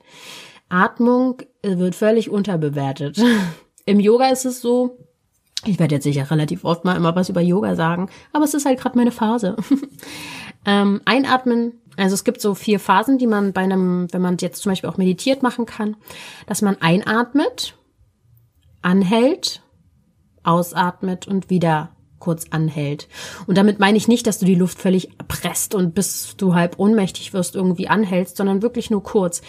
Atmung 0.70 1.42
äh, 1.62 1.78
wird 1.78 1.96
völlig 1.96 2.30
unterbewertet. 2.30 3.22
Im 3.90 4.00
Yoga 4.00 4.28
ist 4.28 4.46
es 4.46 4.62
so, 4.62 5.00
ich 5.66 5.80
werde 5.80 5.96
jetzt 5.96 6.04
sicher 6.04 6.30
relativ 6.30 6.64
oft 6.64 6.86
mal 6.86 6.96
immer 6.96 7.16
was 7.16 7.30
über 7.30 7.42
Yoga 7.42 7.74
sagen, 7.74 8.08
aber 8.32 8.46
es 8.46 8.54
ist 8.54 8.68
halt 8.68 8.80
gerade 8.80 8.96
meine 8.96 9.12
Phase. 9.12 9.56
ähm, 10.66 11.02
einatmen, 11.06 11.74
also 11.98 12.14
es 12.14 12.24
gibt 12.24 12.40
so 12.40 12.54
vier 12.54 12.80
Phasen, 12.80 13.18
die 13.18 13.26
man 13.26 13.52
bei 13.52 13.62
einem, 13.62 14.08
wenn 14.12 14.22
man 14.22 14.38
jetzt 14.40 14.62
zum 14.62 14.72
Beispiel 14.72 14.92
auch 14.92 14.98
meditiert 14.98 15.42
machen 15.42 15.66
kann, 15.66 15.96
dass 16.46 16.62
man 16.62 16.80
einatmet, 16.80 17.80
anhält, 18.84 19.64
ausatmet 20.44 21.28
und 21.28 21.50
wieder 21.50 21.90
kurz 22.20 22.46
anhält. 22.52 23.08
Und 23.48 23.58
damit 23.58 23.80
meine 23.80 23.98
ich 23.98 24.08
nicht, 24.08 24.28
dass 24.28 24.38
du 24.38 24.46
die 24.46 24.54
Luft 24.54 24.78
völlig 24.78 25.10
presst 25.28 25.74
und 25.74 25.96
bis 25.96 26.36
du 26.38 26.54
halb 26.54 26.78
ohnmächtig 26.78 27.34
wirst 27.34 27.56
irgendwie 27.56 27.88
anhältst, 27.88 28.38
sondern 28.38 28.62
wirklich 28.62 28.92
nur 28.92 29.02
kurz. 29.02 29.42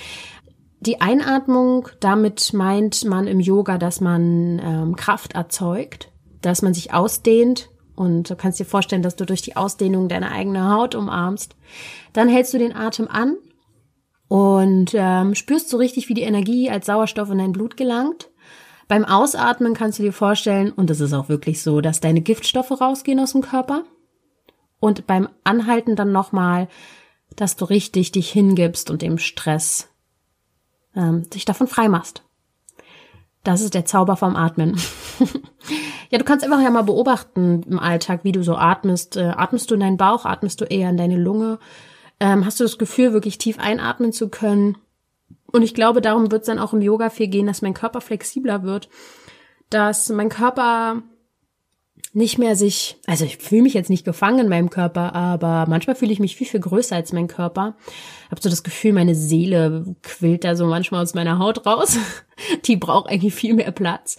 Die 0.80 1.00
Einatmung, 1.02 1.88
damit 2.00 2.54
meint 2.54 3.04
man 3.04 3.26
im 3.26 3.38
Yoga, 3.38 3.76
dass 3.76 4.00
man 4.00 4.58
ähm, 4.64 4.96
Kraft 4.96 5.34
erzeugt, 5.34 6.10
dass 6.40 6.62
man 6.62 6.72
sich 6.72 6.94
ausdehnt 6.94 7.68
und 7.94 8.30
du 8.30 8.34
kannst 8.34 8.58
dir 8.58 8.64
vorstellen, 8.64 9.02
dass 9.02 9.14
du 9.14 9.26
durch 9.26 9.42
die 9.42 9.56
Ausdehnung 9.56 10.08
deine 10.08 10.32
eigene 10.32 10.70
Haut 10.72 10.94
umarmst. 10.94 11.54
Dann 12.14 12.30
hältst 12.30 12.54
du 12.54 12.58
den 12.58 12.74
Atem 12.74 13.08
an 13.08 13.36
und 14.26 14.92
ähm, 14.94 15.34
spürst 15.34 15.68
so 15.68 15.76
richtig, 15.76 16.08
wie 16.08 16.14
die 16.14 16.22
Energie 16.22 16.70
als 16.70 16.86
Sauerstoff 16.86 17.30
in 17.30 17.36
dein 17.36 17.52
Blut 17.52 17.76
gelangt. 17.76 18.30
Beim 18.88 19.04
Ausatmen 19.04 19.74
kannst 19.74 19.98
du 19.98 20.02
dir 20.02 20.14
vorstellen, 20.14 20.72
und 20.72 20.88
das 20.88 21.00
ist 21.00 21.12
auch 21.12 21.28
wirklich 21.28 21.60
so, 21.60 21.82
dass 21.82 22.00
deine 22.00 22.22
Giftstoffe 22.22 22.80
rausgehen 22.80 23.20
aus 23.20 23.32
dem 23.32 23.42
Körper. 23.42 23.84
Und 24.80 25.06
beim 25.06 25.28
Anhalten 25.44 25.94
dann 25.94 26.10
nochmal, 26.10 26.68
dass 27.36 27.56
du 27.56 27.66
richtig 27.66 28.12
dich 28.12 28.30
hingibst 28.30 28.90
und 28.90 29.02
dem 29.02 29.18
Stress 29.18 29.89
ähm, 30.94 31.28
dich 31.30 31.44
davon 31.44 31.66
frei 31.66 31.88
machst. 31.88 32.22
Das 33.42 33.62
ist 33.62 33.74
der 33.74 33.86
Zauber 33.86 34.16
vom 34.16 34.36
Atmen. 34.36 34.78
ja, 36.10 36.18
du 36.18 36.24
kannst 36.24 36.44
einfach 36.44 36.60
ja 36.60 36.70
mal 36.70 36.82
beobachten 36.82 37.62
im 37.62 37.78
Alltag, 37.78 38.20
wie 38.22 38.32
du 38.32 38.42
so 38.42 38.56
atmest. 38.56 39.16
Äh, 39.16 39.32
atmest 39.36 39.70
du 39.70 39.74
in 39.74 39.80
deinen 39.80 39.96
Bauch, 39.96 40.26
atmest 40.26 40.60
du 40.60 40.66
eher 40.66 40.90
in 40.90 40.98
deine 40.98 41.16
Lunge? 41.16 41.58
Ähm, 42.18 42.44
hast 42.44 42.60
du 42.60 42.64
das 42.64 42.76
Gefühl, 42.76 43.14
wirklich 43.14 43.38
tief 43.38 43.58
einatmen 43.58 44.12
zu 44.12 44.28
können? 44.28 44.76
Und 45.52 45.62
ich 45.62 45.74
glaube, 45.74 46.02
darum 46.02 46.30
wird 46.30 46.42
es 46.42 46.46
dann 46.46 46.58
auch 46.58 46.74
im 46.74 46.82
Yoga 46.82 47.08
viel 47.08 47.28
gehen, 47.28 47.46
dass 47.46 47.62
mein 47.62 47.74
Körper 47.74 48.00
flexibler 48.00 48.62
wird, 48.62 48.88
dass 49.70 50.10
mein 50.10 50.28
Körper 50.28 51.02
nicht 52.12 52.38
mehr 52.38 52.56
sich, 52.56 52.96
also 53.06 53.24
ich 53.24 53.36
fühle 53.36 53.62
mich 53.62 53.74
jetzt 53.74 53.90
nicht 53.90 54.04
gefangen 54.04 54.40
in 54.40 54.48
meinem 54.48 54.70
Körper, 54.70 55.14
aber 55.14 55.66
manchmal 55.68 55.94
fühle 55.94 56.12
ich 56.12 56.18
mich 56.18 56.36
viel, 56.36 56.46
viel 56.46 56.60
größer 56.60 56.96
als 56.96 57.12
mein 57.12 57.28
Körper. 57.28 57.76
Habe 58.30 58.40
so 58.40 58.50
das 58.50 58.64
Gefühl, 58.64 58.92
meine 58.92 59.14
Seele 59.14 59.94
quillt 60.02 60.44
da 60.44 60.56
so 60.56 60.66
manchmal 60.66 61.02
aus 61.02 61.14
meiner 61.14 61.38
Haut 61.38 61.66
raus. 61.66 61.98
Die 62.64 62.76
braucht 62.76 63.08
eigentlich 63.08 63.34
viel 63.34 63.54
mehr 63.54 63.70
Platz. 63.70 64.16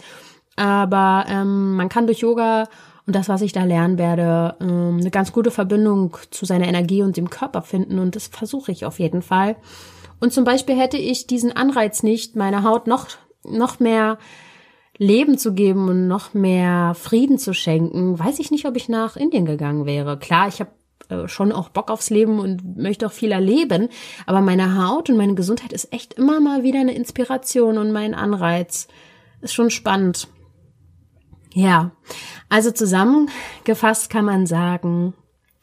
Aber 0.56 1.26
ähm, 1.28 1.74
man 1.76 1.88
kann 1.88 2.06
durch 2.06 2.20
Yoga 2.20 2.68
und 3.06 3.16
das, 3.16 3.28
was 3.28 3.42
ich 3.42 3.52
da 3.52 3.64
lernen 3.64 3.98
werde, 3.98 4.56
ähm, 4.60 4.98
eine 5.00 5.10
ganz 5.10 5.32
gute 5.32 5.50
Verbindung 5.50 6.16
zu 6.30 6.46
seiner 6.46 6.68
Energie 6.68 7.02
und 7.02 7.16
dem 7.16 7.30
Körper 7.30 7.62
finden. 7.62 7.98
Und 7.98 8.16
das 8.16 8.28
versuche 8.28 8.72
ich 8.72 8.86
auf 8.86 9.00
jeden 9.00 9.22
Fall. 9.22 9.56
Und 10.20 10.32
zum 10.32 10.44
Beispiel 10.44 10.78
hätte 10.78 10.98
ich 10.98 11.26
diesen 11.26 11.54
Anreiz 11.54 12.02
nicht, 12.02 12.36
meiner 12.36 12.62
Haut 12.62 12.86
noch, 12.86 13.08
noch 13.44 13.80
mehr 13.80 14.18
Leben 15.02 15.36
zu 15.36 15.52
geben 15.52 15.88
und 15.88 16.06
noch 16.06 16.32
mehr 16.32 16.94
Frieden 16.94 17.38
zu 17.38 17.52
schenken, 17.52 18.18
weiß 18.18 18.38
ich 18.38 18.50
nicht, 18.50 18.66
ob 18.66 18.76
ich 18.76 18.88
nach 18.88 19.16
Indien 19.16 19.44
gegangen 19.44 19.84
wäre. 19.84 20.18
Klar, 20.18 20.48
ich 20.48 20.60
habe 20.60 20.70
äh, 21.08 21.28
schon 21.28 21.52
auch 21.52 21.68
Bock 21.68 21.90
aufs 21.90 22.10
Leben 22.10 22.38
und 22.38 22.78
möchte 22.78 23.06
auch 23.06 23.12
viel 23.12 23.32
erleben, 23.32 23.88
aber 24.26 24.40
meine 24.40 24.82
Haut 24.82 25.10
und 25.10 25.16
meine 25.16 25.34
Gesundheit 25.34 25.72
ist 25.72 25.92
echt 25.92 26.14
immer 26.14 26.40
mal 26.40 26.62
wieder 26.62 26.80
eine 26.80 26.94
Inspiration 26.94 27.78
und 27.78 27.92
mein 27.92 28.14
Anreiz. 28.14 28.88
Ist 29.40 29.54
schon 29.54 29.70
spannend. 29.70 30.28
Ja, 31.52 31.90
also 32.48 32.70
zusammengefasst 32.70 34.08
kann 34.08 34.24
man 34.24 34.46
sagen, 34.46 35.14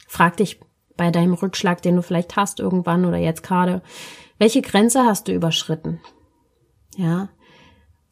frag 0.07 0.37
dich 0.37 0.59
bei 0.97 1.11
deinem 1.11 1.33
Rückschlag, 1.33 1.81
den 1.81 1.95
du 1.95 2.01
vielleicht 2.03 2.35
hast 2.35 2.59
irgendwann 2.59 3.05
oder 3.05 3.17
jetzt 3.17 3.41
gerade, 3.41 3.81
welche 4.37 4.61
Grenze 4.61 5.05
hast 5.05 5.27
du 5.27 5.33
überschritten? 5.33 5.99
Ja, 6.97 7.29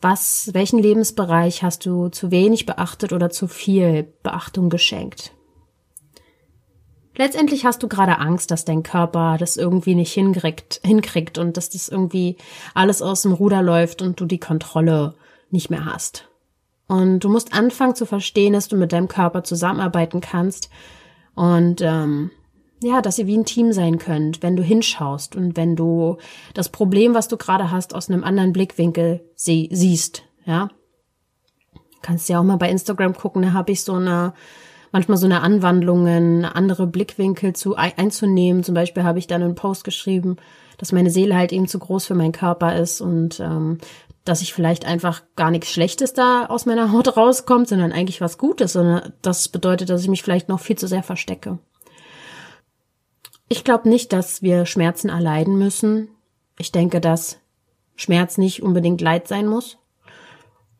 was, 0.01 0.51
welchen 0.53 0.79
Lebensbereich 0.79 1.63
hast 1.63 1.85
du 1.85 2.09
zu 2.09 2.31
wenig 2.31 2.65
beachtet 2.65 3.13
oder 3.13 3.29
zu 3.29 3.47
viel 3.47 4.03
Beachtung 4.23 4.69
geschenkt? 4.69 5.33
Letztendlich 7.15 7.65
hast 7.65 7.81
du 7.81 7.87
gerade 7.87 8.19
Angst, 8.19 8.51
dass 8.51 8.63
dein 8.63 8.83
Körper 8.83 9.37
das 9.39 9.57
irgendwie 9.57 9.95
nicht 9.95 10.13
hinkriegt, 10.13 10.81
hinkriegt 10.83 11.39
und 11.39 11.57
dass 11.57 11.71
das 11.71 11.89
irgendwie 11.89 12.37
alles 12.75 13.01
aus 13.01 13.23
dem 13.23 13.33
Ruder 13.33 13.63
läuft 13.63 14.03
und 14.03 14.19
du 14.19 14.25
die 14.25 14.39
Kontrolle 14.39 15.15
nicht 15.49 15.71
mehr 15.71 15.85
hast. 15.85 16.29
Und 16.87 17.21
du 17.21 17.29
musst 17.29 17.53
anfangen 17.53 17.95
zu 17.95 18.05
verstehen, 18.05 18.53
dass 18.53 18.67
du 18.67 18.77
mit 18.77 18.93
deinem 18.93 19.07
Körper 19.07 19.43
zusammenarbeiten 19.43 20.21
kannst 20.21 20.69
und 21.33 21.81
ähm, 21.81 22.29
ja, 22.81 23.01
dass 23.01 23.17
ihr 23.17 23.27
wie 23.27 23.37
ein 23.37 23.45
Team 23.45 23.73
sein 23.73 23.97
könnt, 23.97 24.43
wenn 24.43 24.55
du 24.55 24.63
hinschaust 24.63 25.35
und 25.35 25.57
wenn 25.57 25.75
du 25.75 26.17
das 26.53 26.69
Problem, 26.69 27.13
was 27.13 27.27
du 27.27 27.37
gerade 27.37 27.71
hast, 27.71 27.95
aus 27.95 28.09
einem 28.09 28.23
anderen 28.23 28.53
Blickwinkel 28.53 29.21
sie 29.35 29.69
siehst, 29.71 30.23
ja. 30.45 30.69
kannst 32.01 32.29
ja 32.29 32.39
auch 32.39 32.43
mal 32.43 32.57
bei 32.57 32.69
Instagram 32.69 33.15
gucken, 33.15 33.41
da 33.41 33.53
habe 33.53 33.71
ich 33.71 33.83
so 33.83 33.93
eine, 33.93 34.33
manchmal 34.91 35.17
so 35.17 35.25
eine 35.25 35.41
Anwandlungen, 35.41 36.45
andere 36.45 36.85
Blickwinkel 36.85 37.53
zu 37.53 37.75
einzunehmen. 37.75 38.63
Zum 38.63 38.75
Beispiel 38.75 39.03
habe 39.03 39.19
ich 39.19 39.27
dann 39.27 39.41
einen 39.41 39.55
Post 39.55 39.83
geschrieben, 39.83 40.37
dass 40.77 40.91
meine 40.91 41.09
Seele 41.09 41.35
halt 41.35 41.51
eben 41.51 41.67
zu 41.67 41.79
groß 41.79 42.05
für 42.05 42.15
meinen 42.15 42.31
Körper 42.31 42.75
ist 42.75 43.01
und 43.01 43.39
ähm, 43.39 43.79
dass 44.23 44.41
ich 44.41 44.53
vielleicht 44.53 44.85
einfach 44.85 45.23
gar 45.35 45.51
nichts 45.51 45.71
Schlechtes 45.71 46.13
da 46.13 46.45
aus 46.45 46.65
meiner 46.65 46.91
Haut 46.91 47.17
rauskommt, 47.17 47.67
sondern 47.69 47.91
eigentlich 47.91 48.21
was 48.21 48.37
Gutes, 48.37 48.73
sondern 48.73 49.13
das 49.21 49.47
bedeutet, 49.47 49.89
dass 49.89 50.03
ich 50.03 50.09
mich 50.09 50.21
vielleicht 50.21 50.49
noch 50.49 50.59
viel 50.59 50.77
zu 50.77 50.87
sehr 50.87 51.03
verstecke. 51.03 51.59
Ich 53.49 53.63
glaube 53.63 53.87
nicht, 53.87 54.11
dass 54.13 54.41
wir 54.41 54.65
Schmerzen 54.65 55.09
erleiden 55.09 55.57
müssen. 55.57 56.09
Ich 56.59 56.71
denke, 56.71 56.99
dass 56.99 57.39
Schmerz 57.95 58.37
nicht 58.37 58.61
unbedingt 58.61 59.01
Leid 59.01 59.27
sein 59.27 59.47
muss. 59.47 59.77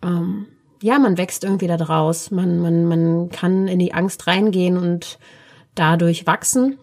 Ähm, 0.03 0.47
ja, 0.81 0.99
man 0.99 1.17
wächst 1.17 1.43
irgendwie 1.43 1.67
da 1.67 1.77
draus. 1.77 2.29
Man, 2.29 2.59
man, 2.59 2.85
man 2.85 3.29
kann 3.29 3.67
in 3.67 3.79
die 3.79 3.93
Angst 3.93 4.27
reingehen 4.27 4.77
und 4.77 5.17
dadurch 5.75 6.27
wachsen 6.27 6.77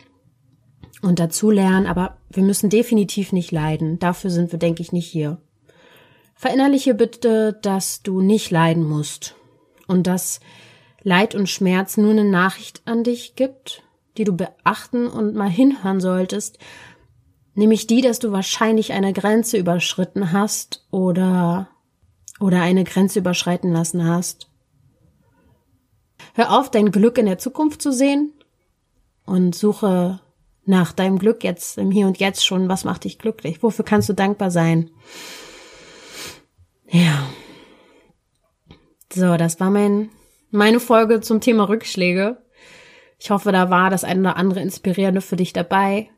und 1.02 1.18
dazulernen, 1.18 1.86
aber 1.86 2.16
wir 2.30 2.42
müssen 2.42 2.70
definitiv 2.70 3.32
nicht 3.32 3.52
leiden. 3.52 3.98
Dafür 3.98 4.30
sind 4.30 4.52
wir, 4.52 4.58
denke 4.58 4.82
ich, 4.82 4.92
nicht 4.92 5.06
hier. 5.06 5.38
Verinnerliche 6.34 6.94
bitte, 6.94 7.58
dass 7.62 8.02
du 8.02 8.20
nicht 8.20 8.50
leiden 8.50 8.84
musst 8.84 9.34
und 9.86 10.06
dass 10.06 10.40
Leid 11.02 11.34
und 11.34 11.48
Schmerz 11.48 11.96
nur 11.96 12.12
eine 12.12 12.24
Nachricht 12.24 12.82
an 12.86 13.04
dich 13.04 13.36
gibt 13.36 13.83
die 14.16 14.24
du 14.24 14.32
beachten 14.32 15.06
und 15.06 15.34
mal 15.34 15.50
hinhören 15.50 16.00
solltest, 16.00 16.58
nämlich 17.54 17.86
die, 17.86 18.00
dass 18.00 18.18
du 18.18 18.32
wahrscheinlich 18.32 18.92
eine 18.92 19.12
Grenze 19.12 19.56
überschritten 19.56 20.32
hast 20.32 20.86
oder 20.90 21.68
oder 22.40 22.62
eine 22.62 22.84
Grenze 22.84 23.20
überschreiten 23.20 23.72
lassen 23.72 24.04
hast. 24.04 24.48
Hör 26.34 26.58
auf, 26.58 26.70
dein 26.70 26.90
Glück 26.90 27.16
in 27.18 27.26
der 27.26 27.38
Zukunft 27.38 27.80
zu 27.80 27.92
sehen 27.92 28.32
und 29.24 29.54
suche 29.54 30.20
nach 30.66 30.92
deinem 30.92 31.18
Glück 31.18 31.44
jetzt 31.44 31.78
im 31.78 31.90
Hier 31.90 32.06
und 32.06 32.18
Jetzt 32.18 32.44
schon. 32.44 32.68
Was 32.68 32.84
macht 32.84 33.04
dich 33.04 33.18
glücklich? 33.18 33.62
Wofür 33.62 33.84
kannst 33.84 34.08
du 34.08 34.14
dankbar 34.14 34.50
sein? 34.50 34.90
Ja. 36.90 37.26
So, 39.12 39.36
das 39.36 39.60
war 39.60 39.70
mein, 39.70 40.10
meine 40.50 40.80
Folge 40.80 41.20
zum 41.20 41.40
Thema 41.40 41.68
Rückschläge. 41.68 42.43
Ich 43.18 43.30
hoffe, 43.30 43.52
da 43.52 43.70
war 43.70 43.90
das 43.90 44.04
eine 44.04 44.20
oder 44.20 44.36
andere 44.36 44.60
Inspirierende 44.60 45.20
für 45.20 45.36
dich 45.36 45.52
dabei. 45.52 46.10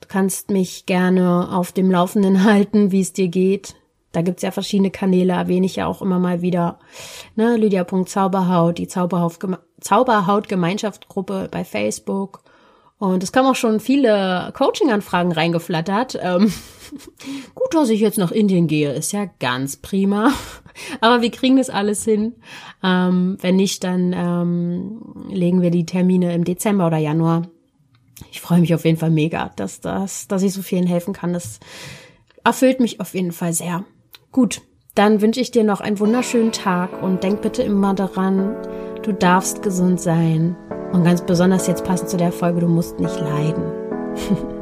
Du 0.00 0.08
kannst 0.08 0.50
mich 0.50 0.86
gerne 0.86 1.48
auf 1.52 1.72
dem 1.72 1.90
Laufenden 1.90 2.44
halten, 2.50 2.92
wie 2.92 3.00
es 3.00 3.12
dir 3.12 3.28
geht. 3.28 3.74
Da 4.12 4.22
gibt's 4.22 4.42
ja 4.42 4.50
verschiedene 4.50 4.90
Kanäle, 4.90 5.34
erwähne 5.34 5.66
ich 5.66 5.76
ja 5.76 5.86
auch 5.86 6.00
immer 6.00 6.18
mal 6.18 6.40
wieder. 6.40 6.78
Ne, 7.36 7.56
Lydia.zauberhaut, 7.56 8.78
die 8.78 8.88
Zauberhaut, 8.88 9.38
Zauberhaut 9.80 10.48
Gemeinschaftsgruppe 10.48 11.48
bei 11.50 11.64
Facebook. 11.64 12.40
Und 12.98 13.22
es 13.22 13.32
kamen 13.32 13.48
auch 13.48 13.54
schon 13.54 13.80
viele 13.80 14.52
Coaching-Anfragen 14.56 15.32
reingeflattert. 15.32 16.18
Ähm, 16.20 16.52
gut, 17.54 17.74
dass 17.74 17.90
ich 17.90 18.00
jetzt 18.00 18.18
nach 18.18 18.32
Indien 18.32 18.66
gehe, 18.66 18.92
ist 18.92 19.12
ja 19.12 19.26
ganz 19.38 19.76
prima. 19.76 20.32
Aber 21.00 21.22
wir 21.22 21.30
kriegen 21.30 21.56
das 21.56 21.70
alles 21.70 22.04
hin. 22.04 22.34
Ähm, 22.82 23.36
wenn 23.40 23.56
nicht, 23.56 23.84
dann 23.84 24.12
ähm, 24.16 25.26
legen 25.30 25.62
wir 25.62 25.70
die 25.70 25.86
Termine 25.86 26.34
im 26.34 26.44
Dezember 26.44 26.86
oder 26.86 26.98
Januar. 26.98 27.48
Ich 28.32 28.40
freue 28.40 28.60
mich 28.60 28.74
auf 28.74 28.84
jeden 28.84 28.98
Fall 28.98 29.10
mega, 29.10 29.50
dass, 29.56 29.80
dass, 29.80 30.28
dass 30.28 30.42
ich 30.42 30.52
so 30.52 30.62
vielen 30.62 30.86
helfen 30.86 31.14
kann. 31.14 31.32
Das 31.32 31.60
erfüllt 32.44 32.80
mich 32.80 33.00
auf 33.00 33.14
jeden 33.14 33.32
Fall 33.32 33.52
sehr. 33.52 33.84
Gut, 34.32 34.62
dann 34.94 35.20
wünsche 35.20 35.40
ich 35.40 35.50
dir 35.50 35.64
noch 35.64 35.80
einen 35.80 36.00
wunderschönen 36.00 36.52
Tag 36.52 37.02
und 37.02 37.22
denk 37.22 37.42
bitte 37.42 37.62
immer 37.62 37.94
daran, 37.94 38.56
du 39.02 39.12
darfst 39.12 39.62
gesund 39.62 40.00
sein. 40.00 40.56
Und 40.92 41.04
ganz 41.04 41.24
besonders 41.24 41.66
jetzt 41.66 41.84
passend 41.84 42.10
zu 42.10 42.16
der 42.16 42.32
Folge, 42.32 42.60
du 42.60 42.68
musst 42.68 42.98
nicht 42.98 43.20
leiden. 43.20 43.62